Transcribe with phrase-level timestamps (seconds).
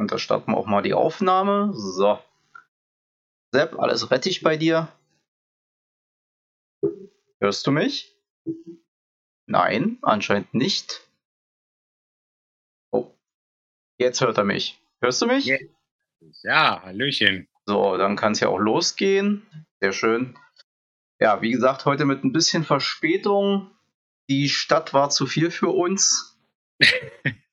[0.00, 1.74] Und da starten wir auch mal die Aufnahme.
[1.74, 2.18] So.
[3.52, 4.88] Sepp, alles rettig bei dir?
[7.38, 8.16] Hörst du mich?
[9.44, 11.06] Nein, anscheinend nicht.
[12.90, 13.14] Oh,
[13.98, 14.80] jetzt hört er mich.
[15.02, 15.52] Hörst du mich?
[16.44, 17.46] Ja, Hallöchen.
[17.66, 19.66] So, dann kann es ja auch losgehen.
[19.82, 20.34] Sehr schön.
[21.18, 23.70] Ja, wie gesagt, heute mit ein bisschen Verspätung.
[24.30, 26.40] Die Stadt war zu viel für uns.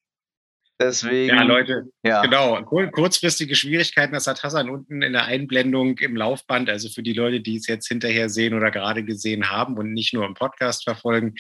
[0.80, 1.36] Deswegen.
[1.36, 2.22] Ja, Leute, ja.
[2.22, 2.62] genau.
[2.64, 7.42] Kurzfristige Schwierigkeiten, das hat Hassan unten in der Einblendung im Laufband, also für die Leute,
[7.42, 11.34] die es jetzt hinterher sehen oder gerade gesehen haben und nicht nur im Podcast verfolgen.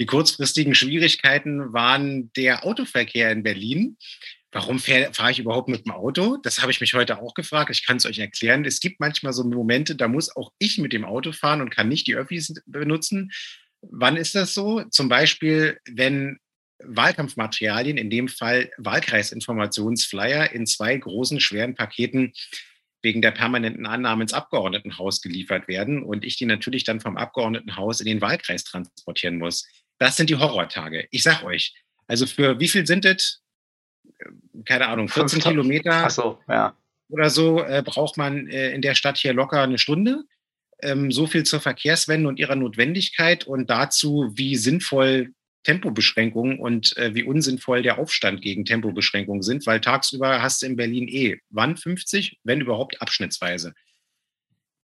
[0.00, 3.96] Die kurzfristigen Schwierigkeiten waren der Autoverkehr in Berlin.
[4.52, 6.38] Warum fahre ich überhaupt mit dem Auto?
[6.42, 7.70] Das habe ich mich heute auch gefragt.
[7.70, 8.64] Ich kann es euch erklären.
[8.64, 11.88] Es gibt manchmal so Momente, da muss auch ich mit dem Auto fahren und kann
[11.88, 13.30] nicht die Öffis benutzen.
[13.82, 14.82] Wann ist das so?
[14.90, 16.40] Zum Beispiel, wenn
[16.84, 22.32] Wahlkampfmaterialien, in dem Fall Wahlkreisinformationsflyer, in zwei großen, schweren Paketen
[23.02, 28.00] wegen der permanenten Annahme ins Abgeordnetenhaus geliefert werden und ich die natürlich dann vom Abgeordnetenhaus
[28.00, 29.66] in den Wahlkreis transportieren muss.
[29.98, 31.06] Das sind die Horrortage.
[31.10, 31.74] Ich sag euch,
[32.06, 33.42] also für wie viel sind es?
[34.64, 36.76] Keine Ahnung, 14 Kilometer Ach so, ja.
[37.08, 40.24] oder so äh, braucht man äh, in der Stadt hier locker eine Stunde.
[40.82, 45.32] Ähm, so viel zur Verkehrswende und ihrer Notwendigkeit und dazu, wie sinnvoll
[45.64, 50.76] Tempobeschränkungen und äh, wie unsinnvoll der Aufstand gegen Tempobeschränkungen sind, weil tagsüber hast du in
[50.76, 53.74] Berlin eh wann 50, wenn überhaupt abschnittsweise.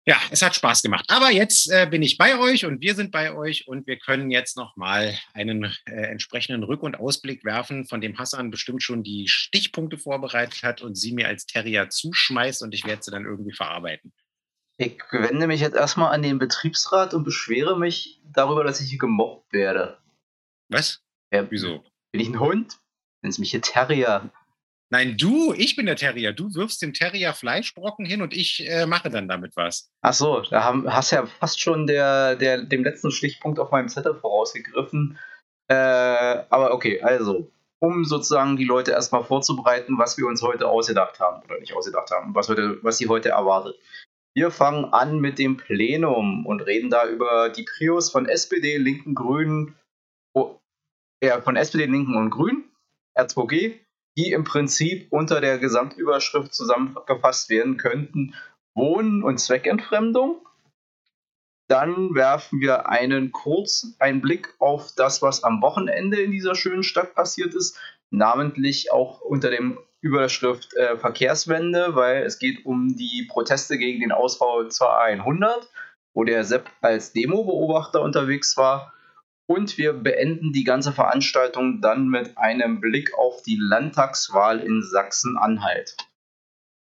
[0.04, 1.04] Ja, es hat Spaß gemacht.
[1.08, 4.32] Aber jetzt äh, bin ich bei euch und wir sind bei euch und wir können
[4.32, 9.28] jetzt nochmal einen äh, entsprechenden Rück- und Ausblick werfen, von dem Hassan bestimmt schon die
[9.28, 13.52] Stichpunkte vorbereitet hat und sie mir als Terrier zuschmeißt und ich werde sie dann irgendwie
[13.52, 14.12] verarbeiten.
[14.76, 18.98] Ich wende mich jetzt erstmal an den Betriebsrat und beschwere mich darüber, dass ich hier
[18.98, 19.98] gemobbt werde.
[20.72, 21.02] Was?
[21.32, 21.84] Ja, Wieso?
[22.12, 22.78] Bin ich ein Hund?
[23.22, 24.30] Nennst mich hier Terrier.
[24.90, 26.34] Nein, du, ich bin der Terrier.
[26.34, 29.90] Du wirfst dem Terrier Fleischbrocken hin und ich äh, mache dann damit was.
[30.02, 33.88] Ach so, da haben, hast ja fast schon der, der, dem letzten Stichpunkt auf meinem
[33.88, 35.18] Zettel vorausgegriffen.
[35.68, 41.20] Äh, aber okay, also, um sozusagen die Leute erstmal vorzubereiten, was wir uns heute ausgedacht
[41.20, 43.76] haben, oder nicht ausgedacht haben, was, heute, was sie heute erwartet.
[44.34, 49.14] Wir fangen an mit dem Plenum und reden da über die Prios von SPD, Linken,
[49.14, 49.74] Grünen,
[51.22, 52.64] ja, von SPD, Linken und Grünen,
[53.16, 53.78] R2G,
[54.16, 58.34] die im Prinzip unter der Gesamtüberschrift zusammengefasst werden könnten:
[58.74, 60.46] Wohnen und Zweckentfremdung.
[61.68, 66.82] Dann werfen wir einen kurz einen Blick auf das, was am Wochenende in dieser schönen
[66.82, 67.78] Stadt passiert ist,
[68.10, 74.12] namentlich auch unter dem Überschrift äh, Verkehrswende, weil es geht um die Proteste gegen den
[74.12, 75.68] Ausbau zur A100,
[76.12, 78.92] wo der Sepp als Demo-Beobachter unterwegs war.
[79.52, 85.98] Und wir beenden die ganze Veranstaltung dann mit einem Blick auf die Landtagswahl in Sachsen-Anhalt.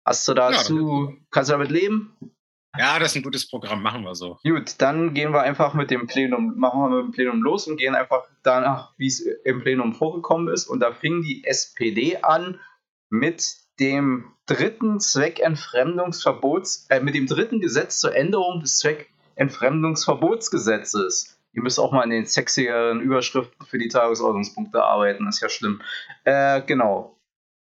[0.06, 2.16] Hast du dazu, ja, kannst du damit leben?
[2.78, 4.40] Ja, das ist ein gutes Programm, machen wir so.
[4.44, 7.76] Gut, dann gehen wir einfach mit dem Plenum, machen wir mit dem Plenum los und
[7.76, 10.68] gehen einfach danach, wie es im Plenum vorgekommen ist.
[10.68, 12.62] Und da fing die SPD an
[13.10, 21.35] mit dem dritten Zweckentfremdungsverbots, äh, mit dem dritten Gesetz zur Änderung des Zweckentfremdungsverbotsgesetzes.
[21.56, 25.82] Ihr müsst auch mal in den sexigeren Überschriften für die Tagesordnungspunkte arbeiten, ist ja schlimm.
[26.26, 27.18] Äh, genau.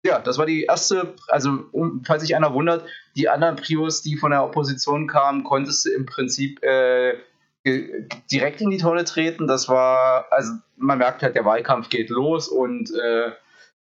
[0.05, 2.85] Ja, das war die erste, also um, falls sich einer wundert,
[3.15, 7.17] die anderen Prios, die von der Opposition kamen, konntest du im Prinzip äh,
[8.31, 9.47] direkt in die Tonne treten.
[9.47, 13.31] Das war, also man merkt halt, der Wahlkampf geht los und äh,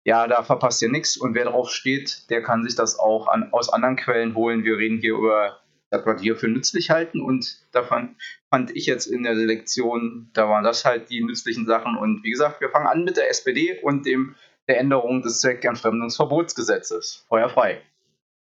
[0.04, 1.16] ja, da verpasst ihr nichts.
[1.16, 4.64] Und wer drauf steht, der kann sich das auch an, aus anderen Quellen holen.
[4.64, 5.61] Wir reden hier über
[5.92, 7.22] das, was wir für nützlich halten.
[7.22, 8.16] Und davon
[8.50, 11.98] fand ich jetzt in der Selektion, da waren das halt die nützlichen Sachen.
[11.98, 14.36] Und wie gesagt, wir fangen an mit der SPD und dem,
[14.68, 17.26] der Änderung des Zweckentfremdungsverbotsgesetzes.
[17.28, 17.82] Feuer frei.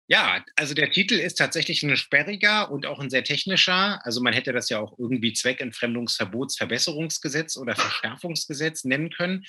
[0.08, 3.98] Ja, also der Titel ist tatsächlich ein sperriger und auch ein sehr technischer.
[4.04, 9.44] Also man hätte das ja auch irgendwie Zweckentfremdungsverbotsverbesserungsgesetz oder Verschärfungsgesetz nennen können.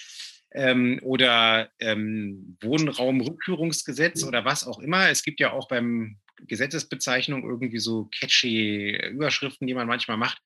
[0.54, 5.10] Ähm, oder ähm, Wohnraumrückführungsgesetz oder was auch immer.
[5.10, 10.42] Es gibt ja auch beim Gesetzesbezeichnung irgendwie so catchy Überschriften, die man manchmal macht.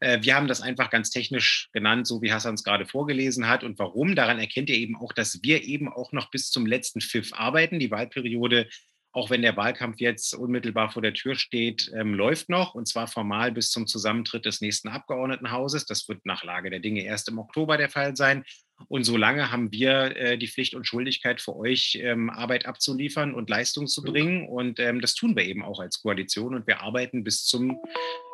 [0.00, 3.64] Äh, wir haben das einfach ganz technisch genannt, so wie Hassan es gerade vorgelesen hat.
[3.64, 4.14] Und warum?
[4.14, 7.78] Daran erkennt ihr eben auch, dass wir eben auch noch bis zum letzten Pfiff arbeiten.
[7.78, 8.68] Die Wahlperiode
[9.12, 13.06] auch wenn der Wahlkampf jetzt unmittelbar vor der Tür steht, ähm, läuft noch und zwar
[13.06, 15.84] formal bis zum Zusammentritt des nächsten Abgeordnetenhauses.
[15.84, 18.44] Das wird nach Lage der Dinge erst im Oktober der Fall sein.
[18.88, 23.48] Und solange haben wir äh, die Pflicht und Schuldigkeit für euch, ähm, Arbeit abzuliefern und
[23.48, 24.48] Leistung zu bringen.
[24.48, 27.78] Und ähm, das tun wir eben auch als Koalition und wir arbeiten bis zum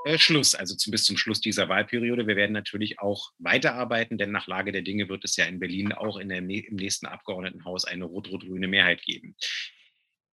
[0.07, 2.27] äh, Schluss, also zum, bis zum Schluss dieser Wahlperiode.
[2.27, 5.93] Wir werden natürlich auch weiterarbeiten, denn nach Lage der Dinge wird es ja in Berlin
[5.93, 9.37] auch in der, im nächsten Abgeordnetenhaus eine rot-rot-grüne Mehrheit geben.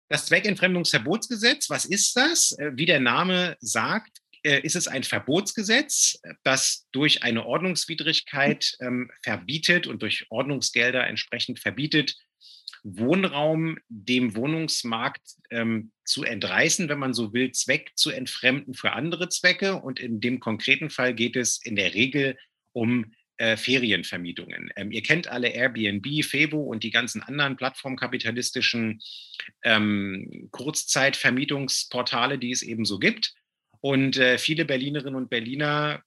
[0.09, 2.53] Das Zweckentfremdungsverbotsgesetz, was ist das?
[2.59, 9.87] Äh, wie der Name sagt, ist es ein Verbotsgesetz, das durch eine Ordnungswidrigkeit ähm, verbietet
[9.87, 12.17] und durch Ordnungsgelder entsprechend verbietet,
[12.83, 19.29] Wohnraum dem Wohnungsmarkt ähm, zu entreißen, wenn man so will, Zweck zu entfremden für andere
[19.29, 19.77] Zwecke.
[19.77, 22.39] Und in dem konkreten Fall geht es in der Regel
[22.73, 24.71] um äh, Ferienvermietungen.
[24.77, 29.01] Ähm, ihr kennt alle Airbnb, Febo und die ganzen anderen plattformkapitalistischen
[29.63, 33.35] ähm, Kurzzeitvermietungsportale, die es eben so gibt.
[33.81, 36.03] Und äh, viele Berlinerinnen und Berliner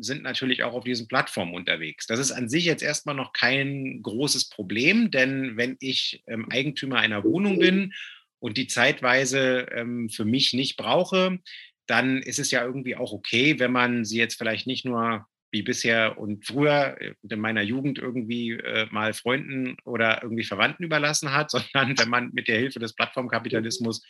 [0.00, 2.06] sind natürlich auch auf diesen Plattformen unterwegs.
[2.06, 6.98] Das ist an sich jetzt erstmal noch kein großes Problem, denn wenn ich ähm, Eigentümer
[6.98, 7.92] einer Wohnung bin
[8.38, 11.38] und die zeitweise ähm, für mich nicht brauche,
[11.86, 15.62] dann ist es ja irgendwie auch okay, wenn man sie jetzt vielleicht nicht nur wie
[15.62, 16.96] bisher und früher
[17.28, 22.30] in meiner Jugend irgendwie äh, mal Freunden oder irgendwie Verwandten überlassen hat, sondern wenn man
[22.32, 24.02] mit der Hilfe des Plattformkapitalismus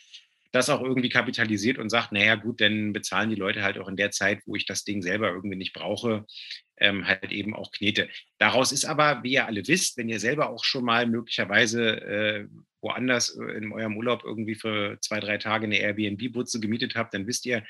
[0.51, 3.95] das auch irgendwie kapitalisiert und sagt, naja gut, dann bezahlen die Leute halt auch in
[3.95, 6.25] der Zeit, wo ich das Ding selber irgendwie nicht brauche,
[6.77, 8.09] ähm, halt eben auch Knete.
[8.37, 12.47] Daraus ist aber, wie ihr alle wisst, wenn ihr selber auch schon mal möglicherweise äh,
[12.81, 17.27] woanders äh, in eurem Urlaub irgendwie für zwei, drei Tage eine Airbnb-Butze gemietet habt, dann
[17.27, 17.63] wisst ihr,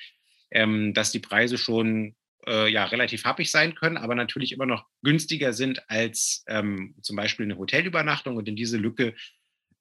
[0.50, 2.16] ähm, dass die Preise schon
[2.48, 7.16] äh, ja relativ happig sein können, aber natürlich immer noch günstiger sind als ähm, zum
[7.16, 8.36] Beispiel eine Hotelübernachtung.
[8.36, 9.14] Und in diese Lücke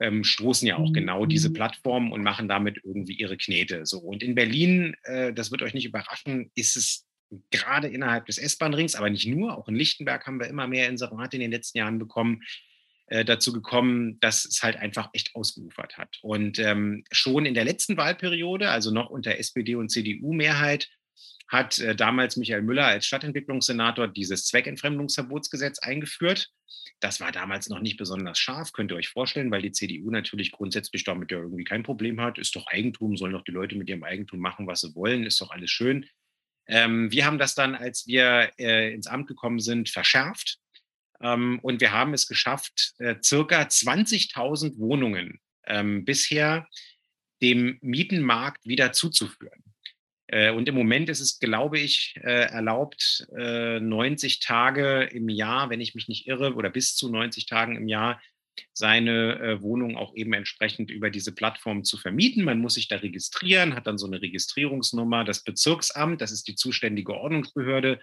[0.01, 1.55] ähm, stoßen ja auch genau diese mhm.
[1.55, 3.87] Plattformen und machen damit irgendwie ihre Knete.
[3.87, 7.07] So und in Berlin, äh, das wird euch nicht überraschen, ist es
[7.51, 11.37] gerade innerhalb des S-Bahn-Rings, aber nicht nur, auch in Lichtenberg haben wir immer mehr Inserate
[11.37, 12.43] in den letzten Jahren bekommen,
[13.07, 16.19] äh, dazu gekommen, dass es halt einfach echt ausgeufert hat.
[16.23, 20.89] Und ähm, schon in der letzten Wahlperiode, also noch unter SPD und CDU-Mehrheit,
[21.51, 26.49] hat äh, damals Michael Müller als Stadtentwicklungssenator dieses Zweckentfremdungsverbotsgesetz eingeführt.
[27.01, 30.53] Das war damals noch nicht besonders scharf, könnt ihr euch vorstellen, weil die CDU natürlich
[30.53, 32.39] grundsätzlich damit ja irgendwie kein Problem hat.
[32.39, 35.41] Ist doch Eigentum, sollen doch die Leute mit ihrem Eigentum machen, was sie wollen, ist
[35.41, 36.07] doch alles schön.
[36.69, 40.59] Ähm, wir haben das dann, als wir äh, ins Amt gekommen sind, verschärft.
[41.21, 46.69] Ähm, und wir haben es geschafft, äh, circa 20.000 Wohnungen ähm, bisher
[47.43, 49.65] dem Mietenmarkt wieder zuzuführen.
[50.33, 55.71] Äh, und im Moment ist es, glaube ich, äh, erlaubt, 90 äh, Tage im Jahr,
[55.71, 58.21] wenn ich mich nicht irre, oder bis zu 90 Tagen im Jahr
[58.73, 62.45] seine Wohnung auch eben entsprechend über diese Plattform zu vermieten.
[62.45, 65.25] Man muss sich da registrieren, hat dann so eine Registrierungsnummer.
[65.25, 68.01] Das Bezirksamt, das ist die zuständige Ordnungsbehörde,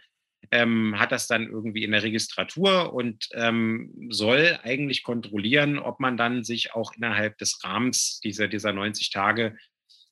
[0.50, 6.18] ähm, hat das dann irgendwie in der Registratur und ähm, soll eigentlich kontrollieren, ob man
[6.18, 9.58] dann sich auch innerhalb des Rahmens dieser, dieser 90 Tage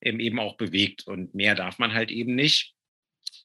[0.02, 1.08] eben auch bewegt.
[1.08, 2.74] Und mehr darf man halt eben nicht.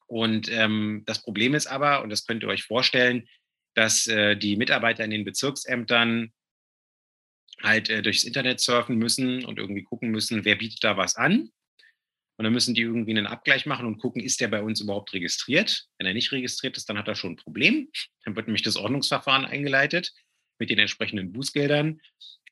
[0.07, 3.29] Und ähm, das Problem ist aber, und das könnt ihr euch vorstellen,
[3.75, 6.33] dass äh, die Mitarbeiter in den Bezirksämtern
[7.63, 11.51] halt äh, durchs Internet surfen müssen und irgendwie gucken müssen, wer bietet da was an.
[12.37, 15.13] Und dann müssen die irgendwie einen Abgleich machen und gucken, ist der bei uns überhaupt
[15.13, 15.87] registriert?
[15.99, 17.91] Wenn er nicht registriert ist, dann hat er schon ein Problem.
[18.25, 20.15] Dann wird nämlich das Ordnungsverfahren eingeleitet
[20.59, 22.01] mit den entsprechenden Bußgeldern.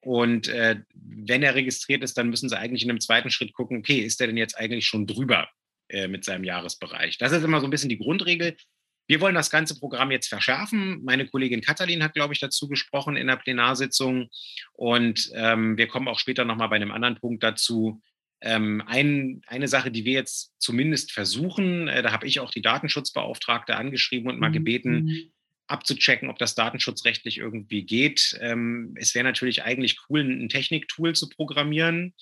[0.01, 3.79] Und äh, wenn er registriert ist, dann müssen sie eigentlich in einem zweiten Schritt gucken,
[3.79, 5.49] okay, ist der denn jetzt eigentlich schon drüber
[5.89, 7.19] äh, mit seinem Jahresbereich?
[7.19, 8.57] Das ist immer so ein bisschen die Grundregel.
[9.09, 11.03] Wir wollen das ganze Programm jetzt verschärfen.
[11.03, 14.29] Meine Kollegin Katalin hat, glaube ich, dazu gesprochen in der Plenarsitzung.
[14.75, 18.01] Und ähm, wir kommen auch später nochmal bei einem anderen Punkt dazu.
[18.41, 22.63] Ähm, ein, eine Sache, die wir jetzt zumindest versuchen, äh, da habe ich auch die
[22.63, 25.33] Datenschutzbeauftragte angeschrieben und mal gebeten, mhm
[25.69, 28.37] abzuchecken, ob das datenschutzrechtlich irgendwie geht.
[28.41, 32.15] Ähm, es wäre natürlich eigentlich cool, ein Techniktool zu programmieren,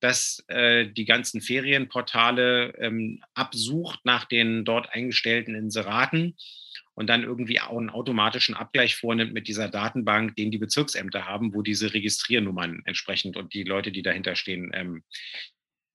[0.00, 6.36] das äh, die ganzen Ferienportale ähm, absucht nach den dort eingestellten Inseraten
[6.94, 11.54] und dann irgendwie auch einen automatischen Abgleich vornimmt mit dieser Datenbank, den die Bezirksämter haben,
[11.54, 15.04] wo diese Registriernummern entsprechend und die Leute, die dahinter stehen, ähm,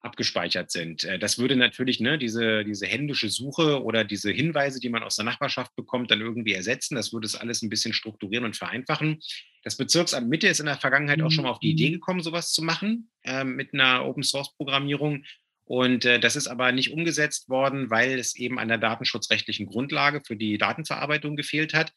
[0.04, 1.04] abgespeichert sind.
[1.06, 5.16] Äh, das würde natürlich ne, diese, diese händische Suche oder diese Hinweise, die man aus
[5.16, 6.96] der Nachbarschaft bekommt, dann irgendwie ersetzen.
[6.96, 9.20] Das würde es alles ein bisschen strukturieren und vereinfachen.
[9.64, 11.94] Das Bezirksamt Mitte ist in der Vergangenheit auch schon mal auf die Idee mhm.
[11.94, 15.24] gekommen, sowas zu machen äh, mit einer Open-Source-Programmierung.
[15.66, 20.22] Und äh, das ist aber nicht umgesetzt worden, weil es eben an der datenschutzrechtlichen Grundlage
[20.26, 21.94] für die Datenverarbeitung gefehlt hat.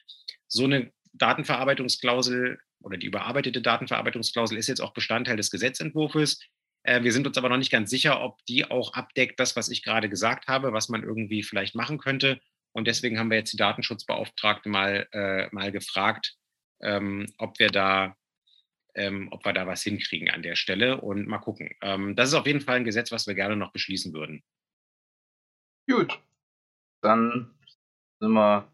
[0.46, 6.38] So eine Datenverarbeitungsklausel oder die überarbeitete Datenverarbeitungsklausel ist jetzt auch Bestandteil des Gesetzentwurfs.
[6.87, 9.69] Äh, wir sind uns aber noch nicht ganz sicher, ob die auch abdeckt, das, was
[9.69, 12.40] ich gerade gesagt habe, was man irgendwie vielleicht machen könnte.
[12.73, 16.37] Und deswegen haben wir jetzt die Datenschutzbeauftragte mal, äh, mal gefragt,
[16.81, 18.16] ähm, ob wir da
[18.97, 21.71] ähm, ob wir da was hinkriegen an der Stelle und mal gucken.
[21.83, 24.43] Ähm, das ist auf jeden Fall ein Gesetz, was wir gerne noch beschließen würden.
[25.88, 26.19] Gut,
[27.02, 27.55] dann
[28.21, 28.73] sind wir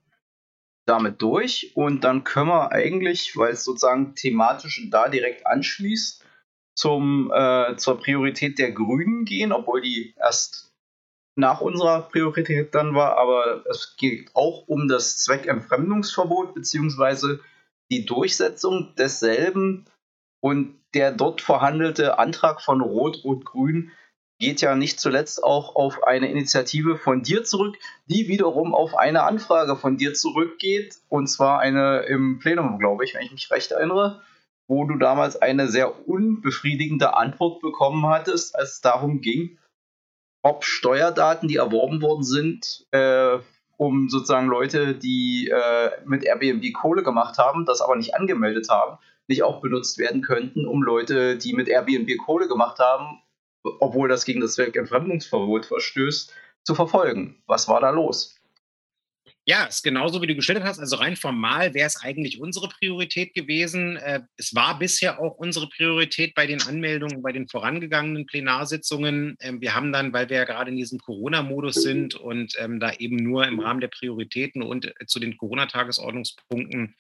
[0.87, 6.21] damit durch und dann können wir eigentlich, weil es sozusagen thematisch da direkt anschließt,
[6.74, 10.72] zum, äh, zur Priorität der Grünen gehen, obwohl die erst
[11.36, 17.40] nach unserer Priorität dann war, aber es geht auch um das Zweckentfremdungsverbot beziehungsweise
[17.90, 19.86] die Durchsetzung desselben.
[20.40, 23.92] Und der dort verhandelte Antrag von Rot und Grün
[24.40, 29.22] geht ja nicht zuletzt auch auf eine Initiative von dir zurück, die wiederum auf eine
[29.22, 33.70] Anfrage von dir zurückgeht, und zwar eine im Plenum, glaube ich, wenn ich mich recht
[33.70, 34.20] erinnere,
[34.69, 39.59] wo du damals eine sehr unbefriedigende Antwort bekommen hattest, als es darum ging,
[40.42, 43.38] ob Steuerdaten, die erworben worden sind, äh,
[43.76, 48.99] um sozusagen Leute, die äh, mit Airbnb Kohle gemacht haben, das aber nicht angemeldet haben,
[49.28, 53.21] nicht auch benutzt werden könnten, um Leute, die mit Airbnb Kohle gemacht haben,
[53.81, 56.33] obwohl das gegen das Zweckentfremdungsverbot verstößt,
[56.64, 57.42] zu verfolgen.
[57.47, 58.40] Was war da los?
[59.44, 60.78] Ja, ist genauso wie du gestellt hast.
[60.78, 63.96] Also rein formal wäre es eigentlich unsere Priorität gewesen.
[63.96, 69.37] Äh, es war bisher auch unsere Priorität bei den Anmeldungen, bei den vorangegangenen Plenarsitzungen.
[69.40, 72.92] Ähm, wir haben dann, weil wir ja gerade in diesem Corona-Modus sind und ähm, da
[72.92, 76.94] eben nur im Rahmen der Prioritäten und äh, zu den Corona-Tagesordnungspunkten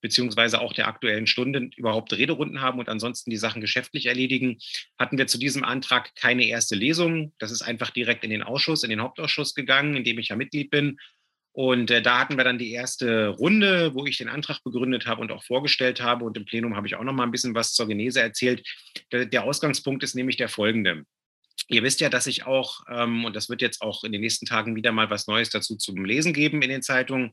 [0.00, 4.58] beziehungsweise auch der aktuellen Stunde überhaupt Rederunden haben und ansonsten die Sachen geschäftlich erledigen,
[4.98, 7.32] hatten wir zu diesem Antrag keine erste Lesung.
[7.38, 10.36] Das ist einfach direkt in den Ausschuss, in den Hauptausschuss gegangen, in dem ich ja
[10.36, 10.98] Mitglied bin.
[11.54, 15.20] Und äh, da hatten wir dann die erste Runde, wo ich den Antrag begründet habe
[15.20, 16.24] und auch vorgestellt habe.
[16.24, 18.66] Und im Plenum habe ich auch noch mal ein bisschen was zur Genese erzählt.
[19.12, 21.04] Der, der Ausgangspunkt ist nämlich der folgende.
[21.68, 24.46] Ihr wisst ja, dass ich auch, ähm, und das wird jetzt auch in den nächsten
[24.46, 27.32] Tagen wieder mal was Neues dazu zum Lesen geben in den Zeitungen,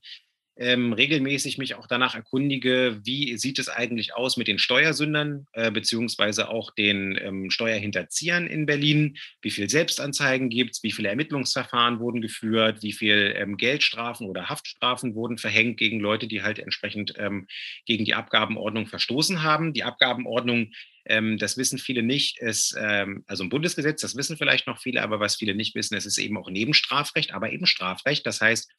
[0.58, 5.72] ähm, regelmäßig mich auch danach erkundige, wie sieht es eigentlich aus mit den Steuersündern äh,
[5.72, 12.00] beziehungsweise auch den ähm, Steuerhinterziehern in Berlin, wie viel Selbstanzeigen gibt es, wie viele Ermittlungsverfahren
[12.00, 17.14] wurden geführt, wie viel ähm, Geldstrafen oder Haftstrafen wurden verhängt gegen Leute, die halt entsprechend
[17.18, 17.48] ähm,
[17.86, 19.74] gegen die Abgabenordnung verstoßen haben.
[19.74, 20.72] Die Abgabenordnung
[21.06, 22.40] ähm, das wissen viele nicht.
[22.40, 25.96] Ist, ähm, also ein Bundesgesetz, das wissen vielleicht noch viele, aber was viele nicht wissen,
[25.96, 28.26] es ist eben auch Nebenstrafrecht, aber eben Strafrecht.
[28.26, 28.70] Das heißt,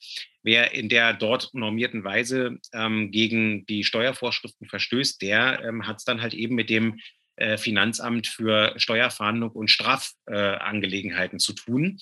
[0.43, 6.05] wer in der dort normierten Weise ähm, gegen die Steuervorschriften verstößt, der ähm, hat es
[6.05, 6.99] dann halt eben mit dem
[7.37, 11.99] äh, Finanzamt für Steuerfahndung und Strafangelegenheiten äh, zu tun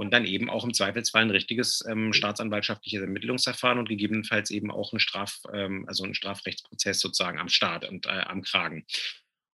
[0.00, 4.94] und dann eben auch im Zweifelsfall ein richtiges ähm, staatsanwaltschaftliches Ermittlungsverfahren und gegebenenfalls eben auch
[4.94, 8.86] ein Straf, ähm, also ein Strafrechtsprozess sozusagen am Start und äh, am Kragen.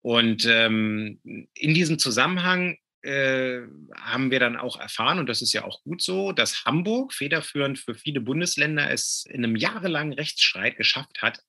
[0.04, 1.18] Und ähm,
[1.54, 3.62] in diesem Zusammenhang äh,
[3.96, 7.78] haben wir dann auch erfahren, und das ist ja auch gut so, dass Hamburg federführend
[7.78, 11.40] für viele Bundesländer es in einem jahrelangen Rechtsstreit geschafft hat,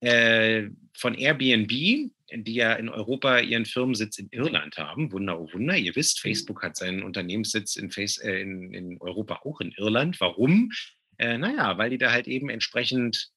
[0.00, 2.12] äh, von Airbnb, die
[2.54, 6.30] ja in Europa ihren Firmensitz in Irland haben, Wunder, oh Wunder, ihr wisst, mhm.
[6.30, 10.20] Facebook hat seinen Unternehmenssitz in, Face, äh, in, in Europa auch in Irland.
[10.20, 10.72] Warum?
[11.18, 13.28] Äh, naja, weil die da halt eben entsprechend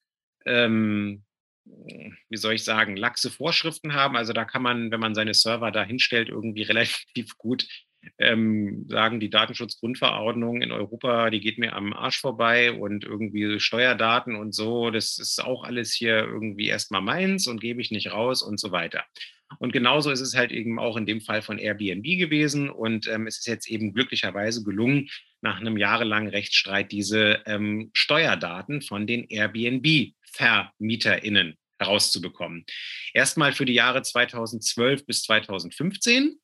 [0.46, 1.22] ähm,
[1.64, 4.16] wie soll ich sagen, laxe Vorschriften haben.
[4.16, 7.66] Also da kann man, wenn man seine Server da hinstellt, irgendwie relativ gut
[8.18, 14.34] ähm, sagen, die Datenschutzgrundverordnung in Europa, die geht mir am Arsch vorbei und irgendwie Steuerdaten
[14.34, 18.42] und so, das ist auch alles hier irgendwie erstmal meins und gebe ich nicht raus
[18.42, 19.04] und so weiter.
[19.58, 22.70] Und genauso ist es halt eben auch in dem Fall von Airbnb gewesen.
[22.70, 25.08] Und ähm, es ist jetzt eben glücklicherweise gelungen,
[25.42, 29.26] nach einem jahrelangen Rechtsstreit diese ähm, Steuerdaten von den
[30.38, 32.64] Airbnb-VermieterInnen herauszubekommen.
[33.12, 36.38] Erstmal für die Jahre 2012 bis 2015.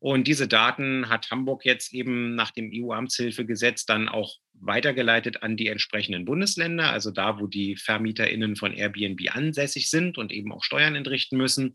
[0.00, 5.66] Und diese Daten hat Hamburg jetzt eben nach dem EU-Amtshilfegesetz dann auch weitergeleitet an die
[5.66, 10.94] entsprechenden Bundesländer, also da, wo die VermieterInnen von Airbnb ansässig sind und eben auch Steuern
[10.94, 11.74] entrichten müssen.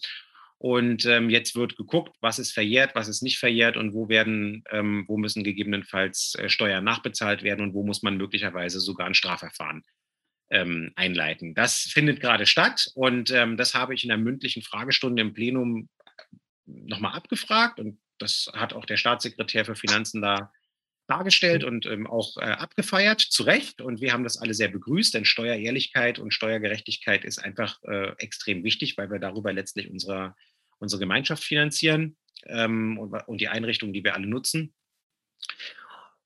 [0.58, 4.64] Und ähm, jetzt wird geguckt, was ist verjährt, was ist nicht verjährt und wo werden,
[4.72, 9.14] ähm, wo müssen gegebenenfalls äh, Steuern nachbezahlt werden und wo muss man möglicherweise sogar ein
[9.14, 9.84] Strafverfahren
[10.54, 11.54] ähm, einleiten.
[11.56, 15.90] Das findet gerade statt und ähm, das habe ich in der mündlichen Fragestunde im Plenum
[16.66, 20.52] nochmal abgefragt und das hat auch der Staatssekretär für Finanzen da
[21.08, 23.82] dargestellt und ähm, auch äh, abgefeiert, zu Recht.
[23.82, 28.64] Und wir haben das alle sehr begrüßt, denn Steuerehrlichkeit und Steuergerechtigkeit ist einfach äh, extrem
[28.64, 30.36] wichtig, weil wir darüber letztlich unsere,
[30.80, 34.74] unsere Gemeinschaft finanzieren ähm, und, und die Einrichtungen, die wir alle nutzen.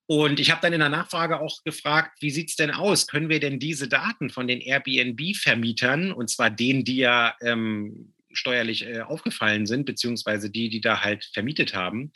[0.09, 3.07] Und ich habe dann in der Nachfrage auch gefragt, wie sieht es denn aus?
[3.07, 8.85] Können wir denn diese Daten von den Airbnb-Vermietern, und zwar denen, die ja ähm, steuerlich
[8.85, 12.13] äh, aufgefallen sind, beziehungsweise die, die da halt vermietet haben,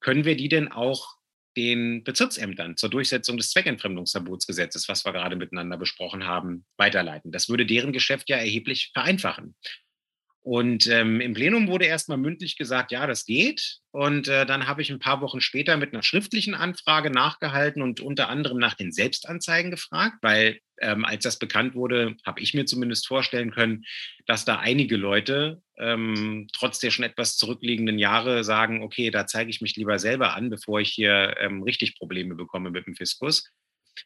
[0.00, 1.16] können wir die denn auch
[1.58, 7.32] den Bezirksämtern zur Durchsetzung des Zweckentfremdungsverbotsgesetzes, was wir gerade miteinander besprochen haben, weiterleiten?
[7.32, 9.54] Das würde deren Geschäft ja erheblich vereinfachen.
[10.46, 13.80] Und ähm, im Plenum wurde erstmal mündlich gesagt, ja, das geht.
[13.90, 17.98] Und äh, dann habe ich ein paar Wochen später mit einer schriftlichen Anfrage nachgehalten und
[17.98, 22.64] unter anderem nach den Selbstanzeigen gefragt, weil ähm, als das bekannt wurde, habe ich mir
[22.64, 23.86] zumindest vorstellen können,
[24.26, 29.50] dass da einige Leute ähm, trotz der schon etwas zurückliegenden Jahre sagen, okay, da zeige
[29.50, 33.50] ich mich lieber selber an, bevor ich hier ähm, richtig Probleme bekomme mit dem Fiskus.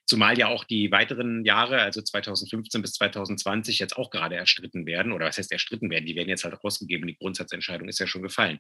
[0.07, 5.13] Zumal ja auch die weiteren Jahre, also 2015 bis 2020, jetzt auch gerade erstritten werden.
[5.13, 6.07] Oder was heißt erstritten werden?
[6.07, 7.07] Die werden jetzt halt rausgegeben.
[7.07, 8.59] Die Grundsatzentscheidung ist ja schon gefallen.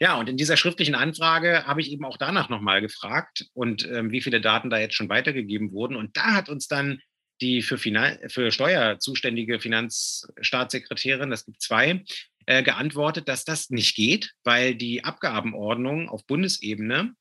[0.00, 4.12] Ja, und in dieser schriftlichen Anfrage habe ich eben auch danach nochmal gefragt und ähm,
[4.12, 5.96] wie viele Daten da jetzt schon weitergegeben wurden.
[5.96, 7.00] Und da hat uns dann
[7.40, 12.04] die für, Finan für Steuer zuständige Finanzstaatssekretärin, das gibt zwei,
[12.46, 17.14] äh, geantwortet, dass das nicht geht, weil die Abgabenordnung auf Bundesebene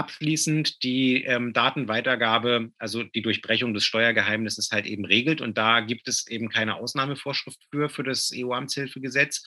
[0.00, 5.42] abschließend die ähm, Datenweitergabe, also die Durchbrechung des Steuergeheimnisses halt eben regelt.
[5.42, 9.44] Und da gibt es eben keine Ausnahmevorschrift für, für das EU-Amtshilfegesetz.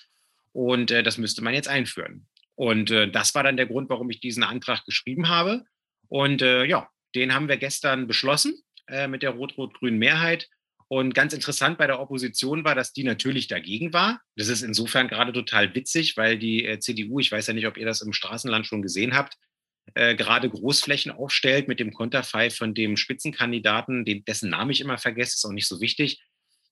[0.52, 2.28] Und äh, das müsste man jetzt einführen.
[2.54, 5.66] Und äh, das war dann der Grund, warum ich diesen Antrag geschrieben habe.
[6.08, 8.54] Und äh, ja, den haben wir gestern beschlossen
[8.88, 10.50] äh, mit der rot-rot-grünen Mehrheit.
[10.88, 14.22] Und ganz interessant bei der Opposition war, dass die natürlich dagegen war.
[14.36, 17.78] Das ist insofern gerade total witzig, weil die äh, CDU, ich weiß ja nicht, ob
[17.78, 19.36] ihr das im Straßenland schon gesehen habt,
[19.96, 24.98] äh, gerade Großflächen aufstellt mit dem Konterfei von dem Spitzenkandidaten, den, dessen Namen ich immer
[24.98, 26.22] vergesse, ist auch nicht so wichtig,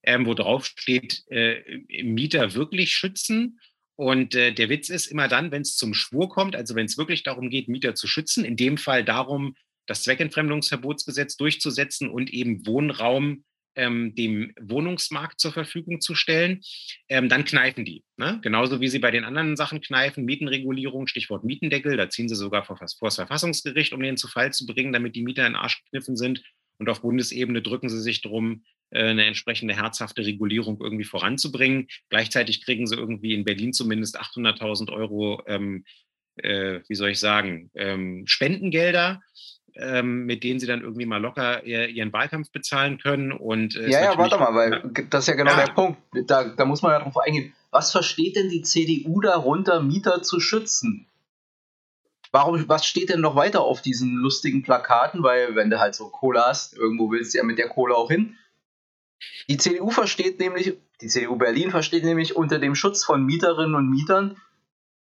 [0.04, 1.62] ähm, wo drauf steht, äh,
[2.04, 3.60] Mieter wirklich schützen.
[3.96, 6.98] Und äh, der Witz ist immer dann, wenn es zum Schwur kommt, also wenn es
[6.98, 12.66] wirklich darum geht, Mieter zu schützen, in dem Fall darum, das Zweckentfremdungsverbotsgesetz durchzusetzen und eben
[12.66, 13.44] Wohnraum
[13.76, 16.62] ähm, dem Wohnungsmarkt zur Verfügung zu stellen,
[17.10, 18.04] ähm, dann kneifen die.
[18.18, 18.40] Ne?
[18.42, 22.64] Genauso wie sie bei den anderen Sachen kneifen, Mietenregulierung, Stichwort Mietendeckel, da ziehen sie sogar
[22.64, 25.62] vor, vor das Verfassungsgericht, um den zu Fall zu bringen, damit die Mieter in den
[25.62, 26.44] Arsch gekniffen sind.
[26.78, 31.88] Und auf Bundesebene drücken sie sich darum, äh, eine entsprechende herzhafte Regulierung irgendwie voranzubringen.
[32.10, 35.86] Gleichzeitig kriegen sie irgendwie in Berlin zumindest 800.000 Euro, ähm,
[36.38, 39.22] äh, wie soll ich sagen, ähm, Spendengelder
[39.76, 43.32] ähm, mit denen sie dann irgendwie mal locker ihren Wahlkampf bezahlen können.
[43.32, 45.66] Und, äh, ja, ja, warte mal, weil das ist ja genau ja.
[45.66, 46.00] der Punkt.
[46.28, 47.54] Da, da muss man ja drauf eingehen.
[47.72, 51.08] Was versteht denn die CDU darunter, Mieter zu schützen?
[52.32, 55.24] Warum, was steht denn noch weiter auf diesen lustigen Plakaten?
[55.24, 58.10] Weil, wenn du halt so Kohle hast, irgendwo willst du ja mit der Kohle auch
[58.10, 58.38] hin.
[59.50, 63.90] Die CDU versteht nämlich, die CDU Berlin versteht nämlich unter dem Schutz von Mieterinnen und
[63.90, 64.38] Mietern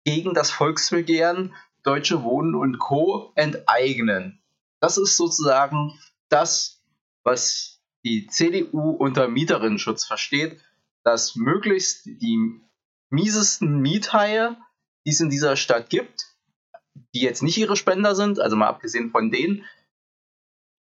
[0.04, 1.52] gegen das Volksbegehren
[1.82, 3.32] Deutsche Wohnen und Co.
[3.36, 4.40] enteignen.
[4.80, 6.82] Das ist sozusagen das,
[7.24, 10.60] was die CDU unter Mieterinnenschutz versteht,
[11.04, 12.60] dass möglichst die
[13.10, 14.56] miesesten Miethaie,
[15.06, 16.36] die es in dieser Stadt gibt,
[17.14, 19.64] die jetzt nicht ihre Spender sind, also mal abgesehen von denen,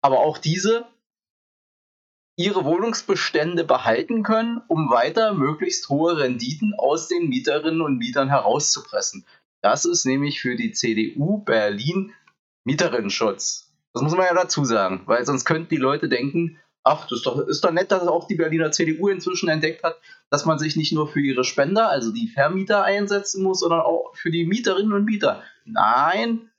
[0.01, 0.87] aber auch diese
[2.35, 9.25] ihre Wohnungsbestände behalten können, um weiter möglichst hohe Renditen aus den Mieterinnen und Mietern herauszupressen.
[9.61, 12.13] Das ist nämlich für die CDU Berlin
[12.65, 13.62] Mieterinnenschutz.
[13.93, 17.25] Das muss man ja dazu sagen, weil sonst könnten die Leute denken, ach, das ist
[17.25, 20.75] doch, ist doch nett, dass auch die Berliner CDU inzwischen entdeckt hat, dass man sich
[20.75, 24.93] nicht nur für ihre Spender, also die Vermieter einsetzen muss, sondern auch für die Mieterinnen
[24.93, 25.43] und Mieter.
[25.65, 26.49] Nein,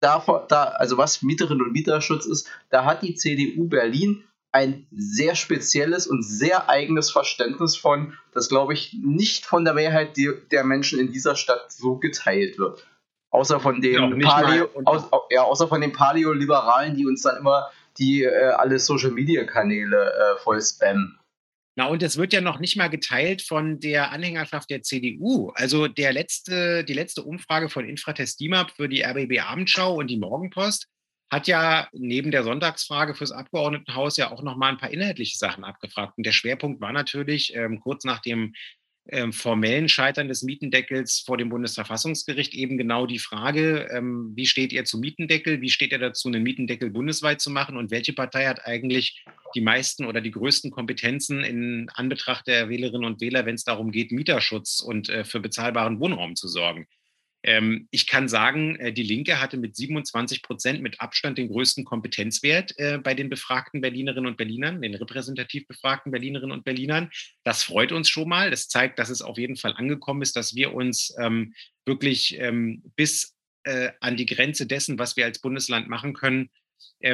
[0.00, 5.34] davor, da, also was Mieterinnen und Mieterschutz ist, da hat die CDU Berlin ein sehr
[5.34, 10.16] spezielles und sehr eigenes Verständnis von, das glaube ich nicht von der Mehrheit
[10.50, 12.86] der Menschen in dieser Stadt so geteilt wird.
[13.38, 18.24] Außer von den Paleo, aus, ja, außer von den Paleo-Liberalen, die uns dann immer die
[18.24, 21.18] äh, alle Social-Media-Kanäle äh, voll spammen.
[21.76, 25.50] Na, und es wird ja noch nicht mal geteilt von der Anhängerschaft der CDU.
[25.54, 30.18] Also der letzte, die letzte Umfrage von Infratest DIMAP für die RBB Abendschau und die
[30.18, 30.88] Morgenpost
[31.30, 35.62] hat ja neben der Sonntagsfrage fürs Abgeordnetenhaus ja auch noch mal ein paar inhaltliche Sachen
[35.62, 36.14] abgefragt.
[36.16, 38.54] Und der Schwerpunkt war natürlich ähm, kurz nach dem
[39.10, 44.72] ähm, formellen Scheitern des Mietendeckels vor dem Bundesverfassungsgericht eben genau die Frage, ähm, wie steht
[44.72, 48.46] ihr zum Mietendeckel, wie steht ihr dazu, einen Mietendeckel bundesweit zu machen und welche Partei
[48.46, 53.54] hat eigentlich die meisten oder die größten Kompetenzen in Anbetracht der Wählerinnen und Wähler, wenn
[53.54, 56.86] es darum geht, Mieterschutz und äh, für bezahlbaren Wohnraum zu sorgen.
[57.42, 61.84] Ähm, ich kann sagen, äh, die Linke hatte mit 27 Prozent mit Abstand den größten
[61.84, 67.10] Kompetenzwert äh, bei den befragten Berlinerinnen und Berlinern, den repräsentativ befragten Berlinerinnen und Berlinern.
[67.44, 68.50] Das freut uns schon mal.
[68.50, 71.54] Das zeigt, dass es auf jeden Fall angekommen ist, dass wir uns ähm,
[71.86, 76.50] wirklich ähm, bis äh, an die Grenze dessen, was wir als Bundesland machen können,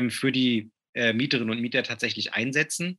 [0.09, 2.99] für die Mieterinnen und Mieter tatsächlich einsetzen.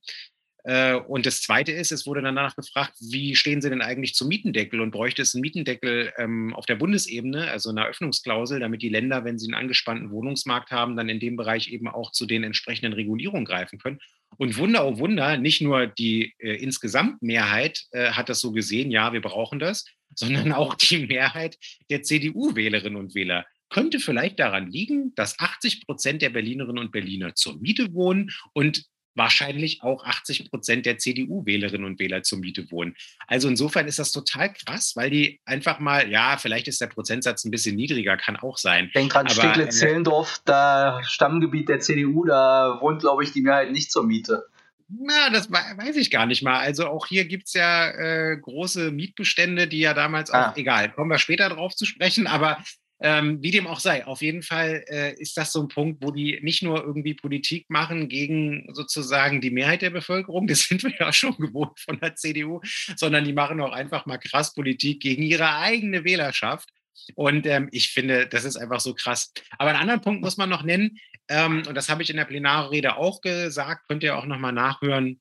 [0.65, 4.28] Äh, und das Zweite ist, es wurde danach gefragt, wie stehen Sie denn eigentlich zum
[4.28, 8.89] Mietendeckel und bräuchte es einen Mietendeckel ähm, auf der Bundesebene, also eine Öffnungsklausel, damit die
[8.89, 12.43] Länder, wenn sie einen angespannten Wohnungsmarkt haben, dann in dem Bereich eben auch zu den
[12.43, 13.99] entsprechenden Regulierungen greifen können.
[14.38, 18.89] Und Wunder, oh Wunder, nicht nur die äh, insgesamt Mehrheit äh, hat das so gesehen,
[18.89, 21.58] ja, wir brauchen das, sondern auch die Mehrheit
[21.91, 27.36] der CDU-Wählerinnen und Wähler könnte vielleicht daran liegen, dass 80 Prozent der Berlinerinnen und Berliner
[27.36, 32.95] zur Miete wohnen und wahrscheinlich auch 80 Prozent der CDU-Wählerinnen und Wähler zur Miete wohnen.
[33.28, 37.45] Also insofern ist das total krass, weil die einfach mal, ja, vielleicht ist der Prozentsatz
[37.45, 38.91] ein bisschen niedriger, kann auch sein.
[38.93, 44.06] Denk dran, Steglitz-Zehlendorf, da Stammgebiet der CDU, da wohnt, glaube ich, die Mehrheit nicht zur
[44.06, 44.45] Miete.
[44.88, 46.60] Na, das weiß ich gar nicht mal.
[46.60, 50.54] Also auch hier gibt es ja äh, große Mietbestände, die ja damals auch, ah.
[50.56, 52.60] egal, kommen wir später drauf zu sprechen, aber
[53.02, 56.12] ähm, wie dem auch sei, auf jeden Fall äh, ist das so ein Punkt, wo
[56.12, 60.94] die nicht nur irgendwie Politik machen gegen sozusagen die Mehrheit der Bevölkerung, das sind wir
[61.00, 62.62] ja schon gewohnt von der CDU,
[62.96, 66.70] sondern die machen auch einfach mal krass Politik gegen ihre eigene Wählerschaft.
[67.16, 69.34] Und ähm, ich finde, das ist einfach so krass.
[69.58, 72.26] Aber einen anderen Punkt muss man noch nennen, ähm, und das habe ich in der
[72.26, 75.20] Plenarrede auch gesagt, könnt ihr auch nochmal nachhören,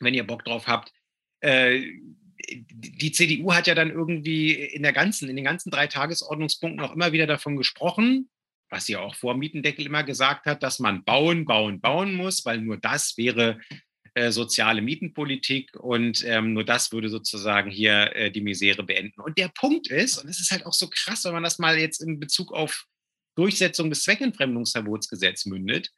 [0.00, 0.92] wenn ihr Bock drauf habt.
[1.40, 1.82] Äh,
[2.50, 6.94] die CDU hat ja dann irgendwie in der ganzen, in den ganzen drei Tagesordnungspunkten auch
[6.94, 8.30] immer wieder davon gesprochen,
[8.70, 12.60] was sie auch vor Mietendeckel immer gesagt hat, dass man bauen, bauen, bauen muss, weil
[12.60, 13.60] nur das wäre
[14.14, 19.20] äh, soziale Mietenpolitik und ähm, nur das würde sozusagen hier äh, die Misere beenden.
[19.20, 21.78] Und der Punkt ist, und es ist halt auch so krass, wenn man das mal
[21.78, 22.86] jetzt in Bezug auf
[23.36, 25.92] Durchsetzung des Zweckentfremdungsverbotsgesetzes mündet,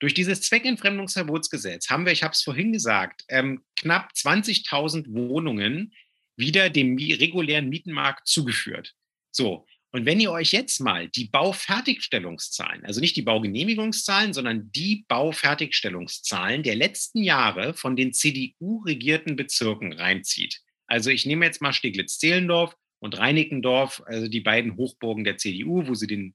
[0.00, 5.92] durch dieses Zweckentfremdungsverbotsgesetz haben wir, ich habe es vorhin gesagt, ähm, knapp 20.000 Wohnungen
[6.36, 8.94] wieder dem regulären Mietenmarkt zugeführt.
[9.30, 15.04] So, und wenn ihr euch jetzt mal die Baufertigstellungszahlen, also nicht die Baugenehmigungszahlen, sondern die
[15.06, 20.62] Baufertigstellungszahlen der letzten Jahre von den CDU-regierten Bezirken reinzieht.
[20.88, 25.94] Also ich nehme jetzt mal Steglitz-Zehlendorf und Reinickendorf, also die beiden Hochburgen der CDU, wo
[25.94, 26.34] sie den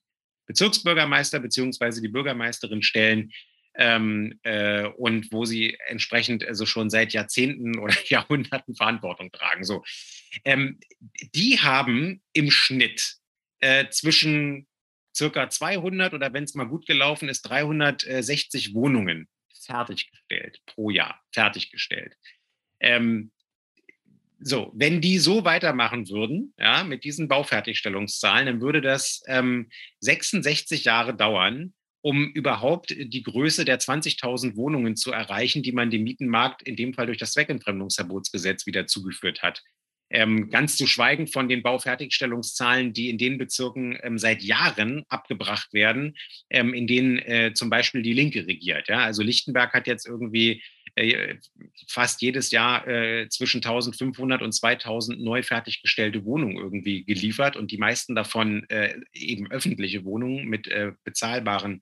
[0.49, 3.31] Bezirksbürgermeister beziehungsweise die Bürgermeisterin stellen
[3.75, 9.63] ähm, äh, und wo sie entsprechend also schon seit Jahrzehnten oder Jahrhunderten Verantwortung tragen.
[9.63, 9.83] So,
[10.43, 10.79] ähm,
[11.35, 13.17] die haben im Schnitt
[13.59, 14.67] äh, zwischen
[15.15, 19.27] circa 200 oder wenn es mal gut gelaufen ist 360 Wohnungen
[19.61, 22.15] fertiggestellt pro Jahr fertiggestellt.
[22.79, 23.31] Ähm,
[24.41, 30.85] so, wenn die so weitermachen würden, ja, mit diesen Baufertigstellungszahlen, dann würde das ähm, 66
[30.85, 36.61] Jahre dauern, um überhaupt die Größe der 20.000 Wohnungen zu erreichen, die man dem Mietenmarkt
[36.63, 39.61] in dem Fall durch das Zweckentfremdungsverbotsgesetz wieder zugeführt hat.
[40.11, 45.71] Ähm, ganz zu schweigen von den Baufertigstellungszahlen, die in den Bezirken ähm, seit Jahren abgebracht
[45.71, 46.17] werden,
[46.49, 48.87] ähm, in denen äh, zum Beispiel die Linke regiert.
[48.87, 48.99] Ja?
[48.99, 50.63] Also Lichtenberg hat jetzt irgendwie
[51.87, 57.77] fast jedes Jahr äh, zwischen 1500 und 2000 neu fertiggestellte Wohnungen irgendwie geliefert und die
[57.77, 61.81] meisten davon äh, eben öffentliche Wohnungen mit äh, bezahlbaren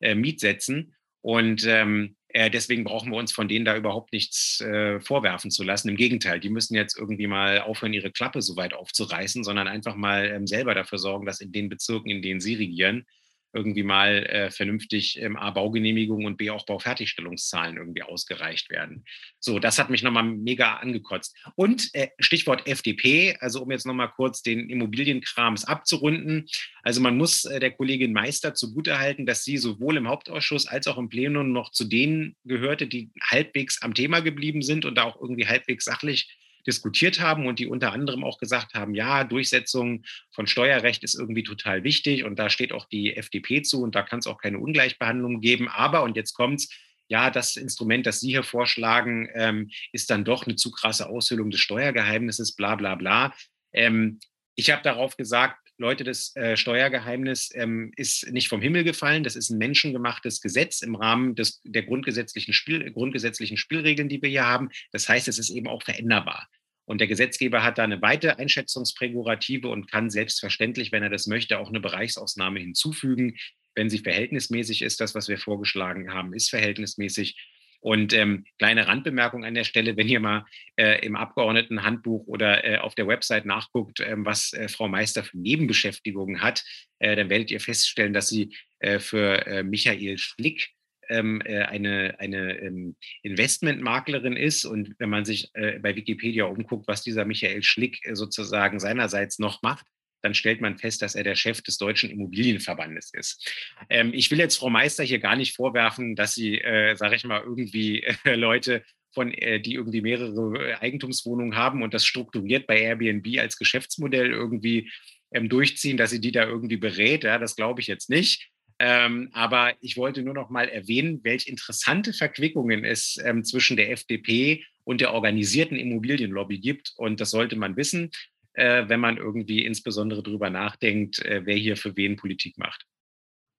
[0.00, 0.94] äh, Mietsätzen.
[1.20, 5.62] Und ähm, äh, deswegen brauchen wir uns von denen da überhaupt nichts äh, vorwerfen zu
[5.62, 5.88] lassen.
[5.88, 9.94] Im Gegenteil, die müssen jetzt irgendwie mal aufhören, ihre Klappe so weit aufzureißen, sondern einfach
[9.94, 13.06] mal ähm, selber dafür sorgen, dass in den Bezirken, in denen sie regieren,
[13.52, 19.04] irgendwie mal äh, vernünftig ähm, A, Baugenehmigungen und B, auch Baufertigstellungszahlen irgendwie ausgereicht werden.
[19.38, 21.36] So, das hat mich nochmal mega angekotzt.
[21.54, 26.46] Und äh, Stichwort FDP, also um jetzt nochmal kurz den Immobilienkrams abzurunden.
[26.82, 30.98] Also man muss äh, der Kollegin Meister zugutehalten, dass sie sowohl im Hauptausschuss als auch
[30.98, 35.20] im Plenum noch zu denen gehörte, die halbwegs am Thema geblieben sind und da auch
[35.20, 40.46] irgendwie halbwegs sachlich diskutiert haben und die unter anderem auch gesagt haben, ja, Durchsetzung von
[40.46, 44.20] Steuerrecht ist irgendwie total wichtig und da steht auch die FDP zu und da kann
[44.20, 45.68] es auch keine Ungleichbehandlung geben.
[45.68, 46.68] Aber, und jetzt kommt's,
[47.08, 51.50] ja, das Instrument, das Sie hier vorschlagen, ähm, ist dann doch eine zu krasse Aushöhlung
[51.50, 53.34] des Steuergeheimnisses, bla bla bla.
[53.72, 54.18] Ähm,
[54.54, 59.24] ich habe darauf gesagt, Leute, das äh, Steuergeheimnis ähm, ist nicht vom Himmel gefallen.
[59.24, 64.28] Das ist ein menschengemachtes Gesetz im Rahmen des, der grundgesetzlichen, Spiel, grundgesetzlichen Spielregeln, die wir
[64.28, 64.68] hier haben.
[64.92, 66.48] Das heißt, es ist eben auch veränderbar.
[66.84, 71.58] Und der Gesetzgeber hat da eine weite Einschätzungsprärogative und kann selbstverständlich, wenn er das möchte,
[71.58, 73.36] auch eine Bereichsausnahme hinzufügen,
[73.74, 75.00] wenn sie verhältnismäßig ist.
[75.00, 77.36] Das, was wir vorgeschlagen haben, ist verhältnismäßig.
[77.82, 82.78] Und ähm, kleine Randbemerkung an der Stelle, wenn ihr mal äh, im Abgeordnetenhandbuch oder äh,
[82.78, 86.62] auf der Website nachguckt, äh, was äh, Frau Meister für Nebenbeschäftigungen hat,
[87.00, 90.70] äh, dann werdet ihr feststellen, dass sie äh, für Michael Schlick
[91.08, 94.64] ähm, eine, eine ähm, Investmentmaklerin ist.
[94.64, 99.86] Und wenn man sich bei Wikipedia umguckt, was dieser Michael Schlick sozusagen seinerseits noch macht,
[100.22, 103.52] dann stellt man fest, dass er der Chef des Deutschen Immobilienverbandes ist.
[103.90, 107.24] Ähm, ich will jetzt Frau Meister hier gar nicht vorwerfen, dass sie, äh, sage ich
[107.24, 112.80] mal, irgendwie äh, Leute von, äh, die irgendwie mehrere Eigentumswohnungen haben und das strukturiert bei
[112.80, 114.90] Airbnb als Geschäftsmodell irgendwie
[115.32, 117.24] ähm, durchziehen, dass sie die da irgendwie berät.
[117.24, 118.48] Ja, das glaube ich jetzt nicht.
[118.78, 123.92] Ähm, aber ich wollte nur noch mal erwähnen, welche interessante Verquickungen es ähm, zwischen der
[123.92, 126.92] FDP und der organisierten Immobilienlobby gibt.
[126.96, 128.10] Und das sollte man wissen,
[128.54, 132.86] äh, wenn man irgendwie insbesondere darüber nachdenkt, äh, wer hier für wen Politik macht.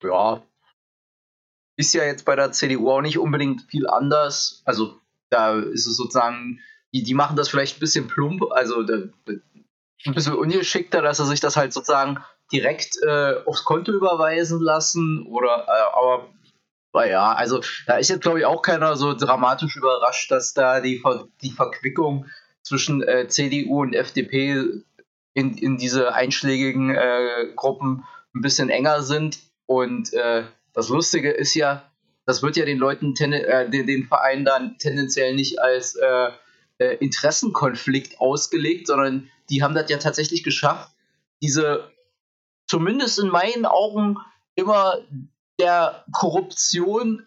[0.01, 0.43] Ja,
[1.75, 4.62] ist ja jetzt bei der CDU auch nicht unbedingt viel anders.
[4.65, 6.60] Also da ist es sozusagen,
[6.93, 8.95] die, die machen das vielleicht ein bisschen plump, also da,
[10.06, 12.17] ein bisschen ungeschickter, dass er sich das halt sozusagen
[12.51, 16.29] direkt äh, aufs Konto überweisen lassen oder äh, aber
[16.93, 20.99] naja, also da ist jetzt glaube ich auch keiner so dramatisch überrascht, dass da die,
[20.99, 22.27] Ver die Verquickung
[22.63, 24.65] zwischen äh, CDU und FDP
[25.34, 29.39] in, in diese einschlägigen äh, Gruppen ein bisschen enger sind.
[29.65, 31.91] Und äh, das Lustige ist ja,
[32.26, 36.30] das wird ja den Leuten, äh, den, den Verein dann tendenziell nicht als äh,
[36.80, 40.91] äh, Interessenkonflikt ausgelegt, sondern die haben das ja tatsächlich geschafft,
[41.41, 41.91] diese
[42.67, 44.17] zumindest in meinen Augen
[44.56, 44.99] immer
[45.60, 47.26] der Korruption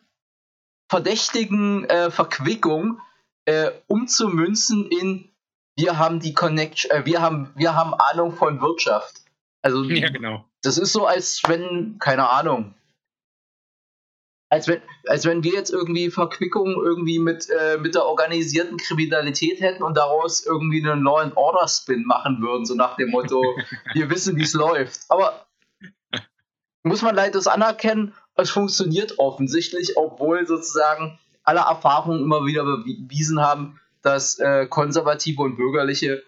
[0.88, 3.00] verdächtigen äh, Verquickung
[3.46, 5.30] äh, umzumünzen in
[5.78, 9.22] wir haben die Connection, äh, wir haben wir haben Ahnung von Wirtschaft.
[9.62, 10.44] Also ja, genau.
[10.62, 12.74] Das ist so, als wenn keine Ahnung,
[14.48, 19.60] als wenn, als wenn wir jetzt irgendwie Verquickung irgendwie mit, äh, mit der organisierten Kriminalität
[19.60, 23.42] hätten und daraus irgendwie einen Law and Order Spin machen würden, so nach dem Motto,
[23.94, 25.00] wir wissen, wie es läuft.
[25.08, 25.46] Aber
[26.84, 33.40] muss man leider das anerkennen, es funktioniert offensichtlich, obwohl sozusagen alle Erfahrungen immer wieder bewiesen
[33.40, 36.22] haben, dass äh, Konservative und Bürgerliche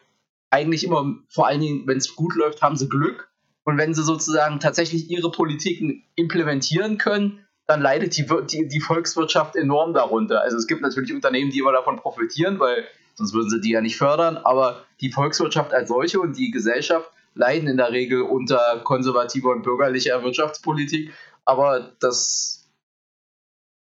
[0.51, 3.31] eigentlich immer, vor allen Dingen, wenn es gut läuft, haben sie Glück.
[3.65, 9.55] Und wenn sie sozusagen tatsächlich ihre Politiken implementieren können, dann leidet die, die, die Volkswirtschaft
[9.55, 10.41] enorm darunter.
[10.41, 13.83] Also es gibt natürlich Unternehmen, die immer davon profitieren, weil sonst würden sie die ja
[13.83, 18.81] nicht fördern, aber die Volkswirtschaft als solche und die Gesellschaft leiden in der Regel unter
[18.85, 21.13] konservativer und bürgerlicher Wirtschaftspolitik.
[21.45, 22.71] Aber das,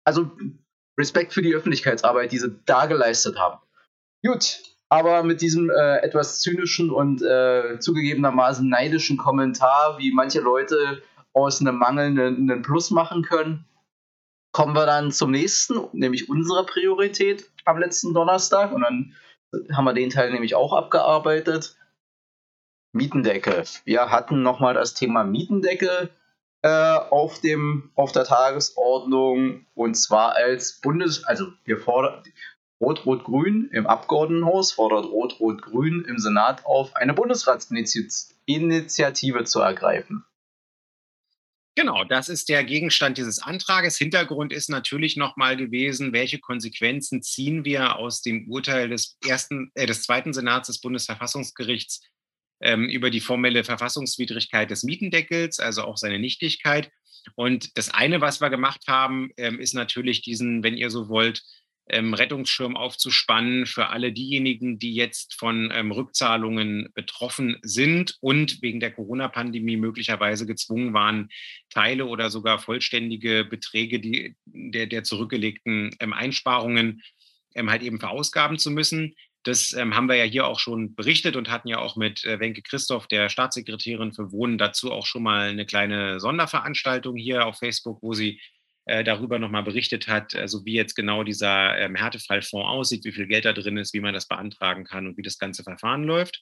[0.06, 0.32] also
[1.00, 3.60] Respekt für die Öffentlichkeitsarbeit, die sie da geleistet haben.
[4.26, 11.02] Gut, aber mit diesem äh, etwas zynischen und äh, zugegebenermaßen neidischen Kommentar, wie manche Leute
[11.34, 13.66] aus einem Mangel einen, Plus machen können,
[14.52, 18.72] kommen wir dann zum nächsten, nämlich unsere Priorität am letzten Donnerstag.
[18.72, 19.16] Und dann
[19.72, 21.76] haben wir den Teil nämlich auch abgearbeitet.
[22.94, 23.64] Mietendeckel.
[23.86, 26.23] Wir hatten nochmal das Thema Mietendeckel äh,
[26.68, 32.24] auf, dem, auf der Tagesordnung und zwar als Bundes-, also wir fordern
[32.80, 40.26] Rot-Rot-Grün im Abgeordnetenhaus fordert Rot-Rot-Grün im Senat auf, eine Bundesratsinitiative zu ergreifen.
[41.76, 43.98] Genau, das ist der Gegenstand dieses Antrages.
[43.98, 49.88] Hintergrund ist natürlich nochmal gewesen, welche Konsequenzen ziehen wir aus dem Urteil des, ersten, äh,
[49.88, 52.02] des zweiten Senats des Bundesverfassungsgerichts
[52.64, 56.90] ähm, über die formelle Verfassungswidrigkeit des Mietendeckels, also auch seine Nichtigkeit.
[57.36, 61.44] Und das eine, was wir gemacht haben, ähm, ist natürlich diesen, wenn ihr so wollt,
[61.90, 68.80] ähm, Rettungsschirm aufzuspannen für alle diejenigen, die jetzt von ähm, Rückzahlungen betroffen sind und wegen
[68.80, 71.30] der Corona-Pandemie möglicherweise gezwungen waren,
[71.70, 77.02] Teile oder sogar vollständige Beträge die, der, der zurückgelegten ähm, Einsparungen
[77.56, 79.16] ähm, halt eben verausgaben zu müssen.
[79.44, 82.40] Das ähm, haben wir ja hier auch schon berichtet und hatten ja auch mit äh,
[82.40, 87.58] Wenke Christoph, der Staatssekretärin für Wohnen, dazu auch schon mal eine kleine Sonderveranstaltung hier auf
[87.60, 88.40] Facebook, wo sie
[88.86, 93.28] äh, darüber nochmal berichtet hat, also wie jetzt genau dieser ähm, Härtefallfonds aussieht, wie viel
[93.28, 96.42] Geld da drin ist, wie man das beantragen kann und wie das ganze Verfahren läuft.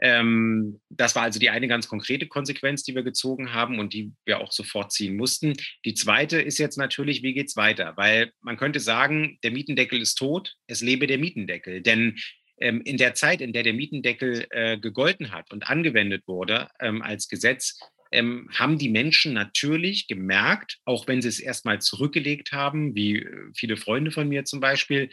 [0.00, 4.12] Ähm, das war also die eine ganz konkrete Konsequenz, die wir gezogen haben und die
[4.24, 5.54] wir auch sofort ziehen mussten.
[5.84, 7.94] Die zweite ist jetzt natürlich, wie geht es weiter?
[7.96, 11.80] Weil man könnte sagen, der Mietendeckel ist tot, es lebe der Mietendeckel.
[11.80, 12.16] Denn
[12.58, 17.02] ähm, in der Zeit, in der der Mietendeckel äh, gegolten hat und angewendet wurde ähm,
[17.02, 17.78] als Gesetz,
[18.12, 23.50] ähm, haben die Menschen natürlich gemerkt, auch wenn sie es erstmal zurückgelegt haben, wie äh,
[23.54, 25.10] viele Freunde von mir zum Beispiel,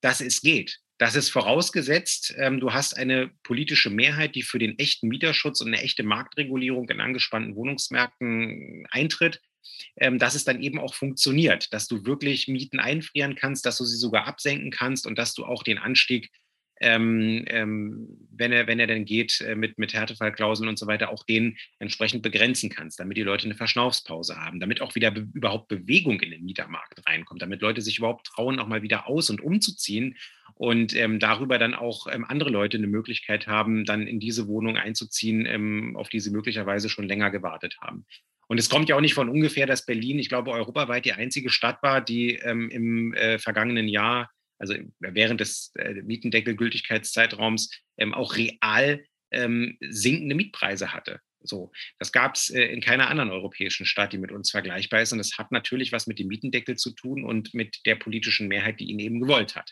[0.00, 0.80] dass es geht.
[0.98, 5.68] Das ist vorausgesetzt, ähm, du hast eine politische Mehrheit, die für den echten Mieterschutz und
[5.68, 9.40] eine echte Marktregulierung in angespannten Wohnungsmärkten eintritt,
[9.96, 13.84] ähm, dass es dann eben auch funktioniert, dass du wirklich Mieten einfrieren kannst, dass du
[13.84, 16.30] sie sogar absenken kannst und dass du auch den Anstieg
[16.80, 21.10] ähm, ähm, wenn er, wenn er denn geht, äh, mit, mit Härtefallklauseln und so weiter,
[21.10, 25.28] auch den entsprechend begrenzen kannst, damit die Leute eine Verschnaufspause haben, damit auch wieder be
[25.32, 29.30] überhaupt Bewegung in den Mietermarkt reinkommt, damit Leute sich überhaupt trauen, auch mal wieder aus-
[29.30, 30.16] und umzuziehen
[30.54, 34.76] und ähm, darüber dann auch ähm, andere Leute eine Möglichkeit haben, dann in diese Wohnung
[34.76, 38.04] einzuziehen, ähm, auf die sie möglicherweise schon länger gewartet haben.
[38.46, 41.50] Und es kommt ja auch nicht von ungefähr, dass Berlin, ich glaube, europaweit die einzige
[41.50, 48.36] Stadt war, die ähm, im äh, vergangenen Jahr also während des äh, Mietendeckelgültigkeitszeitraums, ähm, auch
[48.36, 51.20] real ähm, sinkende Mietpreise hatte.
[51.40, 55.12] So, das gab es äh, in keiner anderen europäischen Stadt, die mit uns vergleichbar ist.
[55.12, 58.80] Und das hat natürlich was mit dem Mietendeckel zu tun und mit der politischen Mehrheit,
[58.80, 59.70] die ihn eben gewollt hat.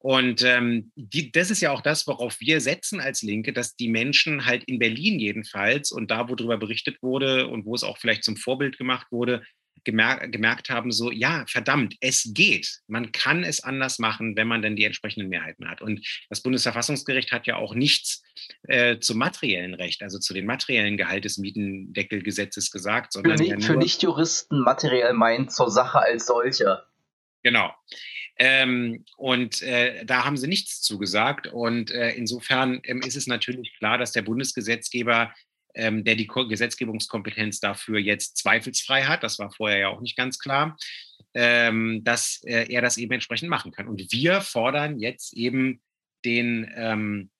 [0.00, 3.88] Und ähm, die, das ist ja auch das, worauf wir setzen als Linke, dass die
[3.88, 7.98] Menschen halt in Berlin jedenfalls und da, wo darüber berichtet wurde und wo es auch
[7.98, 9.44] vielleicht zum Vorbild gemacht wurde,
[9.84, 12.80] gemerkt, gemerkt haben, so, ja, verdammt, es geht.
[12.86, 15.82] Man kann es anders machen, wenn man dann die entsprechenden Mehrheiten hat.
[15.82, 18.22] Und das Bundesverfassungsgericht hat ja auch nichts
[18.64, 23.38] äh, zum materiellen Recht, also zu den materiellen Gehalt des Mietendeckelgesetzes gesagt, sondern.
[23.38, 26.82] Für, ja für Nichtjuristen materiell meint zur Sache als solche.
[27.42, 27.72] Genau.
[28.36, 31.46] Ähm, und äh, da haben sie nichts zugesagt.
[31.46, 35.32] Und äh, insofern ähm, ist es natürlich klar, dass der Bundesgesetzgeber
[35.74, 40.38] ähm, der die Gesetzgebungskompetenz dafür jetzt zweifelsfrei hat, das war vorher ja auch nicht ganz
[40.38, 40.76] klar,
[41.34, 43.88] ähm, dass äh, er das eben entsprechend machen kann.
[43.88, 45.80] Und wir fordern jetzt eben
[46.24, 47.30] den, ähm,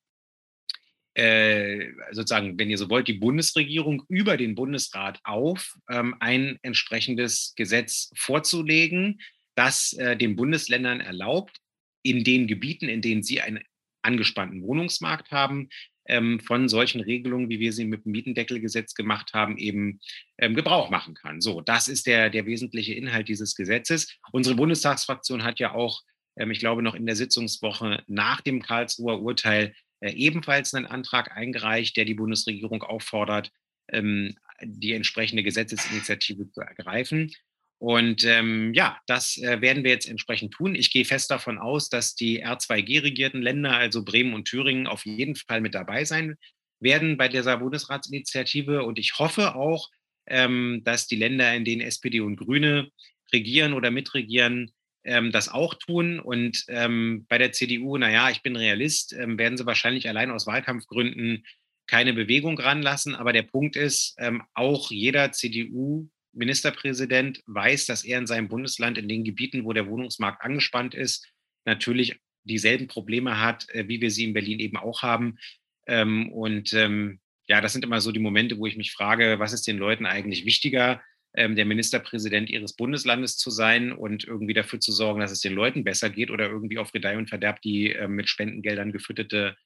[1.15, 7.55] äh, sozusagen, wenn ihr so wollt, die Bundesregierung über den Bundesrat auf, ähm, ein entsprechendes
[7.57, 9.21] Gesetz vorzulegen,
[9.57, 11.59] das äh, den Bundesländern erlaubt,
[12.03, 13.63] in den Gebieten, in denen sie einen
[14.03, 15.69] angespannten Wohnungsmarkt haben,
[16.11, 20.01] ähm, von solchen Regelungen, wie wir sie mit dem Mietendeckelgesetz gemacht haben, eben
[20.39, 21.41] ähm, Gebrauch machen kann.
[21.41, 24.19] So, das ist der, der wesentliche Inhalt dieses Gesetzes.
[24.33, 26.03] Unsere Bundestagsfraktion hat ja auch,
[26.37, 31.37] ähm, ich glaube, noch in der Sitzungswoche nach dem Karlsruher Urteil äh, ebenfalls einen Antrag
[31.37, 33.53] eingereicht, der die Bundesregierung auffordert,
[33.93, 37.33] ähm, die entsprechende Gesetzesinitiative zu ergreifen.
[37.81, 40.75] Und ähm, ja, das äh, werden wir jetzt entsprechend tun.
[40.75, 45.35] Ich gehe fest davon aus, dass die R2G-regierten Länder, also Bremen und Thüringen, auf jeden
[45.35, 46.37] Fall mit dabei sein
[46.79, 48.85] werden bei dieser Bundesratsinitiative.
[48.85, 49.89] Und ich hoffe auch,
[50.27, 52.91] ähm, dass die Länder, in denen SPD und Grüne
[53.33, 54.73] regieren oder mitregieren,
[55.05, 56.21] ähm, das auch tun.
[56.21, 60.47] Und ähm, bei der CDU, naja, ich bin Realist, ähm, werden sie wahrscheinlich allein aus
[60.47, 61.47] Wahlkampfgründen
[61.87, 63.15] keine Bewegung ranlassen.
[63.15, 68.99] Aber der Punkt ist, ähm, auch jeder CDU Ministerpräsident weiß, dass er in seinem Bundesland,
[68.99, 71.27] in den Gebieten, wo der Wohnungsmarkt angespannt ist,
[71.65, 75.39] natürlich dieselben Probleme hat, äh, wie wir sie in Berlin eben auch haben.
[75.87, 79.53] Ähm, und ähm, ja, das sind immer so die Momente, wo ich mich frage, was
[79.53, 81.03] ist den Leuten eigentlich wichtiger,
[81.35, 85.55] ähm, der Ministerpräsident ihres Bundeslandes zu sein und irgendwie dafür zu sorgen, dass es den
[85.55, 89.57] Leuten besser geht oder irgendwie auf Gedeih und Verderb die mit Spendengeldern gefütterte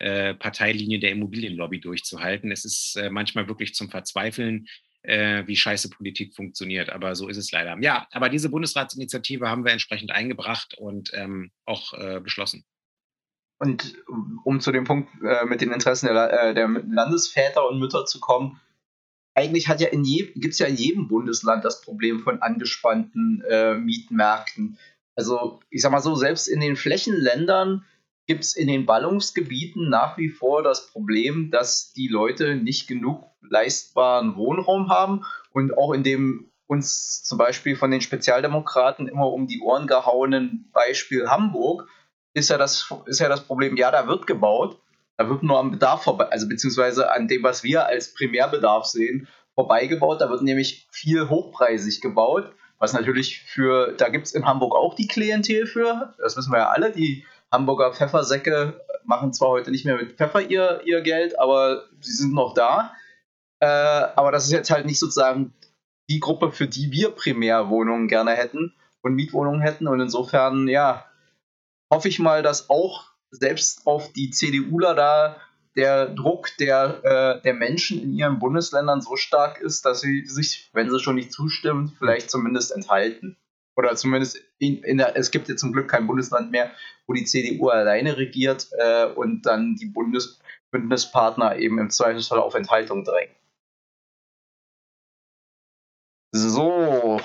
[0.00, 2.50] äh, Parteilinie der Immobilienlobby durchzuhalten.
[2.50, 4.66] Es ist äh, manchmal wirklich zum Verzweifeln,
[5.04, 6.90] äh, wie scheiße Politik funktioniert.
[6.90, 7.76] Aber so ist es leider.
[7.80, 12.64] Ja, aber diese Bundesratsinitiative haben wir entsprechend eingebracht und ähm, auch äh, beschlossen.
[13.58, 13.94] Und
[14.44, 18.18] um zu dem Punkt äh, mit den Interessen der, äh, der, Landesväter und Mütter zu
[18.18, 18.60] kommen,
[19.34, 23.74] eigentlich hat ja in gibt es ja in jedem Bundesland das Problem von angespannten äh,
[23.74, 24.78] Mietmärkten.
[25.16, 27.84] Also ich sag mal so, selbst in den Flächenländern
[28.26, 33.24] gibt es in den Ballungsgebieten nach wie vor das Problem, dass die Leute nicht genug
[33.42, 39.46] leistbaren Wohnraum haben und auch in dem uns zum Beispiel von den Spezialdemokraten immer um
[39.46, 41.86] die Ohren gehauenen Beispiel Hamburg
[42.32, 44.78] ist ja das, ist ja das Problem, ja, da wird gebaut,
[45.16, 49.28] da wird nur am Bedarf vorbei, also beziehungsweise an dem, was wir als Primärbedarf sehen,
[49.54, 50.20] vorbeigebaut.
[50.20, 54.94] Da wird nämlich viel hochpreisig gebaut, was natürlich für, da gibt es in Hamburg auch
[54.94, 59.84] die Klientel für, das wissen wir ja alle, die Hamburger Pfeffersäcke machen zwar heute nicht
[59.84, 62.92] mehr mit Pfeffer ihr, ihr Geld, aber sie sind noch da.
[63.60, 65.54] Äh, aber das ist jetzt halt nicht sozusagen
[66.10, 69.86] die Gruppe, für die wir primär Wohnungen gerne hätten und Mietwohnungen hätten.
[69.86, 71.04] Und insofern, ja,
[71.92, 75.36] hoffe ich mal, dass auch selbst auf die CDUler da
[75.76, 80.70] der Druck der, äh, der Menschen in ihren Bundesländern so stark ist, dass sie sich,
[80.72, 83.36] wenn sie schon nicht zustimmen, vielleicht zumindest enthalten.
[83.76, 86.70] Oder zumindest in, in der, es gibt ja zum Glück kein Bundesland mehr,
[87.06, 93.04] wo die CDU alleine regiert äh, und dann die Bundesbündnispartner eben im Zweifelsfall auf Enthaltung
[93.04, 93.34] drängen.
[96.32, 97.20] So,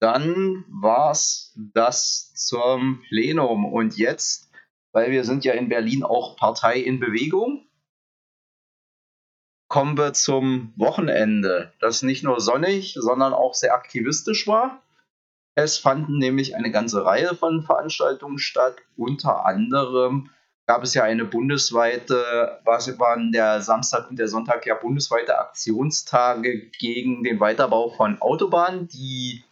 [0.00, 3.64] dann war's das zum Plenum.
[3.64, 4.50] Und jetzt,
[4.92, 7.66] weil wir sind ja in Berlin auch Partei in Bewegung,
[9.68, 14.82] kommen wir zum Wochenende, das nicht nur sonnig, sondern auch sehr aktivistisch war.
[15.58, 18.76] Es fanden nämlich eine ganze Reihe von Veranstaltungen statt.
[18.96, 20.30] Unter anderem
[20.68, 26.70] gab es ja eine bundesweite, was waren der Samstag und der Sonntag ja bundesweite Aktionstage
[26.78, 29.42] gegen den Weiterbau von Autobahnen, die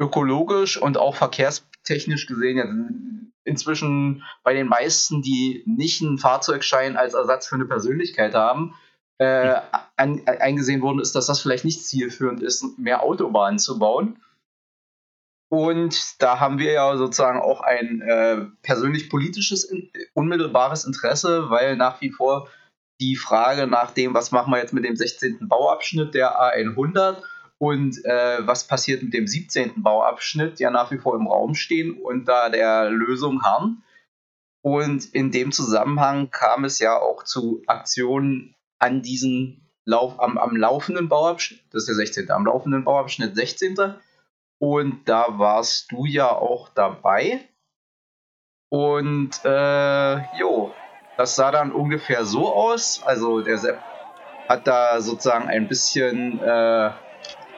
[0.00, 2.66] ökologisch und auch verkehrstechnisch gesehen ja
[3.42, 8.76] inzwischen bei den meisten, die nicht einen Fahrzeugschein als Ersatz für eine Persönlichkeit haben,
[9.18, 9.56] äh,
[9.96, 14.20] an, eingesehen worden ist, dass das vielleicht nicht zielführend ist, mehr Autobahnen zu bauen.
[15.52, 21.76] Und da haben wir ja sozusagen auch ein äh, persönlich politisches, in, unmittelbares Interesse, weil
[21.76, 22.48] nach wie vor
[23.02, 25.48] die Frage nach dem, was machen wir jetzt mit dem 16.
[25.48, 27.18] Bauabschnitt der A100
[27.58, 29.82] und äh, was passiert mit dem 17.
[29.82, 33.82] Bauabschnitt, ja nach wie vor im Raum stehen und da der Lösung harren.
[34.62, 40.56] Und in dem Zusammenhang kam es ja auch zu Aktionen an diesem Lauf, am, am
[40.56, 42.30] laufenden Bauabschnitt, das ist der 16.
[42.30, 43.76] am laufenden Bauabschnitt 16.
[44.62, 47.40] Und da warst du ja auch dabei.
[48.68, 50.72] Und äh, jo,
[51.16, 53.02] das sah dann ungefähr so aus.
[53.04, 53.80] Also der Sepp
[54.48, 56.92] hat da sozusagen ein bisschen äh,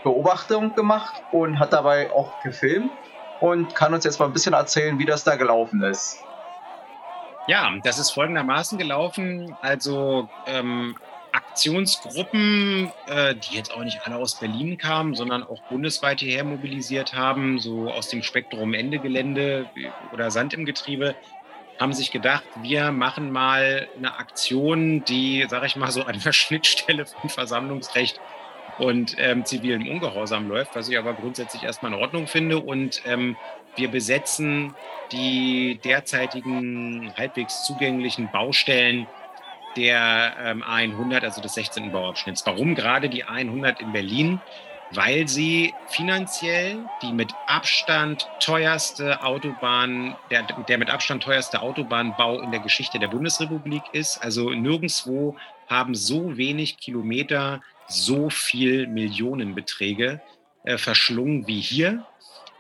[0.03, 2.91] Beobachtung gemacht und hat dabei auch gefilmt
[3.41, 6.25] und kann uns jetzt mal ein bisschen erzählen, wie das da gelaufen ist.
[7.49, 9.55] Ja, das ist folgendermaßen gelaufen.
[9.61, 10.97] Also ähm,
[11.55, 17.15] Aktionsgruppen, äh, die jetzt auch nicht alle aus Berlin kamen, sondern auch bundesweit hierher mobilisiert
[17.15, 19.67] haben, so aus dem Spektrum Ende Gelände
[20.13, 21.15] oder Sand im Getriebe,
[21.79, 26.33] haben sich gedacht, wir machen mal eine Aktion, die, sage ich mal, so an der
[26.33, 28.21] Schnittstelle von Versammlungsrecht
[28.79, 32.59] und ähm, zivilem Ungehorsam läuft, was ich aber grundsätzlich erstmal in Ordnung finde.
[32.59, 33.37] Und ähm,
[33.77, 34.75] wir besetzen
[35.13, 39.07] die derzeitigen halbwegs zugänglichen Baustellen
[39.77, 41.91] der ähm, A100, also des 16.
[41.93, 42.47] Bauabschnitts.
[42.47, 44.41] Warum gerade die A100 in Berlin?
[44.91, 52.51] Weil sie finanziell die mit Abstand teuerste Autobahn, der, der mit Abstand teuerste Autobahnbau in
[52.51, 54.23] der Geschichte der Bundesrepublik ist.
[54.23, 55.37] Also nirgendwo
[55.69, 60.21] haben so wenig Kilometer so viel Millionenbeträge
[60.65, 62.05] äh, verschlungen wie hier.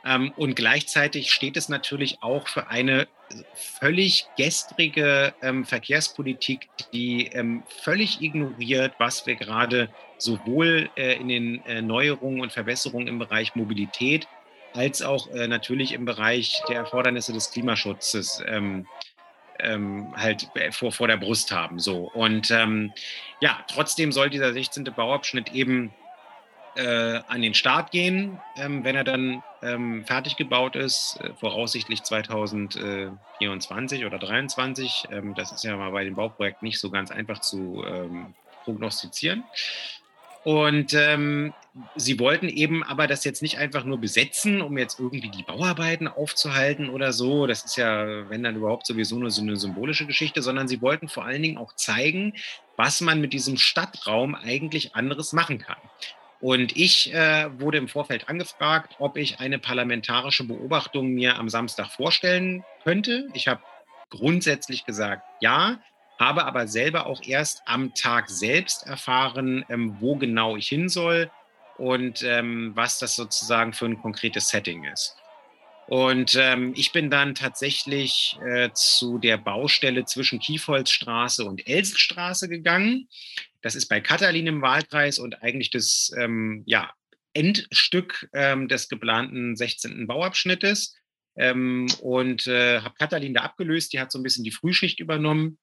[0.04, 3.08] Ähm, und gleichzeitig steht es natürlich auch für eine
[3.54, 9.88] völlig gestrige ähm, Verkehrspolitik, die ähm, völlig ignoriert, was wir gerade
[10.18, 14.28] sowohl äh, in den äh, Neuerungen und Verbesserungen im Bereich Mobilität
[14.74, 18.86] als auch äh, natürlich im Bereich der Erfordernisse des Klimaschutzes ähm,
[20.16, 21.78] halt vor, vor der Brust haben.
[21.78, 22.10] So.
[22.12, 22.92] Und ähm,
[23.40, 24.82] ja, trotzdem soll dieser 16.
[24.96, 25.94] Bauabschnitt eben
[26.76, 32.02] äh, an den Start gehen, ähm, wenn er dann ähm, fertig gebaut ist, äh, voraussichtlich
[32.02, 35.08] 2024 oder 2023.
[35.10, 39.44] Ähm, das ist ja mal bei dem Bauprojekt nicht so ganz einfach zu ähm, prognostizieren.
[40.44, 41.54] Und ähm,
[41.96, 46.06] sie wollten eben aber das jetzt nicht einfach nur besetzen, um jetzt irgendwie die Bauarbeiten
[46.06, 47.46] aufzuhalten oder so.
[47.46, 51.08] Das ist ja, wenn dann überhaupt sowieso nur so eine symbolische Geschichte, sondern sie wollten
[51.08, 52.34] vor allen Dingen auch zeigen,
[52.76, 55.78] was man mit diesem Stadtraum eigentlich anderes machen kann.
[56.44, 61.86] Und ich äh, wurde im Vorfeld angefragt, ob ich eine parlamentarische Beobachtung mir am Samstag
[61.86, 63.28] vorstellen könnte.
[63.32, 63.62] Ich habe
[64.10, 65.78] grundsätzlich gesagt, ja,
[66.18, 71.30] habe aber selber auch erst am Tag selbst erfahren, ähm, wo genau ich hin soll
[71.78, 75.16] und ähm, was das sozusagen für ein konkretes Setting ist.
[75.86, 83.08] Und ähm, ich bin dann tatsächlich äh, zu der Baustelle zwischen Kiefholzstraße und Elsenstraße gegangen.
[83.60, 86.92] Das ist bei Katalin im Wahlkreis und eigentlich das ähm, ja,
[87.34, 90.06] Endstück ähm, des geplanten 16.
[90.06, 90.96] Bauabschnittes.
[91.36, 93.92] Ähm, und äh, habe Katalin da abgelöst.
[93.92, 95.58] Die hat so ein bisschen die Frühschicht übernommen.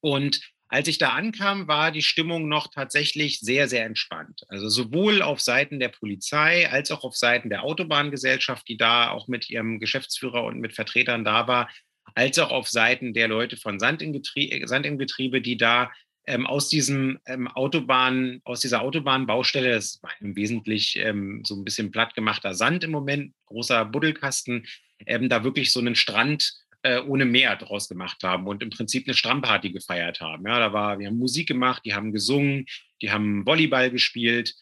[0.00, 0.40] Und
[0.72, 4.46] als ich da ankam, war die Stimmung noch tatsächlich sehr, sehr entspannt.
[4.48, 9.28] Also sowohl auf Seiten der Polizei als auch auf Seiten der Autobahngesellschaft, die da auch
[9.28, 11.68] mit ihrem Geschäftsführer und mit Vertretern da war,
[12.14, 15.92] als auch auf Seiten der Leute von Sand im, Getriebe, Sand im Getriebe, die da
[16.26, 21.64] ähm, aus diesem ähm, Autobahn, aus dieser Autobahnbaustelle, das war im Wesentlichen ähm, so ein
[21.64, 24.66] bisschen plattgemachter Sand im Moment, großer Buddelkasten,
[25.04, 29.06] ähm, da wirklich so einen Strand äh, ohne Meer draus gemacht haben und im Prinzip
[29.06, 30.46] eine Strandparty gefeiert haben.
[30.46, 32.66] Ja, da war, wir haben Musik gemacht, die haben gesungen,
[33.00, 34.54] die haben Volleyball gespielt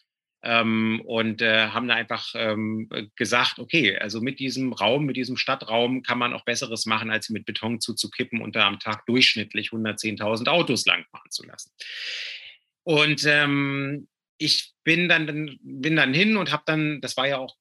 [0.43, 5.37] ähm, und äh, haben da einfach ähm, gesagt, okay, also mit diesem Raum, mit diesem
[5.37, 9.69] Stadtraum kann man auch Besseres machen, als mit Beton zuzukippen und da am Tag durchschnittlich
[9.69, 11.71] 110.000 Autos langfahren zu lassen.
[12.83, 14.07] Und ähm,
[14.37, 17.55] ich bin dann, bin dann hin und habe dann, das war ja auch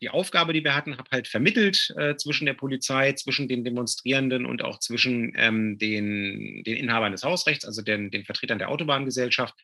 [0.00, 4.46] die Aufgabe, die wir hatten, habe halt vermittelt äh, zwischen der Polizei, zwischen den Demonstrierenden
[4.46, 9.54] und auch zwischen ähm, den, den Inhabern des Hausrechts, also den, den Vertretern der Autobahngesellschaft.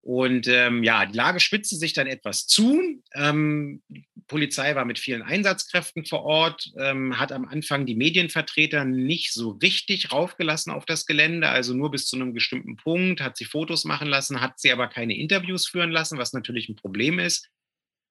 [0.00, 2.80] Und ähm, ja, die Lage spitzte sich dann etwas zu.
[3.14, 8.84] Ähm, die Polizei war mit vielen Einsatzkräften vor Ort, ähm, hat am Anfang die Medienvertreter
[8.84, 13.36] nicht so richtig raufgelassen auf das Gelände, also nur bis zu einem bestimmten Punkt, hat
[13.36, 17.18] sie Fotos machen lassen, hat sie aber keine Interviews führen lassen, was natürlich ein Problem
[17.18, 17.50] ist.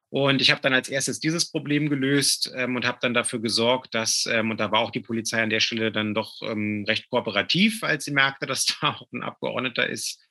[0.09, 3.93] Und ich habe dann als erstes dieses Problem gelöst ähm, und habe dann dafür gesorgt,
[3.93, 7.09] dass, ähm, und da war auch die Polizei an der Stelle dann doch ähm, recht
[7.09, 10.23] kooperativ, als sie merkte, dass da auch ein Abgeordneter ist,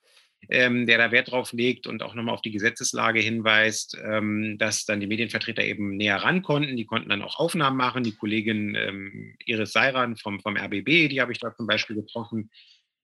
[0.49, 4.87] ähm, der da Wert drauf legt und auch nochmal auf die Gesetzeslage hinweist, ähm, dass
[4.87, 6.77] dann die Medienvertreter eben näher ran konnten.
[6.77, 8.03] Die konnten dann auch Aufnahmen machen.
[8.03, 12.51] Die Kollegin ähm, Iris Seiran vom, vom RBB, die habe ich da zum Beispiel getroffen,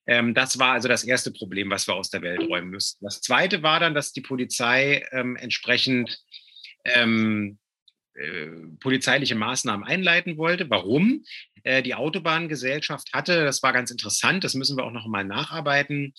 [0.07, 3.05] Ähm, das war also das erste Problem, was wir aus der Welt räumen müssten.
[3.05, 6.19] Das zweite war dann, dass die Polizei ähm, entsprechend
[6.85, 7.59] ähm,
[8.15, 8.49] äh,
[8.81, 10.69] polizeiliche Maßnahmen einleiten wollte.
[10.69, 11.25] Warum?
[11.63, 16.13] Äh, die Autobahngesellschaft hatte, das war ganz interessant, das müssen wir auch noch mal nacharbeiten,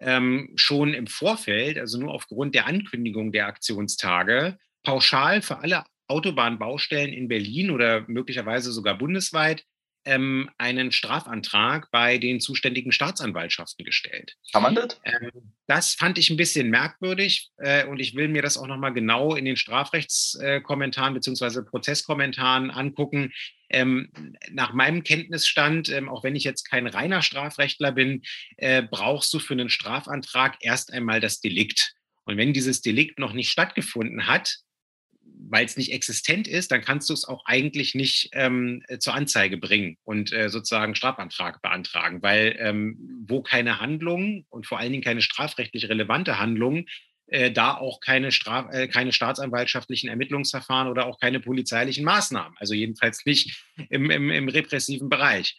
[0.00, 7.12] ähm, schon im Vorfeld, also nur aufgrund der Ankündigung der Aktionstage, pauschal für alle Autobahnbaustellen
[7.12, 9.64] in Berlin oder möglicherweise sogar bundesweit
[10.04, 14.36] ähm, einen Strafantrag bei den zuständigen Staatsanwaltschaften gestellt.
[14.52, 15.00] Kann man das?
[15.04, 15.30] Ähm,
[15.66, 19.34] das fand ich ein bisschen merkwürdig äh, und ich will mir das auch nochmal genau
[19.34, 21.62] in den Strafrechtskommentaren bzw.
[21.62, 23.32] Prozesskommentaren angucken.
[23.70, 24.12] Ähm,
[24.50, 28.22] nach meinem Kenntnisstand, ähm, auch wenn ich jetzt kein reiner Strafrechtler bin,
[28.56, 31.94] äh, brauchst du für einen Strafantrag erst einmal das Delikt.
[32.24, 34.58] Und wenn dieses Delikt noch nicht stattgefunden hat,
[35.36, 39.14] weil es nicht existent ist, dann kannst du es auch eigentlich nicht ähm, äh, zur
[39.14, 44.92] Anzeige bringen und äh, sozusagen Strafantrag beantragen, weil ähm, wo keine Handlung und vor allen
[44.92, 46.86] Dingen keine strafrechtlich relevante Handlung,
[47.26, 52.74] äh, da auch keine, Straf äh, keine staatsanwaltschaftlichen Ermittlungsverfahren oder auch keine polizeilichen Maßnahmen, also
[52.74, 55.56] jedenfalls nicht im, im, im repressiven Bereich.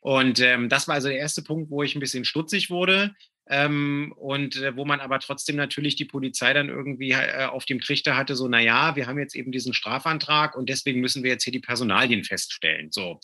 [0.00, 3.14] Und ähm, das war also der erste Punkt, wo ich ein bisschen stutzig wurde.
[3.48, 7.80] Ähm, und äh, wo man aber trotzdem natürlich die Polizei dann irgendwie äh, auf dem
[7.80, 11.44] Trichter hatte, so, naja, wir haben jetzt eben diesen Strafantrag und deswegen müssen wir jetzt
[11.44, 12.92] hier die Personalien feststellen.
[12.92, 13.20] So.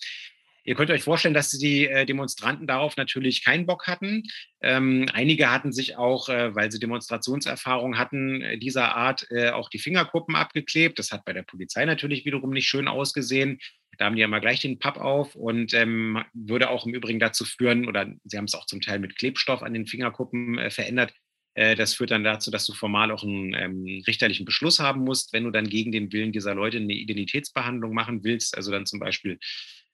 [0.69, 4.25] Ihr könnt euch vorstellen, dass die äh, Demonstranten darauf natürlich keinen Bock hatten.
[4.61, 9.79] Ähm, einige hatten sich auch, äh, weil sie Demonstrationserfahrung hatten, äh, dieser Art auch die
[9.79, 10.99] Fingerkuppen abgeklebt.
[10.99, 13.61] Das hat bei der Polizei natürlich wiederum nicht schön ausgesehen.
[13.99, 17.18] Da haben die ja mal gleich den Papp auf und ähm, würde auch im Übrigen
[17.18, 20.70] dazu führen, oder sie haben es auch zum Teil mit Klebstoff an den Fingerkuppen äh,
[20.70, 21.12] verändert.
[21.55, 25.32] Äh, das führt dann dazu, dass du formal auch einen ähm, richterlichen Beschluss haben musst,
[25.32, 29.01] wenn du dann gegen den Willen dieser Leute eine Identitätsbehandlung machen willst, also dann zum
[29.01, 29.38] Beispiel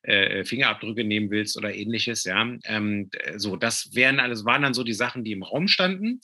[0.02, 2.24] äh, Fingerabdrücke nehmen willst oder ähnliches.
[2.24, 6.20] Ja, ähm, so das wären alles waren dann so die Sachen, die im Raum standen.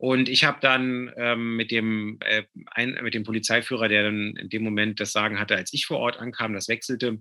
[0.00, 4.48] Und ich habe dann ähm, mit, dem, äh, ein, mit dem Polizeiführer, der dann in
[4.48, 7.18] dem Moment das Sagen hatte, als ich vor Ort ankam, das wechselte,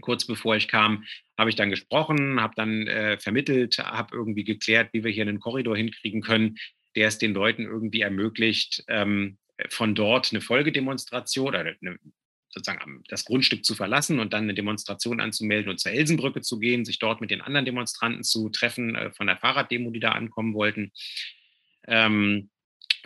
[0.00, 1.02] kurz bevor ich kam,
[1.36, 5.40] habe ich dann gesprochen, habe dann äh, vermittelt, habe irgendwie geklärt, wie wir hier einen
[5.40, 6.54] Korridor hinkriegen können,
[6.94, 9.38] der es den Leuten irgendwie ermöglicht, ähm,
[9.68, 11.98] von dort eine Folgedemonstration oder eine,
[12.48, 16.84] sozusagen das Grundstück zu verlassen und dann eine Demonstration anzumelden und zur Elsenbrücke zu gehen,
[16.84, 20.54] sich dort mit den anderen Demonstranten zu treffen äh, von der Fahrraddemo, die da ankommen
[20.54, 20.92] wollten.
[21.86, 22.50] Ähm,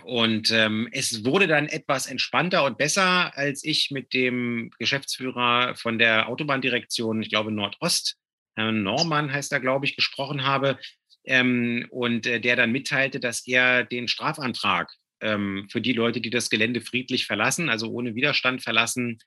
[0.05, 5.99] und ähm, es wurde dann etwas entspannter und besser, als ich mit dem Geschäftsführer von
[5.99, 8.17] der Autobahndirektion, ich glaube Nordost,
[8.57, 10.79] Herrn Norman heißt er, glaube ich, gesprochen habe.
[11.25, 16.31] Ähm, und äh, der dann mitteilte, dass er den Strafantrag ähm, für die Leute, die
[16.31, 19.19] das Gelände friedlich verlassen, also ohne Widerstand verlassen,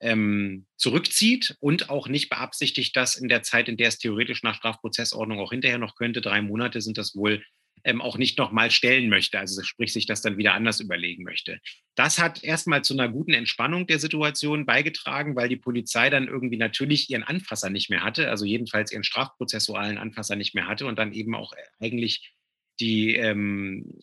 [0.00, 4.56] ähm, zurückzieht und auch nicht beabsichtigt, dass in der Zeit, in der es theoretisch nach
[4.56, 7.44] Strafprozessordnung auch hinterher noch könnte, drei Monate sind das wohl,
[7.84, 11.60] ähm, auch nicht nochmal stellen möchte, also sprich sich das dann wieder anders überlegen möchte.
[11.94, 16.56] Das hat erstmal zu einer guten Entspannung der Situation beigetragen, weil die Polizei dann irgendwie
[16.56, 20.98] natürlich ihren Anfasser nicht mehr hatte, also jedenfalls ihren strafprozessualen Anfasser nicht mehr hatte und
[20.98, 22.34] dann eben auch eigentlich
[22.80, 23.98] die, ähm,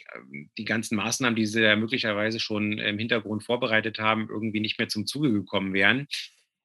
[0.58, 4.88] die ganzen Maßnahmen, die sie ja möglicherweise schon im Hintergrund vorbereitet haben, irgendwie nicht mehr
[4.88, 6.08] zum Zuge gekommen wären.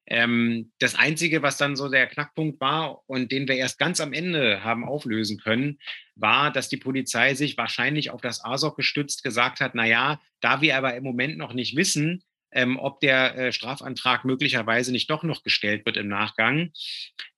[0.07, 4.13] Ähm, das Einzige, was dann so der Knackpunkt war und den wir erst ganz am
[4.13, 5.79] Ende haben auflösen können,
[6.15, 10.61] war, dass die Polizei sich wahrscheinlich auf das ASOC gestützt gesagt hat, na ja, da
[10.61, 12.23] wir aber im Moment noch nicht wissen,
[12.55, 16.71] ähm, ob der äh, Strafantrag möglicherweise nicht doch noch gestellt wird im Nachgang,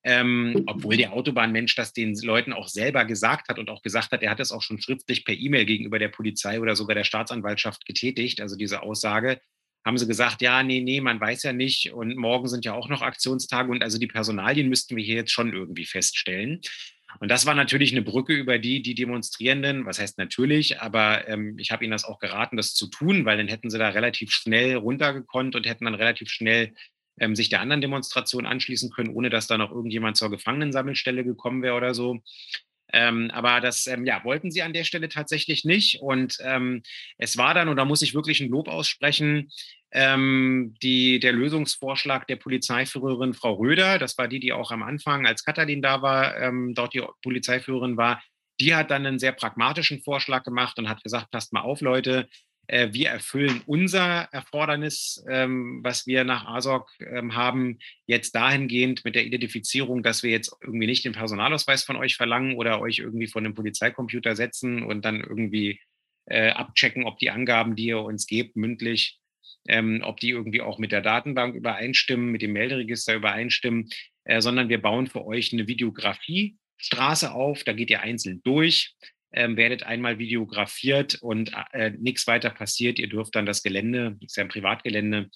[0.04, 4.22] ähm, obwohl der Autobahnmensch das den Leuten auch selber gesagt hat und auch gesagt hat,
[4.22, 7.86] er hat es auch schon schriftlich per E-Mail gegenüber der Polizei oder sogar der Staatsanwaltschaft
[7.86, 9.40] getätigt, also diese Aussage,
[9.86, 12.88] haben sie gesagt, ja, nee, nee, man weiß ja nicht und morgen sind ja auch
[12.88, 16.60] noch Aktionstage und also die Personalien müssten wir hier jetzt schon irgendwie feststellen.
[17.20, 21.56] Und das war natürlich eine Brücke, über die die Demonstrierenden, was heißt natürlich, aber ähm,
[21.58, 24.32] ich habe ihnen das auch geraten, das zu tun, weil dann hätten sie da relativ
[24.32, 26.74] schnell runtergekonnt und hätten dann relativ schnell
[27.20, 31.62] ähm, sich der anderen Demonstration anschließen können, ohne dass da noch irgendjemand zur Gefangenensammelstelle gekommen
[31.62, 32.18] wäre oder so.
[32.96, 36.00] Ähm, aber das ähm, ja, wollten sie an der Stelle tatsächlich nicht.
[36.00, 36.82] Und ähm,
[37.18, 39.50] es war dann, und da muss ich wirklich ein Lob aussprechen,
[39.92, 45.26] ähm, die, der Lösungsvorschlag der Polizeiführerin Frau Röder, das war die, die auch am Anfang,
[45.26, 48.22] als Katalin da war, ähm, dort die Polizeiführerin war,
[48.60, 52.28] die hat dann einen sehr pragmatischen Vorschlag gemacht und hat gesagt, passt mal auf, Leute,
[52.68, 59.24] wir erfüllen unser Erfordernis, ähm, was wir nach ASOC ähm, haben, jetzt dahingehend mit der
[59.24, 63.44] Identifizierung, dass wir jetzt irgendwie nicht den Personalausweis von euch verlangen oder euch irgendwie von
[63.44, 65.80] einem Polizeicomputer setzen und dann irgendwie
[66.26, 69.20] äh, abchecken, ob die Angaben, die ihr uns gebt, mündlich,
[69.68, 73.88] ähm, ob die irgendwie auch mit der Datenbank übereinstimmen, mit dem Melderegister übereinstimmen,
[74.24, 78.94] äh, sondern wir bauen für euch eine Videografie Straße auf, da geht ihr einzeln durch,
[79.36, 82.98] ähm, werdet einmal videografiert und äh, nichts weiter passiert.
[82.98, 85.30] Ihr dürft dann das Gelände, das ist ja ein Privatgelände,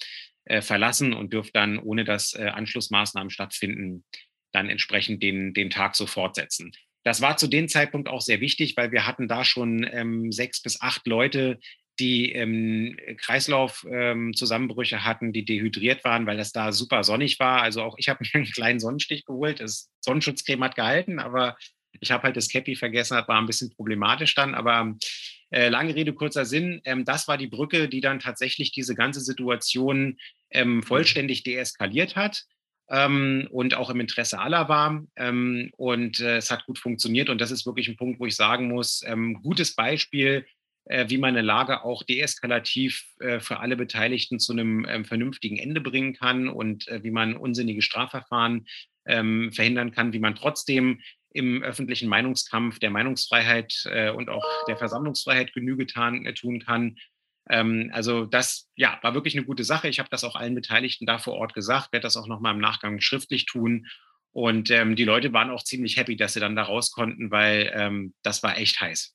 [0.47, 4.05] äh, verlassen und dürft dann, ohne dass äh, Anschlussmaßnahmen stattfinden,
[4.53, 6.73] dann entsprechend den, den Tag so fortsetzen.
[7.05, 10.61] Das war zu dem Zeitpunkt auch sehr wichtig, weil wir hatten da schon ähm, sechs
[10.63, 11.59] bis acht Leute,
[11.99, 17.63] die ähm, Kreislaufzusammenbrüche ähm, hatten, die dehydriert waren, weil das da super sonnig war.
[17.63, 19.61] Also auch ich habe mir einen kleinen Sonnenstich geholt.
[19.61, 21.57] Das Sonnenschutzcreme hat gehalten, aber
[21.99, 24.55] ich habe halt das Cappy vergessen, das war ein bisschen problematisch dann.
[24.55, 24.95] Aber
[25.51, 29.21] äh, lange Rede, kurzer Sinn, ähm, das war die Brücke, die dann tatsächlich diese ganze
[29.21, 30.19] Situation
[30.51, 32.45] ähm, vollständig deeskaliert hat
[32.89, 35.05] ähm, und auch im Interesse aller war.
[35.17, 37.29] Ähm, und äh, es hat gut funktioniert.
[37.29, 40.47] Und das ist wirklich ein Punkt, wo ich sagen muss, ähm, gutes Beispiel,
[40.85, 45.57] äh, wie man eine Lage auch deeskalativ äh, für alle Beteiligten zu einem ähm, vernünftigen
[45.57, 48.67] Ende bringen kann und äh, wie man unsinnige Strafverfahren
[49.03, 51.01] verhindern kann, wie man trotzdem
[51.33, 56.97] im öffentlichen Meinungskampf der Meinungsfreiheit äh, und auch der Versammlungsfreiheit Genüge tan, äh, tun kann.
[57.49, 59.89] Ähm, also das ja, war wirklich eine gute Sache.
[59.89, 62.61] Ich habe das auch allen Beteiligten da vor Ort gesagt, werde das auch nochmal im
[62.61, 63.87] Nachgang schriftlich tun.
[64.33, 67.73] Und ähm, die Leute waren auch ziemlich happy, dass sie dann da raus konnten, weil
[67.75, 69.15] ähm, das war echt heiß.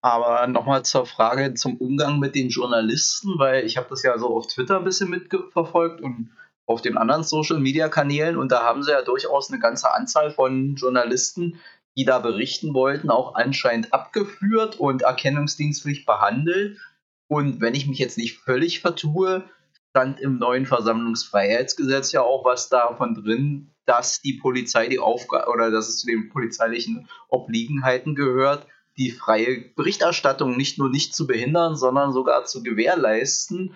[0.00, 4.36] Aber nochmal zur Frage zum Umgang mit den Journalisten, weil ich habe das ja so
[4.36, 6.30] auf Twitter ein bisschen mitverfolgt und
[6.68, 11.58] auf den anderen Social-Media-Kanälen und da haben sie ja durchaus eine ganze Anzahl von Journalisten,
[11.96, 16.78] die da berichten wollten, auch anscheinend abgeführt und erkennungsdienstlich behandelt.
[17.26, 19.44] Und wenn ich mich jetzt nicht völlig vertue,
[19.90, 25.70] stand im neuen Versammlungsfreiheitsgesetz ja auch was davon drin, dass die Polizei die Aufgabe oder
[25.70, 28.66] dass es zu den polizeilichen Obliegenheiten gehört,
[28.98, 33.74] die freie Berichterstattung nicht nur nicht zu behindern, sondern sogar zu gewährleisten.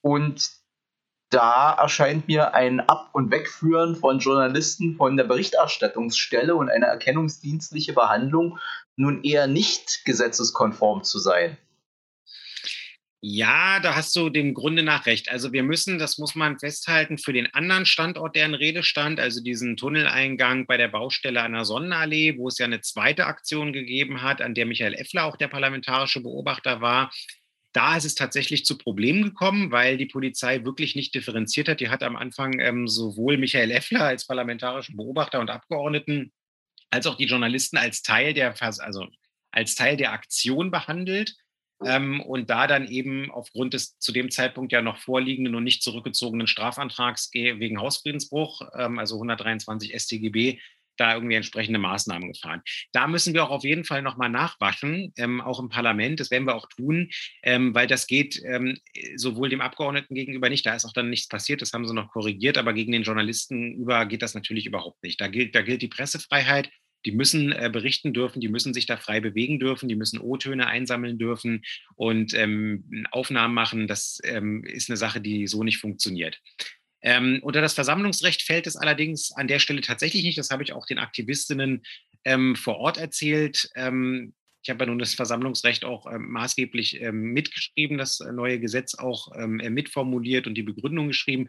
[0.00, 0.59] Und
[1.30, 7.92] da erscheint mir ein Ab- und Wegführen von Journalisten von der Berichterstattungsstelle und eine erkennungsdienstliche
[7.92, 8.58] Behandlung
[8.96, 11.56] nun eher nicht gesetzeskonform zu sein.
[13.22, 15.30] Ja, da hast du dem Grunde nach recht.
[15.30, 19.20] Also wir müssen, das muss man festhalten, für den anderen Standort, der in Rede stand,
[19.20, 23.74] also diesen Tunneleingang bei der Baustelle an der Sonnenallee, wo es ja eine zweite Aktion
[23.74, 27.10] gegeben hat, an der Michael Effler auch der parlamentarische Beobachter war,
[27.72, 31.80] da ist es tatsächlich zu Problemen gekommen, weil die Polizei wirklich nicht differenziert hat.
[31.80, 36.32] Die hat am Anfang ähm, sowohl Michael Effler als parlamentarischen Beobachter und Abgeordneten
[36.90, 39.06] als auch die Journalisten als Teil der, also
[39.52, 41.36] als Teil der Aktion behandelt
[41.84, 45.82] ähm, und da dann eben aufgrund des zu dem Zeitpunkt ja noch vorliegenden und nicht
[45.82, 50.60] zurückgezogenen Strafantrags wegen Hausfriedensbruch, ähm, also 123 StGB,
[51.00, 52.62] da irgendwie entsprechende Maßnahmen gefahren.
[52.92, 56.20] Da müssen wir auch auf jeden Fall nochmal nachwaschen, ähm, auch im Parlament.
[56.20, 57.10] Das werden wir auch tun,
[57.42, 58.78] ähm, weil das geht ähm,
[59.16, 62.10] sowohl dem Abgeordneten gegenüber nicht, da ist auch dann nichts passiert, das haben sie noch
[62.10, 65.20] korrigiert, aber gegen den Journalisten über geht das natürlich überhaupt nicht.
[65.20, 66.70] Da gilt, da gilt die Pressefreiheit
[67.06, 70.66] die müssen äh, berichten dürfen, die müssen sich da frei bewegen dürfen, die müssen O-Töne
[70.66, 71.62] einsammeln dürfen
[71.94, 73.86] und ähm, Aufnahmen machen.
[73.86, 76.40] Das ähm, ist eine Sache, die so nicht funktioniert.
[77.02, 80.38] Ähm, unter das Versammlungsrecht fällt es allerdings an der Stelle tatsächlich nicht.
[80.38, 81.82] Das habe ich auch den Aktivistinnen
[82.24, 83.70] ähm, vor Ort erzählt.
[83.74, 88.94] Ähm, ich habe ja nun das Versammlungsrecht auch ähm, maßgeblich mitgeschrieben, das äh, neue Gesetz
[88.94, 91.48] auch äh, mitformuliert und die Begründung geschrieben.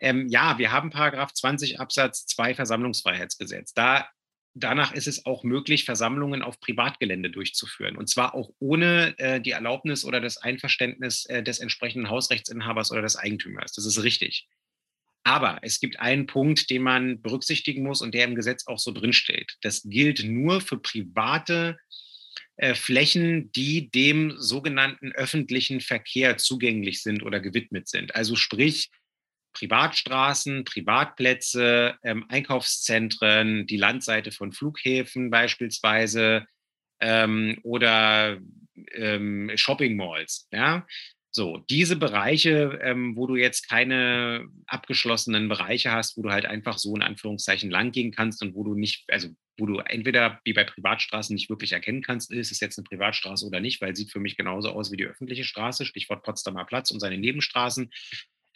[0.00, 3.72] Ähm, ja, wir haben Paragraph 20 Absatz 2 Versammlungsfreiheitsgesetz.
[3.72, 4.08] Da
[4.54, 7.96] danach ist es auch möglich, Versammlungen auf Privatgelände durchzuführen.
[7.96, 13.02] Und zwar auch ohne äh, die Erlaubnis oder das Einverständnis äh, des entsprechenden Hausrechtsinhabers oder
[13.02, 13.72] des Eigentümers.
[13.72, 14.48] Das ist richtig.
[15.22, 18.90] Aber es gibt einen Punkt, den man berücksichtigen muss und der im Gesetz auch so
[18.90, 19.56] drinsteht.
[19.62, 21.78] Das gilt nur für private
[22.56, 28.14] äh, Flächen, die dem sogenannten öffentlichen Verkehr zugänglich sind oder gewidmet sind.
[28.14, 28.90] Also sprich,
[29.52, 36.46] Privatstraßen, Privatplätze, ähm, Einkaufszentren, die Landseite von Flughäfen beispielsweise
[37.00, 38.38] ähm, oder
[38.92, 40.48] ähm, Shopping Malls.
[40.52, 40.86] Ja?
[41.32, 46.78] So, diese Bereiche, ähm, wo du jetzt keine abgeschlossenen Bereiche hast, wo du halt einfach
[46.78, 50.54] so in Anführungszeichen lang gehen kannst und wo du nicht, also wo du entweder wie
[50.54, 54.10] bei Privatstraßen nicht wirklich erkennen kannst, ist es jetzt eine Privatstraße oder nicht, weil sieht
[54.10, 57.90] für mich genauso aus wie die öffentliche Straße, Stichwort Potsdamer Platz und seine Nebenstraßen.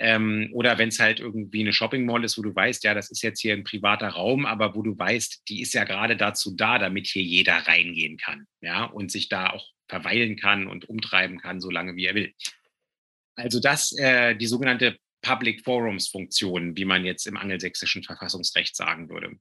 [0.00, 3.12] Ähm, oder wenn es halt irgendwie eine Shopping Mall ist, wo du weißt, ja, das
[3.12, 6.56] ist jetzt hier ein privater Raum, aber wo du weißt, die ist ja gerade dazu
[6.56, 11.38] da, damit hier jeder reingehen kann, ja, und sich da auch verweilen kann und umtreiben
[11.38, 12.32] kann, so lange wie er will.
[13.36, 19.08] Also das, äh, die sogenannte Public Forums Funktion, wie man jetzt im angelsächsischen Verfassungsrecht sagen
[19.08, 19.38] würde.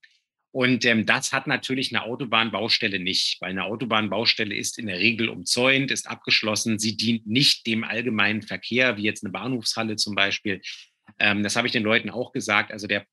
[0.52, 5.30] Und ähm, das hat natürlich eine Autobahnbaustelle nicht, weil eine Autobahnbaustelle ist in der Regel
[5.30, 6.78] umzäunt, ist abgeschlossen.
[6.78, 10.62] Sie dient nicht dem allgemeinen Verkehr, wie jetzt eine Bahnhofshalle zum Beispiel.
[11.20, 12.72] Ähm, das habe ich den Leuten auch gesagt.
[12.72, 13.06] Also der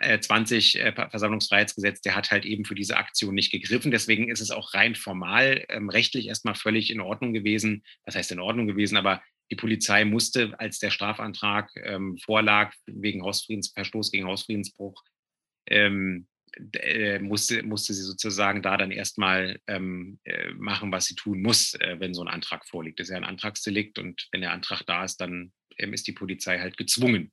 [0.00, 3.90] 20 äh, Versammlungsfreiheitsgesetz, der hat halt eben für diese Aktion nicht gegriffen.
[3.90, 7.84] Deswegen ist es auch rein formal ähm, rechtlich erstmal völlig in Ordnung gewesen.
[8.04, 8.96] Was heißt in Ordnung gewesen?
[8.96, 9.22] Aber
[9.52, 15.04] die Polizei musste, als der Strafantrag ähm, vorlag wegen Hausfriedensverstoß gegen Hausfriedensbruch,
[15.66, 16.26] ähm,
[16.72, 21.74] äh, musste, musste sie sozusagen da dann erstmal ähm, äh, machen, was sie tun muss,
[21.74, 22.98] äh, wenn so ein Antrag vorliegt.
[22.98, 26.12] Das ist ja ein Antragsdelikt und wenn der Antrag da ist, dann ähm, ist die
[26.12, 27.30] Polizei halt gezwungen,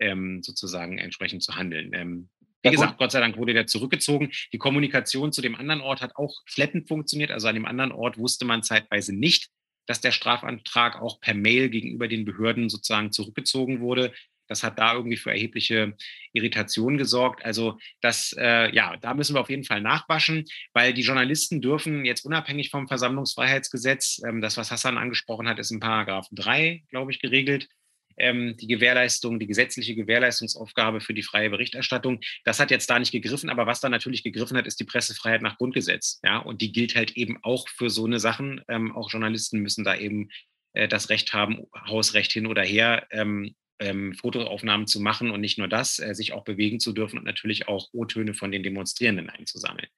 [0.00, 1.92] ähm, sozusagen entsprechend zu handeln.
[1.94, 2.28] Ähm,
[2.64, 4.32] wie gesagt, Gott sei Dank wurde der zurückgezogen.
[4.52, 7.30] Die Kommunikation zu dem anderen Ort hat auch schleppend funktioniert.
[7.30, 9.48] Also an dem anderen Ort wusste man zeitweise nicht,
[9.86, 14.12] dass der Strafantrag auch per Mail gegenüber den Behörden sozusagen zurückgezogen wurde.
[14.48, 15.96] Das hat da irgendwie für erhebliche
[16.32, 17.44] Irritationen gesorgt.
[17.44, 22.04] Also das, äh, ja, da müssen wir auf jeden Fall nachwaschen, weil die Journalisten dürfen
[22.04, 27.12] jetzt unabhängig vom Versammlungsfreiheitsgesetz, ähm, das, was Hassan angesprochen hat, ist in Paragraph 3, glaube
[27.12, 27.68] ich, geregelt
[28.16, 32.20] ähm, die Gewährleistung, die gesetzliche Gewährleistungsaufgabe für die freie Berichterstattung.
[32.44, 35.42] Das hat jetzt da nicht gegriffen, aber was da natürlich gegriffen hat, ist die Pressefreiheit
[35.42, 36.20] nach Grundgesetz.
[36.24, 38.62] Ja, und die gilt halt eben auch für so eine Sachen.
[38.68, 40.30] Ähm, auch Journalisten müssen da eben
[40.72, 45.58] äh, das Recht haben, Hausrecht hin oder her, ähm, ähm, Fotoaufnahmen zu machen und nicht
[45.58, 49.28] nur das, äh, sich auch bewegen zu dürfen und natürlich auch O-Töne von den Demonstrierenden
[49.28, 49.88] einzusammeln.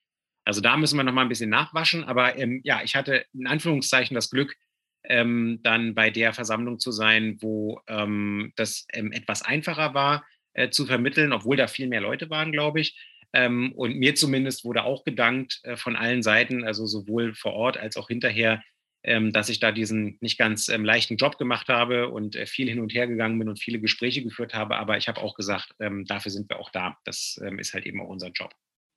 [0.45, 2.05] Also da müssen wir noch mal ein bisschen nachwaschen.
[2.05, 4.57] Aber ähm, ja, ich hatte in Anführungszeichen das Glück,
[5.05, 10.25] ähm, dann bei der Versammlung zu sein, wo ähm, das ähm, etwas einfacher war
[10.55, 12.97] äh, zu vermitteln, obwohl da viel mehr Leute waren, glaube ich.
[13.33, 17.77] Ähm, und mir zumindest wurde auch gedankt äh, von allen Seiten, also sowohl vor Ort
[17.77, 18.63] als auch hinterher,
[19.03, 22.69] ähm, dass ich da diesen nicht ganz ähm, leichten Job gemacht habe und äh, viel
[22.69, 24.77] hin und her gegangen bin und viele Gespräche geführt habe.
[24.77, 26.97] Aber ich habe auch gesagt, dafür sind wir auch da.
[27.05, 28.55] Das ist halt eben auch unser Job.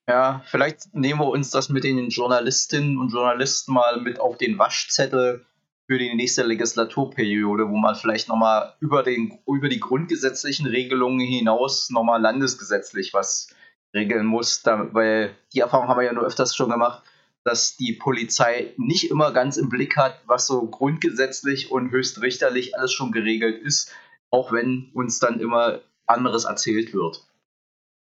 [0.08, 4.58] Ja, vielleicht nehmen wir uns das mit den Journalistinnen und Journalisten mal mit auf den
[4.58, 5.46] Waschzettel
[5.88, 12.22] für die nächste Legislaturperiode, wo man vielleicht nochmal über, über die grundgesetzlichen Regelungen hinaus nochmal
[12.22, 13.56] landesgesetzlich was
[13.96, 17.04] regeln muss, da, weil die Erfahrung haben wir ja nur öfters schon gemacht,
[17.46, 22.92] dass die Polizei nicht immer ganz im Blick hat, was so grundgesetzlich und höchstrichterlich alles
[22.92, 23.94] schon geregelt ist,
[24.30, 27.26] auch wenn uns dann immer anderes erzählt wird.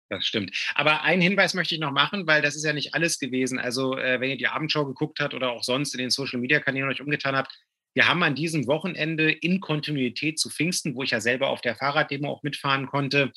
[0.10, 0.52] Das stimmt.
[0.74, 3.60] Aber einen Hinweis möchte ich noch machen, weil das ist ja nicht alles gewesen.
[3.60, 6.60] Also, äh, wenn ihr die Abendschau geguckt habt oder auch sonst in den Social Media
[6.60, 7.60] Kanälen euch umgetan habt,
[7.96, 11.76] wir haben an diesem Wochenende in Kontinuität zu Pfingsten, wo ich ja selber auf der
[11.76, 13.32] Fahrraddemo auch mitfahren konnte,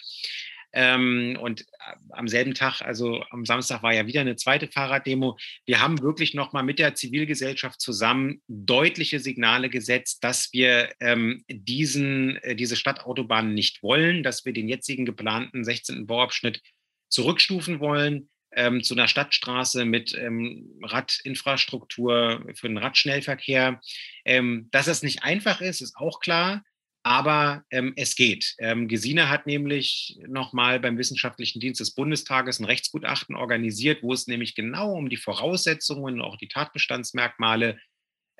[0.73, 1.65] ähm, und äh,
[2.11, 5.39] am selben Tag, also am Samstag war ja wieder eine zweite Fahrraddemo.
[5.65, 12.37] Wir haben wirklich nochmal mit der Zivilgesellschaft zusammen deutliche Signale gesetzt, dass wir ähm, diesen,
[12.43, 16.07] äh, diese Stadtautobahn nicht wollen, dass wir den jetzigen geplanten 16.
[16.07, 16.61] Bauabschnitt
[17.09, 23.81] zurückstufen wollen ähm, zu einer Stadtstraße mit ähm, Radinfrastruktur für den Radschnellverkehr.
[24.25, 26.63] Ähm, dass es nicht einfach ist, ist auch klar,
[27.03, 28.55] aber ähm, es geht.
[28.59, 34.27] Ähm, Gesine hat nämlich nochmal beim Wissenschaftlichen Dienst des Bundestages ein Rechtsgutachten organisiert, wo es
[34.27, 37.79] nämlich genau um die Voraussetzungen, auch die Tatbestandsmerkmale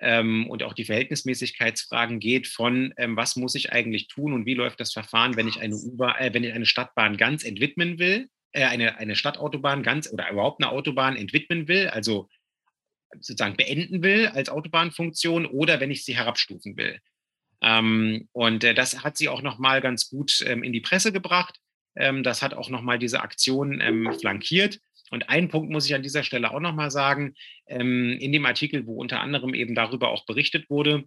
[0.01, 4.81] ähm, und auch die Verhältnismäßigkeitsfragen geht von, was muss ich eigentlich tun und wie läuft
[4.81, 5.75] das Verfahren, wenn ich eine,
[6.19, 10.63] äh, wenn ich eine Stadtbahn ganz entwidmen will äh, eine, eine Stadtautobahn ganz oder überhaupt
[10.63, 12.29] eine Autobahn entwidmen will, also
[13.13, 17.01] sozusagen beenden will als Autobahnfunktion oder wenn ich sie herabstufen will.
[17.61, 21.59] Ähm, und äh, das hat sie auch nochmal ganz gut ähm, in die Presse gebracht.
[21.97, 24.81] Ähm, das hat auch nochmal diese Aktion ähm, flankiert.
[25.11, 27.35] Und einen Punkt muss ich an dieser Stelle auch nochmal sagen.
[27.67, 31.05] Ähm, in dem Artikel, wo unter anderem eben darüber auch berichtet wurde,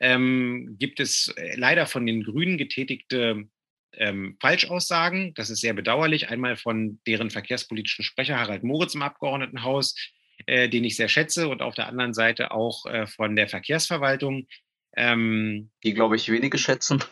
[0.00, 3.48] ähm, gibt es äh, leider von den Grünen getätigte
[3.94, 5.34] ähm, Falschaussagen.
[5.34, 6.28] Das ist sehr bedauerlich.
[6.28, 9.94] Einmal von deren verkehrspolitischen Sprecher Harald Moritz im Abgeordnetenhaus,
[10.46, 14.46] äh, den ich sehr schätze, und auf der anderen Seite auch äh, von der Verkehrsverwaltung.
[14.96, 17.02] Ähm, die, glaube ich, wenige schätzen.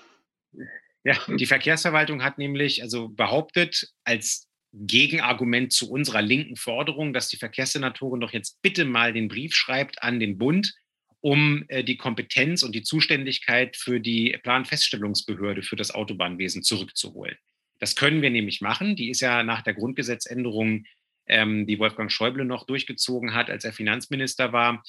[1.04, 7.36] Ja, die Verkehrsverwaltung hat nämlich also behauptet, als Gegenargument zu unserer linken Forderung, dass die
[7.36, 10.74] Verkehrssenatorin doch jetzt bitte mal den Brief schreibt an den Bund,
[11.20, 17.36] um äh, die Kompetenz und die Zuständigkeit für die Planfeststellungsbehörde für das Autobahnwesen zurückzuholen.
[17.78, 18.96] Das können wir nämlich machen.
[18.96, 20.84] Die ist ja nach der Grundgesetzänderung,
[21.26, 24.82] ähm, die Wolfgang Schäuble noch durchgezogen hat, als er Finanzminister war,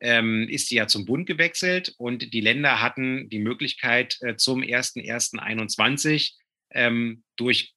[0.00, 4.62] ähm, ist sie ja zum Bund gewechselt und die Länder hatten die Möglichkeit äh, zum
[4.62, 6.32] 01.01.21
[6.72, 7.74] ähm, durch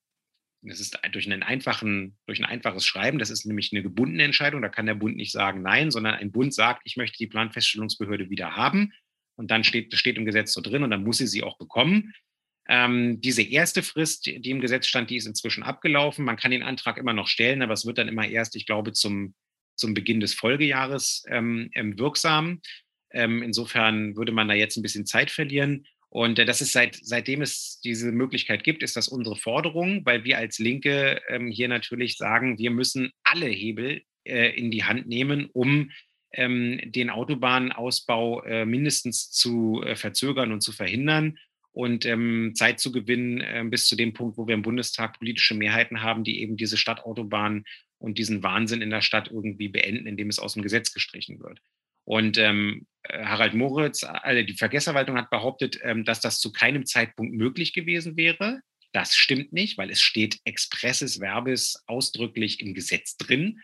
[0.63, 4.61] das ist durch, einen einfachen, durch ein einfaches Schreiben, das ist nämlich eine gebundene Entscheidung,
[4.61, 8.29] da kann der Bund nicht sagen Nein, sondern ein Bund sagt, ich möchte die Planfeststellungsbehörde
[8.29, 8.93] wieder haben.
[9.35, 12.13] Und dann steht, steht im Gesetz so drin und dann muss sie sie auch bekommen.
[12.67, 16.23] Ähm, diese erste Frist, die im Gesetz stand, die ist inzwischen abgelaufen.
[16.23, 18.93] Man kann den Antrag immer noch stellen, aber es wird dann immer erst, ich glaube,
[18.93, 19.33] zum,
[19.75, 22.61] zum Beginn des Folgejahres ähm, ähm wirksam.
[23.11, 25.85] Ähm, insofern würde man da jetzt ein bisschen Zeit verlieren.
[26.13, 30.23] Und äh, das ist seit, seitdem es diese Möglichkeit gibt, ist das unsere Forderung, weil
[30.23, 35.07] wir als Linke ähm, hier natürlich sagen, wir müssen alle Hebel äh, in die Hand
[35.07, 35.89] nehmen, um
[36.31, 41.39] ähm, den Autobahnausbau äh, mindestens zu äh, verzögern und zu verhindern
[41.71, 45.55] und ähm, Zeit zu gewinnen äh, bis zu dem Punkt, wo wir im Bundestag politische
[45.55, 47.63] Mehrheiten haben, die eben diese Stadtautobahn
[47.97, 51.59] und diesen Wahnsinn in der Stadt irgendwie beenden, indem es aus dem Gesetz gestrichen wird.
[52.05, 56.85] Und ähm, äh, Harald Moritz, also die Verkehrsverwaltung hat behauptet, ähm, dass das zu keinem
[56.85, 58.61] Zeitpunkt möglich gewesen wäre.
[58.93, 63.59] Das stimmt nicht, weil es steht expresses Verbes ausdrücklich im Gesetz drin.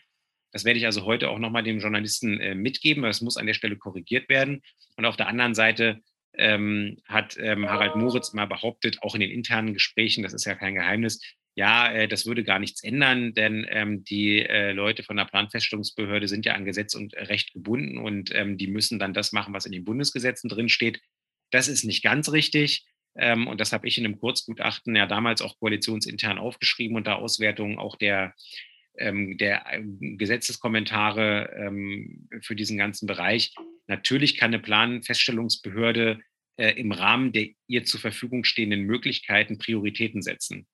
[0.52, 3.04] Das werde ich also heute auch nochmal dem Journalisten äh, mitgeben.
[3.06, 4.62] Es muss an der Stelle korrigiert werden.
[4.98, 6.02] Und auf der anderen Seite
[6.34, 10.56] ähm, hat ähm, Harald Moritz mal behauptet, auch in den internen Gesprächen, das ist ja
[10.56, 11.22] kein Geheimnis,
[11.56, 16.28] ja, äh, das würde gar nichts ändern, denn ähm, die äh, Leute von der Planfeststellungsbehörde
[16.28, 19.66] sind ja an Gesetz und Recht gebunden und ähm, die müssen dann das machen, was
[19.66, 21.02] in den Bundesgesetzen drinsteht.
[21.52, 22.86] Das ist nicht ganz richtig.
[23.18, 27.80] Ähm, und das habe ich in einem Kurzgutachten ja damals auch koalitionsintern aufgeschrieben unter Auswertung
[27.80, 28.34] auch der,
[28.98, 29.84] ähm, der äh,
[30.16, 33.54] Gesetzeskommentare ähm, für diesen ganzen Bereich.
[33.88, 36.20] Natürlich kann eine Planfeststellungsbehörde
[36.58, 40.68] äh, im Rahmen der ihr zur Verfügung stehenden Möglichkeiten Prioritäten setzen.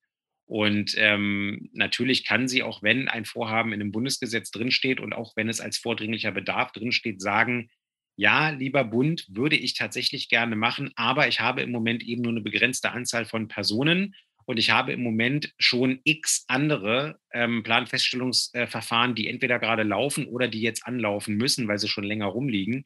[0.46, 5.34] Und ähm, natürlich kann sie, auch wenn ein Vorhaben in einem Bundesgesetz drinsteht und auch
[5.34, 7.68] wenn es als vordringlicher Bedarf drinsteht, sagen,
[8.16, 12.32] ja, lieber Bund, würde ich tatsächlich gerne machen, aber ich habe im Moment eben nur
[12.32, 14.14] eine begrenzte Anzahl von Personen
[14.46, 20.46] und ich habe im Moment schon x andere ähm, Planfeststellungsverfahren, die entweder gerade laufen oder
[20.46, 22.84] die jetzt anlaufen müssen, weil sie schon länger rumliegen.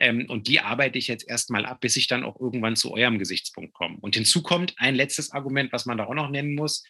[0.00, 3.18] Ähm, und die arbeite ich jetzt erstmal ab, bis ich dann auch irgendwann zu eurem
[3.18, 3.98] Gesichtspunkt komme.
[4.00, 6.82] Und hinzu kommt ein letztes Argument, was man da auch noch nennen muss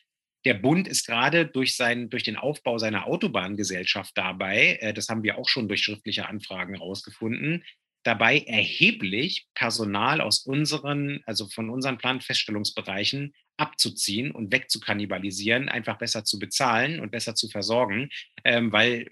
[0.45, 5.22] der Bund ist gerade durch, sein, durch den Aufbau seiner Autobahngesellschaft dabei, äh, das haben
[5.22, 7.64] wir auch schon durch schriftliche Anfragen herausgefunden,
[8.03, 16.38] dabei erheblich Personal aus unseren, also von unseren Planfeststellungsbereichen abzuziehen und wegzukannibalisieren, einfach besser zu
[16.38, 18.11] bezahlen und besser zu versorgen,
[18.45, 19.11] ähm, weil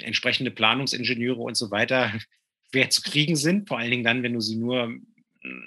[0.00, 2.12] entsprechende Planungsingenieure und so weiter
[2.72, 4.98] schwer zu kriegen sind, vor allen Dingen dann, wenn du sie nur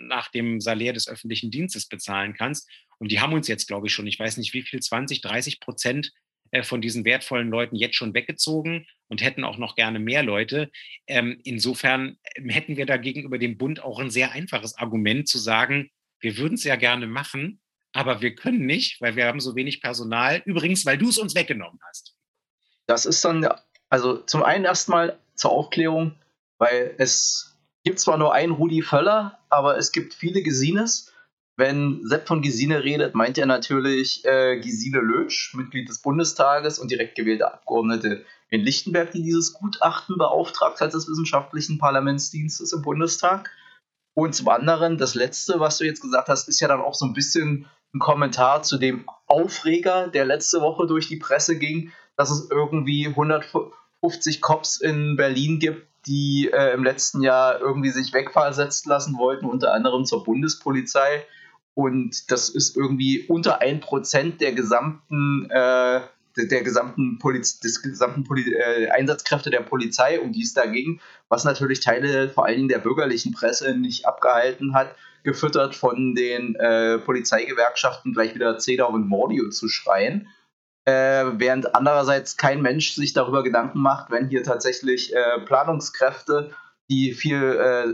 [0.01, 2.69] nach dem Salär des öffentlichen Dienstes bezahlen kannst.
[2.99, 5.59] Und die haben uns jetzt, glaube ich, schon, ich weiß nicht wie viel, 20, 30
[5.59, 6.11] Prozent
[6.51, 10.71] äh, von diesen wertvollen Leuten jetzt schon weggezogen und hätten auch noch gerne mehr Leute.
[11.07, 15.37] Ähm, insofern ähm, hätten wir da gegenüber dem Bund auch ein sehr einfaches Argument zu
[15.37, 17.61] sagen, wir würden es ja gerne machen,
[17.93, 20.41] aber wir können nicht, weil wir haben so wenig Personal.
[20.45, 22.15] Übrigens, weil du es uns weggenommen hast.
[22.87, 23.47] Das ist dann,
[23.89, 26.15] also zum einen erstmal zur Aufklärung,
[26.57, 27.48] weil es
[27.83, 31.13] gibt zwar nur einen Rudi Völler, aber es gibt viele Gesines
[31.59, 36.89] wenn Sepp von Gesine redet, meint er natürlich äh, Gesine Lötsch, Mitglied des Bundestages und
[36.89, 43.51] direkt gewählte Abgeordnete in Lichtenberg, die dieses Gutachten beauftragt hat des wissenschaftlichen Parlamentsdienstes im Bundestag.
[44.13, 47.05] Und zum anderen, das letzte, was du jetzt gesagt hast, ist ja dann auch so
[47.05, 52.31] ein bisschen ein Kommentar zu dem Aufreger, der letzte Woche durch die Presse ging, dass
[52.31, 58.85] es irgendwie 150 Cops in Berlin gibt, die äh, im letzten Jahr irgendwie sich wegversetzt
[58.85, 61.25] lassen wollten, unter anderem zur Bundespolizei
[61.79, 66.01] und das ist irgendwie unter 1% der gesamten, äh,
[66.35, 70.99] der gesamten, Poliz des gesamten Poli äh, Einsatzkräfte der Polizei, um die es da ging,
[71.29, 74.93] was natürlich Teile vor allen Dingen der bürgerlichen Presse nicht abgehalten hat,
[75.23, 80.27] gefüttert von den äh, Polizeigewerkschaften gleich wieder Cedar und Mordio zu schreien.
[80.85, 86.51] Äh, während andererseits kein Mensch sich darüber Gedanken macht, wenn hier tatsächlich äh, Planungskräfte,
[86.89, 87.93] die viel, äh,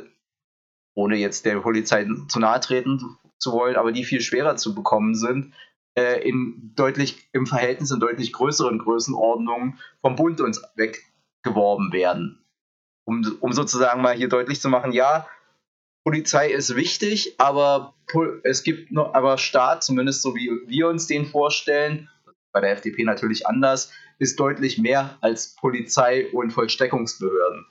[0.95, 5.15] ohne jetzt der Polizei zu nahe treten zu wollen, aber die viel schwerer zu bekommen
[5.15, 5.53] sind,
[5.97, 12.45] äh, in deutlich, im Verhältnis in deutlich größeren Größenordnungen vom Bund uns weggeworben werden.
[13.05, 15.27] Um, um sozusagen mal hier deutlich zu machen, ja,
[16.03, 17.95] Polizei ist wichtig, aber
[18.43, 22.09] es gibt noch, aber Staat, zumindest so wie wir uns den vorstellen,
[22.55, 27.65] bei der FDP natürlich anders, ist deutlich mehr als Polizei und Vollstreckungsbehörden.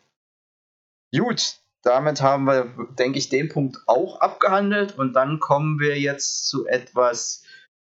[1.16, 2.66] Gut, damit haben wir,
[2.98, 4.98] denke ich, den Punkt auch abgehandelt.
[4.98, 7.44] Und dann kommen wir jetzt zu etwas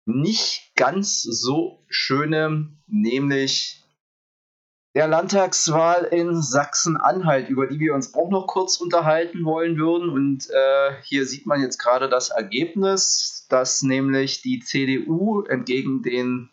[0.05, 3.83] nicht ganz so schönem, nämlich
[4.95, 10.09] der Landtagswahl in Sachsen-Anhalt, über die wir uns auch noch kurz unterhalten wollen würden.
[10.09, 16.49] Und äh, hier sieht man jetzt gerade das Ergebnis, dass nämlich die CDU entgegen den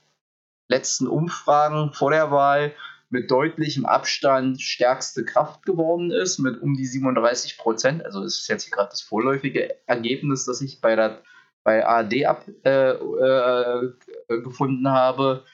[0.68, 2.74] letzten Umfragen vor der Wahl
[3.10, 8.04] mit deutlichem Abstand stärkste Kraft geworden ist, mit um die 37 Prozent.
[8.04, 11.22] Also das ist jetzt gerade das vorläufige Ergebnis, das ich bei, der,
[11.62, 13.92] bei ARD ab, äh, äh,
[14.28, 15.44] gefunden habe.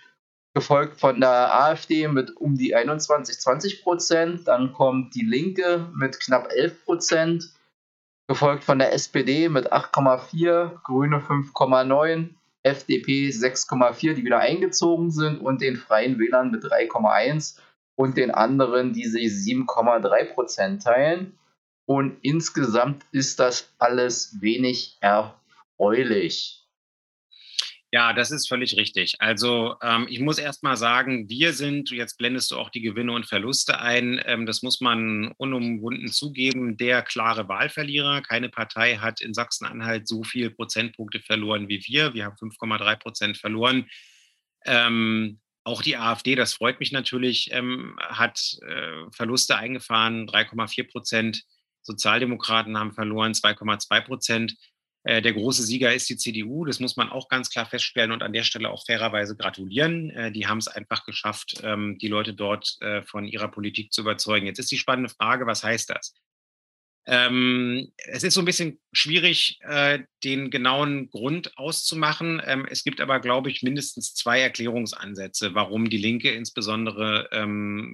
[0.54, 4.48] Gefolgt von der AfD mit um die 21, 20 Prozent.
[4.48, 7.44] Dann kommt die Linke mit knapp 11 Prozent.
[8.26, 12.30] gefolgt von der SPD mit 8,4, Grüne 5,9,
[12.62, 17.58] FDP 6,4, die wieder eingezogen sind und den Freien Wählern mit 3,1
[17.96, 21.38] und den anderen, die sich 7,3 Prozent teilen.
[21.86, 26.59] Und insgesamt ist das alles wenig erfreulich.
[27.92, 29.16] Ja, das ist völlig richtig.
[29.18, 33.10] Also ähm, ich muss erst mal sagen, wir sind, jetzt blendest du auch die Gewinne
[33.10, 38.22] und Verluste ein, ähm, das muss man unumwunden zugeben, der klare Wahlverlierer.
[38.22, 42.14] Keine Partei hat in Sachsen-Anhalt so viele Prozentpunkte verloren wie wir.
[42.14, 43.90] Wir haben 5,3 Prozent verloren.
[44.66, 51.42] Ähm, auch die AfD, das freut mich natürlich, ähm, hat äh, Verluste eingefahren, 3,4 Prozent.
[51.82, 54.54] Sozialdemokraten haben verloren, 2,2 Prozent.
[55.02, 58.22] Äh, der große Sieger ist die CDU, das muss man auch ganz klar feststellen und
[58.22, 60.10] an der Stelle auch fairerweise gratulieren.
[60.10, 64.02] Äh, die haben es einfach geschafft, ähm, die Leute dort äh, von ihrer Politik zu
[64.02, 64.46] überzeugen.
[64.46, 66.14] Jetzt ist die spannende Frage, was heißt das?
[67.06, 69.58] Ähm, es ist so ein bisschen schwierig,
[70.22, 72.42] den genauen Grund auszumachen.
[72.44, 77.28] Ähm, es gibt aber, glaube ich, mindestens zwei Erklärungsansätze, warum die Linke insbesondere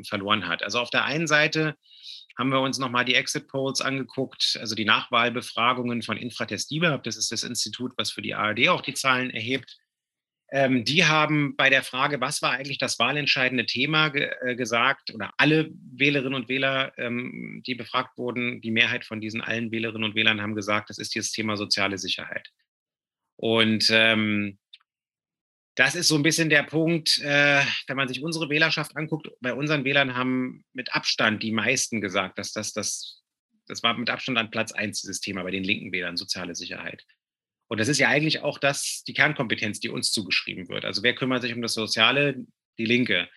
[0.07, 0.65] verloren hat.
[0.65, 1.77] Also auf der einen Seite
[2.37, 7.17] haben wir uns nochmal die Exit Polls angeguckt, also die Nachwahlbefragungen von Infratest DIBAB, das
[7.17, 9.79] ist das Institut, was für die ARD auch die Zahlen erhebt.
[10.53, 15.13] Ähm, die haben bei der Frage, was war eigentlich das wahlentscheidende Thema, ge äh, gesagt,
[15.13, 20.05] oder alle Wählerinnen und Wähler, ähm, die befragt wurden, die Mehrheit von diesen allen Wählerinnen
[20.05, 22.53] und Wählern haben gesagt, das ist das Thema soziale Sicherheit.
[23.37, 24.59] Und ähm,
[25.77, 29.29] das ist so ein bisschen der Punkt, äh, wenn man sich unsere Wählerschaft anguckt.
[29.41, 33.23] Bei unseren Wählern haben mit Abstand die meisten gesagt, dass das, das,
[33.67, 37.05] das war mit Abstand an Platz eins dieses Thema bei den linken Wählern, soziale Sicherheit.
[37.69, 40.87] Und das ist ja eigentlich auch das, die Kernkompetenz, die uns zugeschrieben wird.
[40.87, 42.37] Also wer kümmert sich um das Soziale?
[42.79, 43.29] Die Linke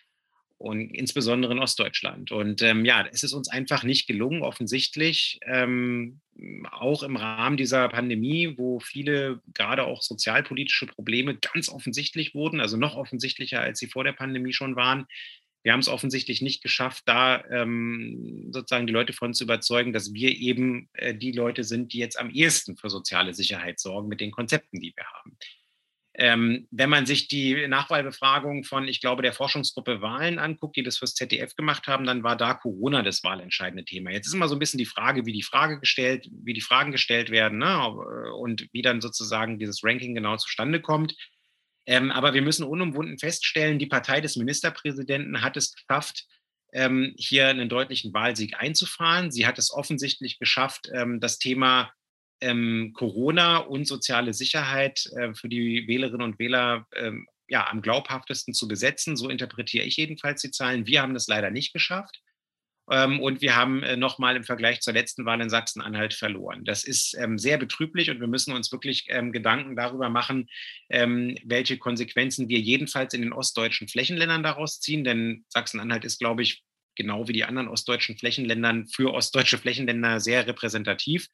[0.59, 2.31] und insbesondere in Ostdeutschland.
[2.31, 6.19] Und ähm, ja, es ist uns einfach nicht gelungen, offensichtlich, ähm,
[6.69, 12.75] auch im Rahmen dieser Pandemie, wo viele gerade auch sozialpolitische Probleme ganz offensichtlich wurden, also
[12.75, 15.07] noch offensichtlicher, als sie vor der Pandemie schon waren.
[15.63, 20.13] Wir haben es offensichtlich nicht geschafft, da ähm, sozusagen die Leute von zu überzeugen, dass
[20.13, 24.19] wir eben äh, die Leute sind, die jetzt am ehesten für soziale Sicherheit sorgen mit
[24.19, 25.37] den Konzepten, die wir haben.
[26.15, 30.97] Ähm, wenn man sich die Nachwahlbefragung von, ich glaube, der Forschungsgruppe Wahlen anguckt, die das
[30.97, 34.11] fürs ZDF gemacht haben, dann war da Corona das wahlentscheidende Thema.
[34.11, 36.91] Jetzt ist immer so ein bisschen die Frage, wie die Frage gestellt, wie die Fragen
[36.91, 37.89] gestellt werden ne?
[38.33, 41.15] und wie dann sozusagen dieses Ranking genau zustande kommt.
[41.85, 46.25] Ähm, aber wir müssen unumwunden feststellen, die Partei des Ministerpräsidenten hat es geschafft,
[46.73, 49.31] ähm, hier einen deutlichen Wahlsieg einzufahren.
[49.31, 51.91] Sie hat es offensichtlich geschafft, ähm, das Thema
[52.41, 58.53] ähm, Corona und soziale Sicherheit äh, für die Wählerinnen und Wähler ähm, ja, am glaubhaftesten
[58.53, 59.17] zu besetzen.
[59.17, 60.85] So interpretiere ich jedenfalls die Zahlen.
[60.85, 62.21] Wir haben das leider nicht geschafft.
[62.91, 66.65] Ähm, und wir haben äh, nochmal im Vergleich zur letzten Wahl in Sachsen-Anhalt verloren.
[66.65, 70.49] Das ist ähm, sehr betrüblich und wir müssen uns wirklich ähm, Gedanken darüber machen,
[70.89, 75.03] ähm, welche Konsequenzen wir jedenfalls in den ostdeutschen Flächenländern daraus ziehen.
[75.03, 76.63] Denn Sachsen-Anhalt ist, glaube ich,
[76.95, 81.27] genau wie die anderen ostdeutschen Flächenländern für ostdeutsche Flächenländer sehr repräsentativ.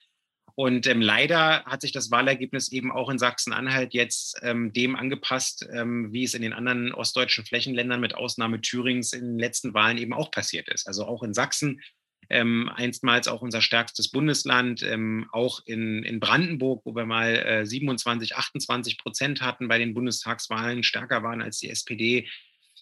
[0.56, 5.68] Und ähm, leider hat sich das Wahlergebnis eben auch in Sachsen-Anhalt jetzt ähm, dem angepasst,
[5.74, 9.97] ähm, wie es in den anderen ostdeutschen Flächenländern mit Ausnahme Thürings in den letzten Wahlen
[9.97, 10.88] eben auch passiert ist.
[10.88, 11.82] Also auch in Sachsen,
[12.30, 17.66] ähm, einstmals auch unser stärkstes Bundesland, ähm, auch in, in Brandenburg, wo wir mal äh,
[17.66, 22.30] 27, 28 Prozent hatten bei den Bundestagswahlen, stärker waren als die SPD.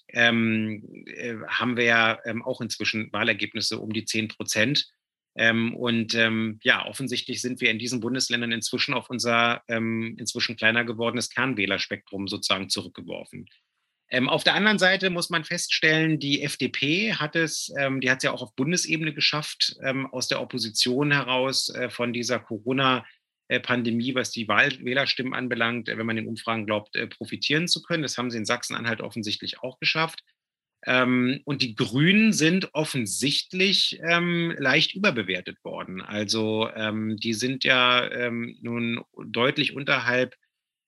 [0.09, 4.91] Ähm, äh, haben wir ja auch inzwischen Wahlergebnisse um die 10 Prozent.
[5.35, 10.55] Ähm, und ähm, ja, offensichtlich sind wir in diesen Bundesländern inzwischen auf unser ähm, inzwischen
[10.55, 13.47] kleiner gewordenes Kernwählerspektrum sozusagen zurückgeworfen.
[14.13, 18.17] Ähm, auf der anderen Seite muss man feststellen, die FDP hat es, ähm, die hat
[18.17, 24.13] es ja auch auf Bundesebene geschafft, ähm, aus der Opposition heraus äh, von dieser Corona-Pandemie,
[24.13, 28.03] was die Wahl Wählerstimmen anbelangt, äh, wenn man den Umfragen glaubt, äh, profitieren zu können.
[28.03, 30.23] Das haben sie in Sachsen-Anhalt offensichtlich auch geschafft.
[30.85, 36.01] Ähm, und die Grünen sind offensichtlich ähm, leicht überbewertet worden.
[36.01, 40.35] Also ähm, die sind ja ähm, nun deutlich unterhalb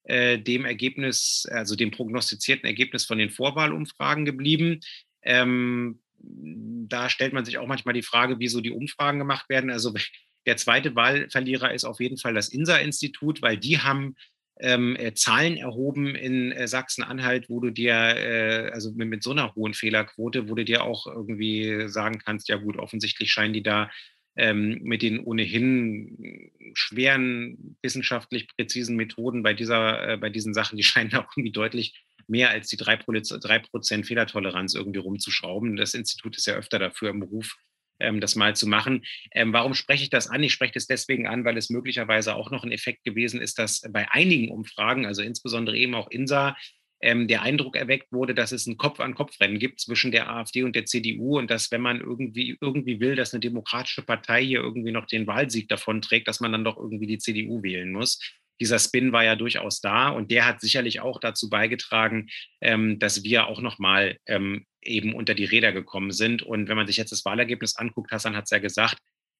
[0.03, 4.81] äh, dem Ergebnis, also dem prognostizierten Ergebnis von den Vorwahlumfragen geblieben.
[5.23, 9.69] Ähm, da stellt man sich auch manchmal die Frage, wieso die Umfragen gemacht werden.
[9.69, 9.93] Also
[10.45, 14.15] der zweite Wahlverlierer ist auf jeden Fall das INSA-Institut, weil die haben
[14.59, 19.31] ähm, äh, Zahlen erhoben in äh, Sachsen-Anhalt, wo du dir, äh, also mit, mit, so
[19.31, 23.63] einer hohen Fehlerquote, wo du dir auch irgendwie sagen kannst, ja gut, offensichtlich scheinen die
[23.63, 23.89] da
[24.37, 30.83] ähm, mit den ohnehin schweren, wissenschaftlich präzisen Methoden bei, dieser, äh, bei diesen Sachen, die
[30.83, 35.75] scheinen auch irgendwie deutlich mehr als die 3%, 3 Fehlertoleranz irgendwie rumzuschrauben.
[35.75, 37.55] Das Institut ist ja öfter dafür im Beruf,
[37.99, 39.03] das mal zu machen.
[39.31, 40.43] Ähm, warum spreche ich das an?
[40.43, 43.81] Ich spreche das deswegen an, weil es möglicherweise auch noch ein Effekt gewesen ist, dass
[43.89, 46.55] bei einigen Umfragen, also insbesondere eben auch INSA,
[47.01, 50.85] ähm, der Eindruck erweckt wurde, dass es ein Kopf-an-Kopf-Rennen gibt zwischen der AfD und der
[50.85, 55.05] CDU und dass, wenn man irgendwie, irgendwie will, dass eine demokratische Partei hier irgendwie noch
[55.05, 58.19] den Wahlsieg davonträgt, dass man dann doch irgendwie die CDU wählen muss.
[58.59, 62.27] Dieser Spin war ja durchaus da und der hat sicherlich auch dazu beigetragen,
[62.61, 66.41] ähm, dass wir auch nochmal ähm, eben unter die Räder gekommen sind.
[66.41, 68.97] Und wenn man sich jetzt das Wahlergebnis anguckt, Hassan hat es ja gesagt,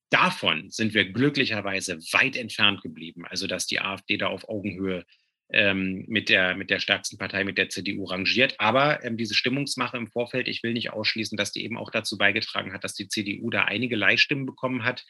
[0.09, 3.25] davon sind wir glücklicherweise weit entfernt geblieben.
[3.25, 5.05] Also, dass die AfD da auf Augenhöhe
[5.49, 8.55] ähm, mit, der, mit der stärksten Partei, mit der CDU rangiert.
[8.59, 12.17] Aber ähm, diese Stimmungsmache im Vorfeld, ich will nicht ausschließen, dass die eben auch dazu
[12.17, 15.05] beigetragen hat, dass die CDU da einige Leihstimmen bekommen hat.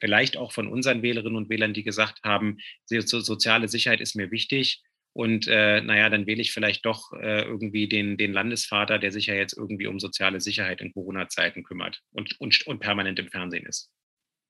[0.00, 4.82] Vielleicht auch von unseren Wählerinnen und Wählern, die gesagt haben, soziale Sicherheit ist mir wichtig.
[5.12, 9.26] Und äh, naja, dann wähle ich vielleicht doch äh, irgendwie den, den Landesvater, der sich
[9.26, 13.66] ja jetzt irgendwie um soziale Sicherheit in Corona-Zeiten kümmert und, und, und permanent im Fernsehen
[13.66, 13.90] ist.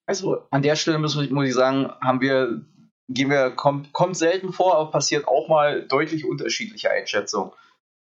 [0.07, 2.65] Also an der Stelle muss, muss ich sagen, haben wir
[3.09, 7.53] gehen wir, kommt, kommt selten vor, aber passiert auch mal deutlich unterschiedliche Einschätzungen.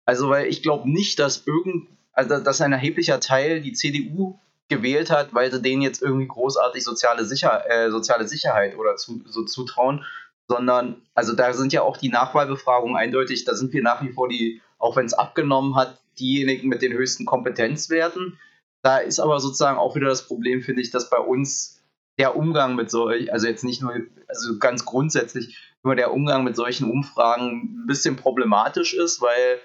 [0.04, 4.38] Also, weil ich glaube nicht, dass irgend, also dass ein erheblicher Teil die CDU
[4.68, 9.22] gewählt hat, weil sie denen jetzt irgendwie großartig soziale, Sicher äh, soziale Sicherheit oder zu,
[9.26, 10.04] so zutrauen,
[10.48, 14.28] sondern, also da sind ja auch die Nachwahlbefragungen eindeutig, da sind wir nach wie vor
[14.28, 18.38] die, auch wenn es abgenommen hat, diejenigen mit den höchsten Kompetenzwerten.
[18.82, 21.82] Da ist aber sozusagen auch wieder das Problem, finde ich, dass bei uns
[22.18, 23.94] der Umgang mit solch, also jetzt nicht nur,
[24.28, 29.60] also ganz grundsätzlich, nur der Umgang mit solchen Umfragen ein bisschen problematisch ist, weil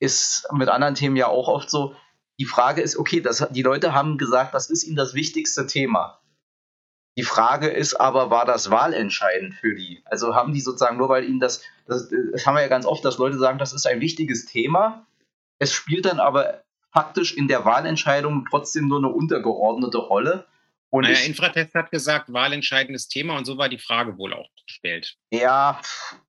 [0.00, 1.94] ist mit anderen Themen ja auch oft so,
[2.38, 6.20] die Frage ist, okay, das, die Leute haben gesagt, das ist ihnen das wichtigste Thema.
[7.16, 10.02] Die Frage ist aber, war das wahlentscheidend für die?
[10.04, 13.04] Also haben die sozusagen, nur weil ihnen das, das, das haben wir ja ganz oft,
[13.04, 15.06] dass Leute sagen, das ist ein wichtiges Thema.
[15.60, 20.46] Es spielt dann aber faktisch in der Wahlentscheidung trotzdem nur eine untergeordnete Rolle.
[20.90, 24.48] Und naja, ich, Infratest hat gesagt, wahlentscheidendes Thema und so war die Frage wohl auch
[24.64, 25.16] gestellt.
[25.32, 25.80] Ja.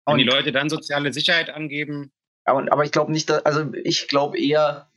[0.06, 2.12] Wenn die Leute dann soziale Sicherheit angeben.
[2.46, 4.88] Aber, aber ich glaube nicht, dass, also ich glaube eher,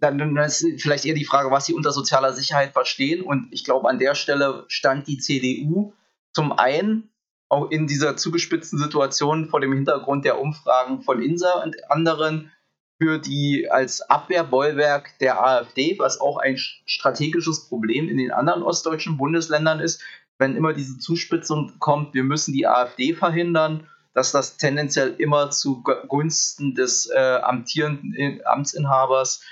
[0.00, 3.22] dann ist vielleicht eher die Frage, was sie unter sozialer Sicherheit verstehen.
[3.22, 5.92] Und ich glaube, an der Stelle stand die CDU
[6.32, 7.10] zum einen
[7.48, 12.52] auch in dieser zugespitzten Situation vor dem Hintergrund der Umfragen von INSA und anderen
[13.00, 19.16] für die als Abwehrbollwerk der AfD, was auch ein strategisches Problem in den anderen ostdeutschen
[19.16, 20.02] Bundesländern ist,
[20.38, 26.74] wenn immer diese Zuspitzung kommt, wir müssen die AfD verhindern, dass das tendenziell immer zugunsten
[26.74, 29.42] des äh, amtierenden Amtsinhabers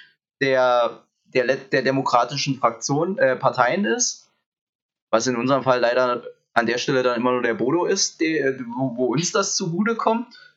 [0.41, 4.31] der, der, der demokratischen Fraktion, äh, Parteien ist,
[5.11, 6.25] was in unserem Fall leider
[6.55, 9.95] an der Stelle dann immer nur der Bodo ist, der, wo, wo uns das zugute
[9.95, 10.57] kommt.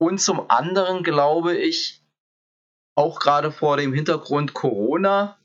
[0.00, 2.02] Und zum anderen glaube ich,
[2.96, 5.38] auch gerade vor dem Hintergrund Corona,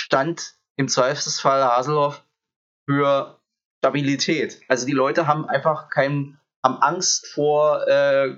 [0.00, 2.24] stand im Zweifelsfall Haselhoff
[2.88, 3.40] für
[3.78, 4.60] Stabilität.
[4.68, 8.36] Also die Leute haben einfach kein, haben Angst vor äh,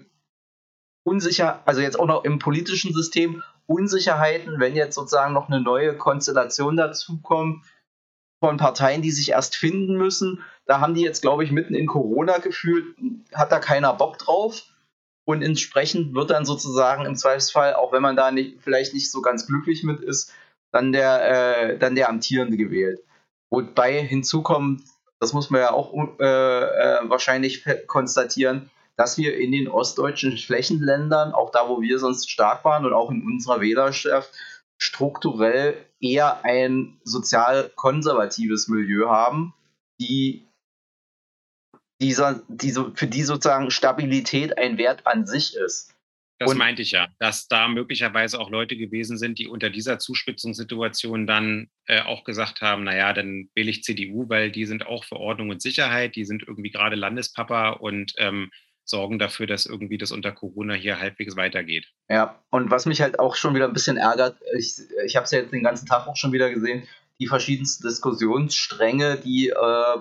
[1.05, 5.96] unsicher, also jetzt auch noch im politischen System Unsicherheiten, wenn jetzt sozusagen noch eine neue
[5.96, 7.64] Konstellation dazukommt
[8.40, 10.42] von Parteien, die sich erst finden müssen.
[10.66, 12.94] Da haben die jetzt, glaube ich, mitten in Corona gefühlt,
[13.32, 14.64] hat da keiner Bock drauf.
[15.26, 19.22] Und entsprechend wird dann sozusagen im Zweifelsfall, auch wenn man da nicht, vielleicht nicht so
[19.22, 20.34] ganz glücklich mit ist,
[20.70, 23.00] dann der, äh, dann der Amtierende gewählt.
[23.48, 24.82] Wobei hinzukommt,
[25.20, 31.32] das muss man ja auch äh, äh, wahrscheinlich konstatieren, dass wir in den ostdeutschen Flächenländern,
[31.32, 34.30] auch da, wo wir sonst stark waren und auch in unserer Wählerschaft,
[34.78, 39.55] strukturell eher ein sozial konservatives Milieu haben,
[40.01, 40.49] die
[42.01, 45.95] dieser, diese, für die sozusagen Stabilität ein Wert an sich ist.
[46.38, 50.01] Das und, meinte ich ja, dass da möglicherweise auch Leute gewesen sind, die unter dieser
[50.01, 55.05] Zuspitzungssituation dann äh, auch gesagt haben, naja, dann wähle ich CDU, weil die sind auch
[55.05, 58.51] für Ordnung und Sicherheit, die sind irgendwie gerade Landespapa und ähm,
[58.85, 61.86] sorgen dafür, dass irgendwie das unter Corona hier halbwegs weitergeht.
[62.09, 64.74] Ja, und was mich halt auch schon wieder ein bisschen ärgert, ich,
[65.06, 66.86] ich habe es ja jetzt den ganzen Tag auch schon wieder gesehen,
[67.20, 69.55] die verschiedensten Diskussionsstränge, die äh,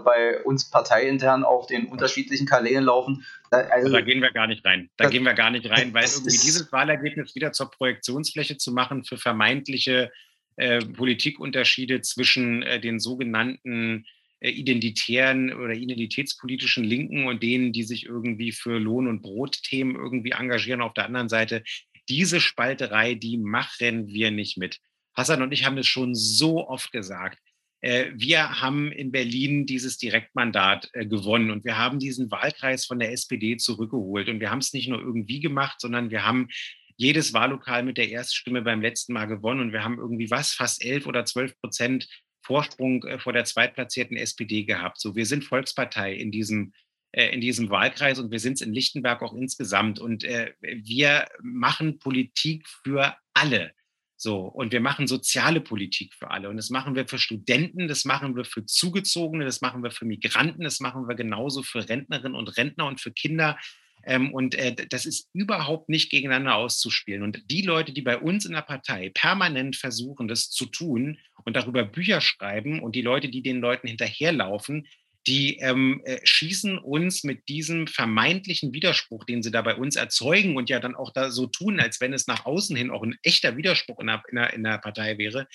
[0.04, 3.24] bei uns parteiintern auf den unterschiedlichen Kanälen laufen.
[3.52, 4.90] Da, also, da gehen wir gar nicht rein.
[4.98, 9.04] Da gehen wir gar nicht rein, weil irgendwie dieses Wahlergebnis wieder zur Projektionsfläche zu machen
[9.04, 10.12] für vermeintliche
[10.56, 14.06] äh, Politikunterschiede zwischen äh, den sogenannten
[14.50, 20.82] identitären oder identitätspolitischen Linken und denen, die sich irgendwie für Lohn- und Brotthemen irgendwie engagieren
[20.82, 21.64] auf der anderen Seite.
[22.10, 24.80] Diese Spalterei, die machen wir nicht mit.
[25.16, 27.40] Hassan und ich haben es schon so oft gesagt.
[27.82, 33.00] Äh, wir haben in Berlin dieses Direktmandat äh, gewonnen und wir haben diesen Wahlkreis von
[33.00, 34.30] der SPD zurückgeholt.
[34.30, 36.48] Und wir haben es nicht nur irgendwie gemacht, sondern wir haben
[36.96, 40.84] jedes Wahllokal mit der Erststimme beim letzten Mal gewonnen und wir haben irgendwie was, fast
[40.84, 42.08] elf oder zwölf Prozent
[42.44, 45.00] Vorsprung äh, vor der zweitplatzierten SPD gehabt.
[45.00, 46.74] So, wir sind Volkspartei in diesem
[47.14, 50.00] äh, in diesem Wahlkreis und wir sind es in Lichtenberg auch insgesamt.
[50.00, 53.72] Und äh, wir machen Politik für alle.
[54.18, 56.50] So, und wir machen soziale Politik für alle.
[56.50, 60.06] Und das machen wir für Studenten, das machen wir für Zugezogene, das machen wir für
[60.06, 63.60] Migranten, das machen wir genauso für Rentnerinnen und Rentner und für Kinder.
[64.06, 67.24] Ähm, und äh, das ist überhaupt nicht gegeneinander auszuspielen.
[67.24, 71.56] Und die Leute, die bei uns in der Partei permanent versuchen, das zu tun und
[71.56, 74.88] darüber Bücher schreiben und die Leute, die den Leuten hinterherlaufen,
[75.28, 80.58] die ähm, äh, schießen uns mit diesem vermeintlichen Widerspruch, den sie da bei uns erzeugen
[80.58, 83.18] und ja dann auch da so tun, als wenn es nach außen hin auch ein
[83.24, 85.48] echter Widerspruch in der, in der, in der Partei wäre,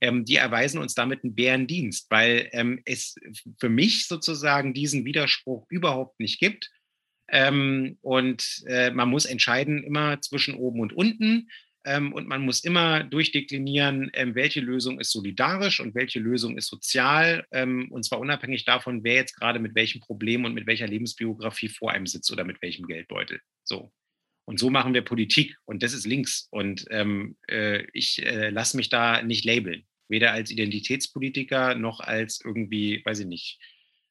[0.00, 3.16] ähm, die erweisen uns damit einen Bärendienst, weil ähm, es
[3.58, 6.70] für mich sozusagen diesen Widerspruch überhaupt nicht gibt.
[7.28, 11.48] Ähm, und äh, man muss entscheiden immer zwischen oben und unten.
[11.86, 16.66] Ähm, und man muss immer durchdeklinieren, ähm, welche Lösung ist solidarisch und welche Lösung ist
[16.66, 17.46] sozial.
[17.52, 21.68] Ähm, und zwar unabhängig davon, wer jetzt gerade mit welchem Problem und mit welcher Lebensbiografie
[21.68, 23.40] vor einem sitzt oder mit welchem Geldbeutel.
[23.62, 23.92] So.
[24.46, 26.48] Und so machen wir Politik und das ist links.
[26.50, 29.84] Und ähm, äh, ich äh, lasse mich da nicht labeln.
[30.08, 33.60] Weder als Identitätspolitiker noch als irgendwie, weiß ich nicht,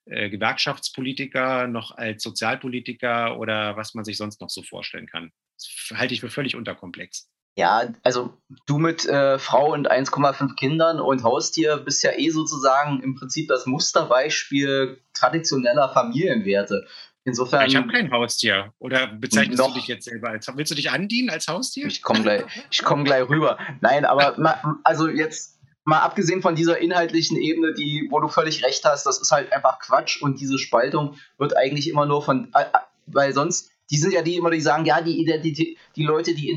[0.05, 5.31] äh, Gewerkschaftspolitiker noch als Sozialpolitiker oder was man sich sonst noch so vorstellen kann.
[5.57, 7.29] Das halte ich für völlig unterkomplex.
[7.57, 8.33] Ja, also
[8.65, 13.47] du mit äh, Frau und 1,5 Kindern und Haustier bist ja eh sozusagen im Prinzip
[13.47, 16.85] das Musterbeispiel traditioneller Familienwerte.
[17.23, 17.65] Insofern.
[17.65, 18.73] Ich habe kein Haustier.
[18.77, 20.47] Oder bezeichnest noch, du dich jetzt selber als.
[20.55, 21.87] Willst du dich andienen als Haustier?
[21.87, 22.43] Ich komme gleich,
[22.83, 23.57] komm gleich rüber.
[23.81, 24.35] Nein, aber
[24.83, 25.54] also jetzt
[25.85, 29.53] mal abgesehen von dieser inhaltlichen Ebene, die, wo du völlig recht hast, das ist halt
[29.53, 32.51] einfach Quatsch und diese Spaltung wird eigentlich immer nur von.
[32.53, 36.03] Äh, äh weil sonst die sind ja die immer, die sagen, ja, die Identität, die
[36.03, 36.49] Leute, die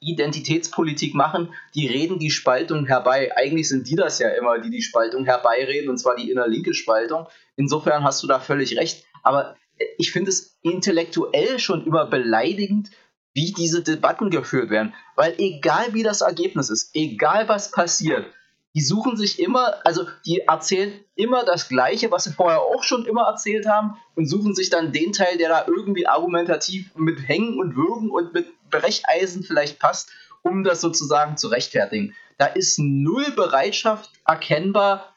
[0.00, 3.36] Identitätspolitik machen, die reden die Spaltung herbei.
[3.36, 7.26] Eigentlich sind die das ja immer, die die Spaltung herbeireden, und zwar die innerlinke Spaltung.
[7.56, 9.04] Insofern hast du da völlig recht.
[9.22, 9.56] Aber
[9.98, 12.90] ich finde es intellektuell schon immer beleidigend,
[13.34, 14.94] wie diese Debatten geführt werden.
[15.16, 18.26] Weil egal wie das Ergebnis ist, egal was passiert,
[18.74, 23.04] die suchen sich immer, also die erzählen immer das Gleiche, was sie vorher auch schon
[23.04, 27.58] immer erzählt haben und suchen sich dann den Teil, der da irgendwie argumentativ mit Hängen
[27.58, 30.10] und Würgen und mit Brecheisen vielleicht passt,
[30.42, 32.14] um das sozusagen zu rechtfertigen.
[32.38, 35.14] Da ist null Bereitschaft erkennbar,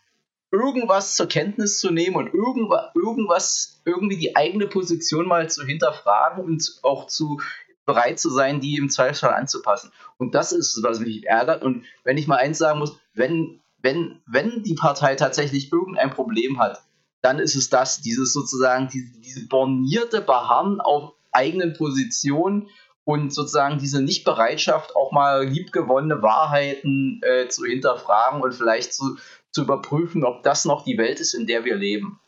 [0.52, 6.44] irgendwas zur Kenntnis zu nehmen und irgendwas, irgendwas, irgendwie die eigene Position mal zu hinterfragen
[6.44, 7.40] und auch zu
[7.86, 9.92] bereit zu sein, die im Zweifelsfall anzupassen.
[10.18, 11.64] Und das ist, was mich ärgert.
[11.64, 16.60] Und wenn ich mal eins sagen muss, wenn, wenn, wenn die Partei tatsächlich irgendein Problem
[16.60, 16.82] hat,
[17.22, 22.70] dann ist es das, dieses sozusagen, diese, diese bornierte Beharren auf eigenen Positionen
[23.06, 29.18] und sozusagen diese Nichtbereitschaft, auch mal liebgewonnene Wahrheiten äh, zu hinterfragen und vielleicht zu,
[29.52, 32.20] zu überprüfen, ob das noch die Welt ist, in der wir leben.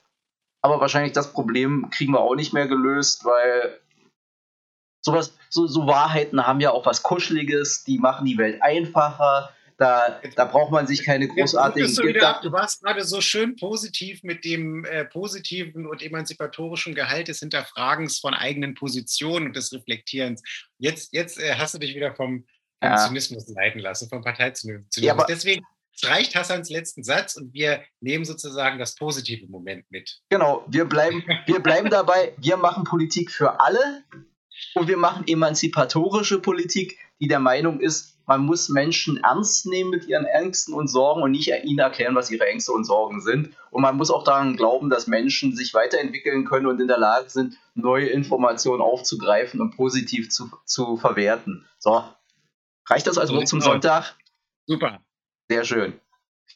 [0.61, 3.80] Aber wahrscheinlich das Problem kriegen wir auch nicht mehr gelöst, weil
[5.06, 9.52] sowas, so, so Wahrheiten haben ja auch was Kuscheliges, die machen die Welt einfacher.
[9.77, 11.94] Da, da braucht man sich keine großartigen.
[11.94, 17.27] Du, wieder, du warst gerade so schön positiv mit dem äh, positiven und emanzipatorischen Gehalt
[17.27, 20.41] des Hinterfragens von eigenen Positionen und des Reflektierens.
[20.77, 22.45] Jetzt, jetzt äh, hast du dich wieder vom,
[22.82, 22.95] vom ja.
[22.95, 24.88] Zynismus leiten lassen, vom Parteizynismus.
[24.95, 30.19] Ja, Deswegen es reicht Hassans letzten Satz und wir nehmen sozusagen das positive Moment mit.
[30.30, 34.03] Genau, wir bleiben, wir bleiben dabei, wir machen Politik für alle
[34.76, 40.07] und wir machen emanzipatorische Politik, die der Meinung ist, man muss Menschen ernst nehmen mit
[40.07, 43.56] ihren Ängsten und Sorgen und nicht ihnen erklären, was ihre Ängste und Sorgen sind.
[43.69, 47.30] Und man muss auch daran glauben, dass Menschen sich weiterentwickeln können und in der Lage
[47.30, 51.68] sind, neue Informationen aufzugreifen und positiv zu, zu verwerten.
[51.77, 52.03] So,
[52.89, 54.15] reicht das als Wort zum Sonntag?
[54.65, 54.99] Super.
[55.47, 55.93] Sehr schön.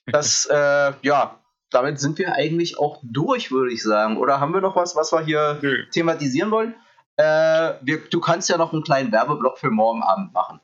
[0.08, 1.40] Das, äh, ja,
[1.70, 4.18] damit sind wir eigentlich auch durch, würde ich sagen.
[4.18, 5.86] Oder haben wir noch was, was wir hier Nö.
[5.92, 6.74] thematisieren wollen?
[7.20, 10.62] Äh, wir, du kannst ja noch einen kleinen Werbeblock für morgen Abend machen.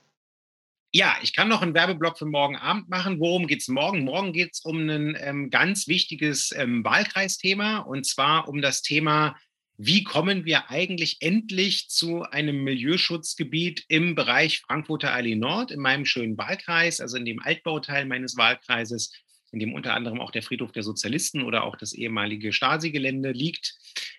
[0.94, 3.20] Ja, ich kann noch einen Werbeblock für morgen Abend machen.
[3.20, 4.06] Worum geht es morgen?
[4.06, 9.36] Morgen geht es um ein ähm, ganz wichtiges ähm, Wahlkreisthema und zwar um das Thema,
[9.76, 16.06] wie kommen wir eigentlich endlich zu einem Milieuschutzgebiet im Bereich Frankfurter Allee Nord, in meinem
[16.06, 19.12] schönen Wahlkreis, also in dem Altbauteil meines Wahlkreises,
[19.56, 23.74] in dem unter anderem auch der Friedhof der Sozialisten oder auch das ehemalige Stasi-Gelände liegt,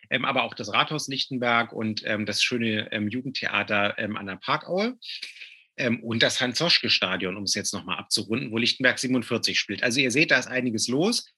[0.09, 4.37] ähm, aber auch das Rathaus Lichtenberg und ähm, das schöne ähm, Jugendtheater ähm, an der
[4.37, 4.97] Parkaue.
[5.77, 9.83] Ähm, und das Hans-Zoschke-Stadion, um es jetzt nochmal abzurunden, wo Lichtenberg 47 spielt.
[9.83, 11.33] Also ihr seht, da ist einiges los.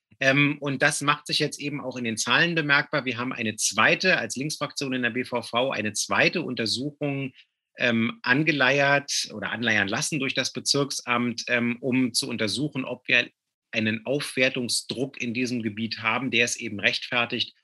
[0.59, 3.05] Und das macht sich jetzt eben auch in den Zahlen bemerkbar.
[3.05, 7.33] Wir haben eine zweite, als Linksfraktion in der BVV, eine zweite Untersuchung
[7.79, 13.31] ähm, angeleiert oder anleiern lassen durch das Bezirksamt, ähm, um zu untersuchen, ob wir
[13.71, 17.55] einen Aufwertungsdruck in diesem Gebiet haben, der es eben rechtfertigt,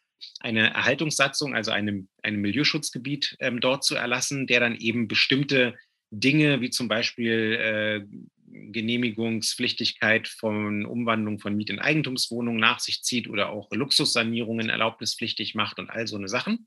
[0.41, 5.75] eine Erhaltungssatzung, also einem, einem Milieuschutzgebiet ähm, dort zu erlassen, der dann eben bestimmte
[6.11, 8.07] Dinge wie zum Beispiel äh,
[8.47, 15.79] Genehmigungspflichtigkeit von Umwandlung von Miet- in Eigentumswohnungen nach sich zieht oder auch Luxussanierungen erlaubnispflichtig macht
[15.79, 16.67] und all so eine Sachen.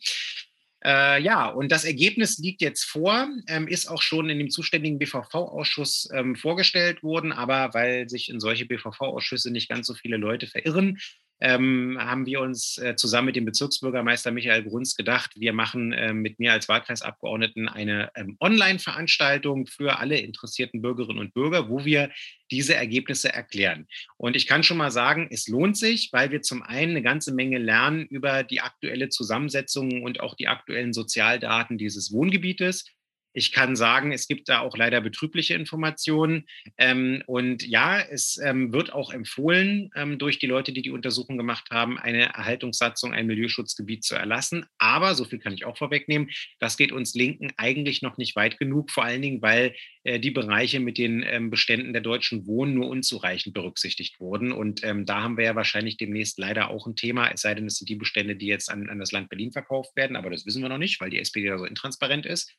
[0.88, 4.99] Äh, ja, und das Ergebnis liegt jetzt vor, ähm, ist auch schon in dem zuständigen
[4.99, 10.47] BVV-Ausschuss ähm, vorgestellt worden, aber weil sich in solche BVV-Ausschüsse nicht ganz so viele Leute
[10.47, 10.97] verirren,
[11.39, 16.14] ähm, haben wir uns äh, zusammen mit dem Bezirksbürgermeister Michael Grunz gedacht, wir machen äh,
[16.14, 22.11] mit mir als Wahlkreisabgeordneten eine ähm, Online-Veranstaltung für alle interessierten Bürgerinnen und Bürger, wo wir
[22.49, 23.88] diese Ergebnisse erklären.
[24.18, 27.34] Und ich kann schon mal sagen, es lohnt sich, weil wir zum einen eine ganze
[27.34, 32.85] Menge lernen über die aktuelle Zusammensetzung und auch die aktuellen Sozialdaten dieses Wohngebietes.
[33.34, 36.48] Ich kann sagen, es gibt da auch leider betrübliche Informationen.
[36.78, 41.38] Ähm, und ja, es ähm, wird auch empfohlen, ähm, durch die Leute, die die Untersuchung
[41.38, 44.66] gemacht haben, eine Erhaltungssatzung, ein Milieuschutzgebiet zu erlassen.
[44.78, 46.30] Aber, so viel kann ich auch vorwegnehmen,
[46.60, 50.32] das geht uns Linken eigentlich noch nicht weit genug, vor allen Dingen, weil äh, die
[50.32, 54.52] Bereiche mit den ähm, Beständen der deutschen Wohnen nur unzureichend berücksichtigt wurden.
[54.52, 57.68] Und ähm, da haben wir ja wahrscheinlich demnächst leider auch ein Thema, es sei denn,
[57.68, 60.16] es sind die Bestände, die jetzt an, an das Land Berlin verkauft werden.
[60.16, 62.56] Aber das wissen wir noch nicht, weil die SPD da so intransparent ist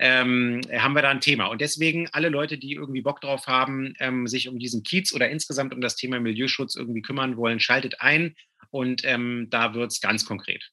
[0.00, 1.46] ähm, haben wir da ein Thema.
[1.46, 5.28] Und deswegen alle Leute, die irgendwie Bock drauf haben, ähm, sich um diesen Kiez oder
[5.28, 8.34] insgesamt um das Thema Milieuschutz irgendwie kümmern wollen, schaltet ein
[8.70, 10.70] und ähm, da wird es ganz konkret.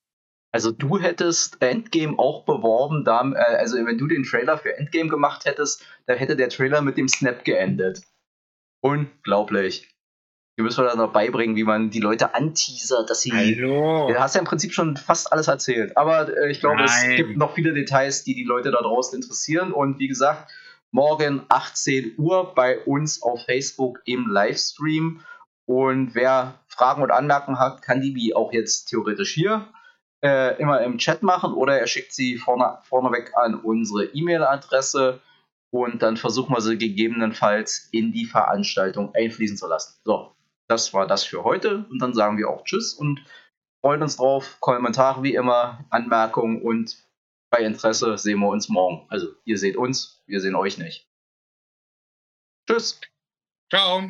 [0.53, 5.45] Also du hättest Endgame auch beworben, äh, also wenn du den Trailer für Endgame gemacht
[5.45, 8.01] hättest, da hätte der Trailer mit dem Snap geendet.
[8.81, 9.89] Unglaublich.
[10.57, 13.31] Wir müssen dann noch beibringen, wie man die Leute anteasert, dass sie.
[13.31, 14.07] Hallo.
[14.07, 15.95] Du hast ja im Prinzip schon fast alles erzählt.
[15.95, 19.71] Aber äh, ich glaube, es gibt noch viele Details, die die Leute da draußen interessieren.
[19.71, 20.51] Und wie gesagt,
[20.89, 25.21] morgen 18 Uhr bei uns auf Facebook im Livestream.
[25.67, 29.67] Und wer Fragen und Anmerkungen hat, kann die wie auch jetzt theoretisch hier
[30.23, 35.21] äh, immer im Chat machen oder er schickt sie vorne, vorneweg an unsere E-Mail-Adresse
[35.69, 39.99] und dann versuchen wir sie gegebenenfalls in die Veranstaltung einfließen zu lassen.
[40.03, 40.31] So,
[40.67, 43.23] das war das für heute und dann sagen wir auch Tschüss und
[43.81, 44.57] freuen uns drauf.
[44.59, 46.97] Kommentare wie immer, Anmerkungen und
[47.49, 49.05] bei Interesse sehen wir uns morgen.
[49.09, 51.07] Also ihr seht uns, wir sehen euch nicht.
[52.67, 52.99] Tschüss.
[53.69, 54.09] Ciao.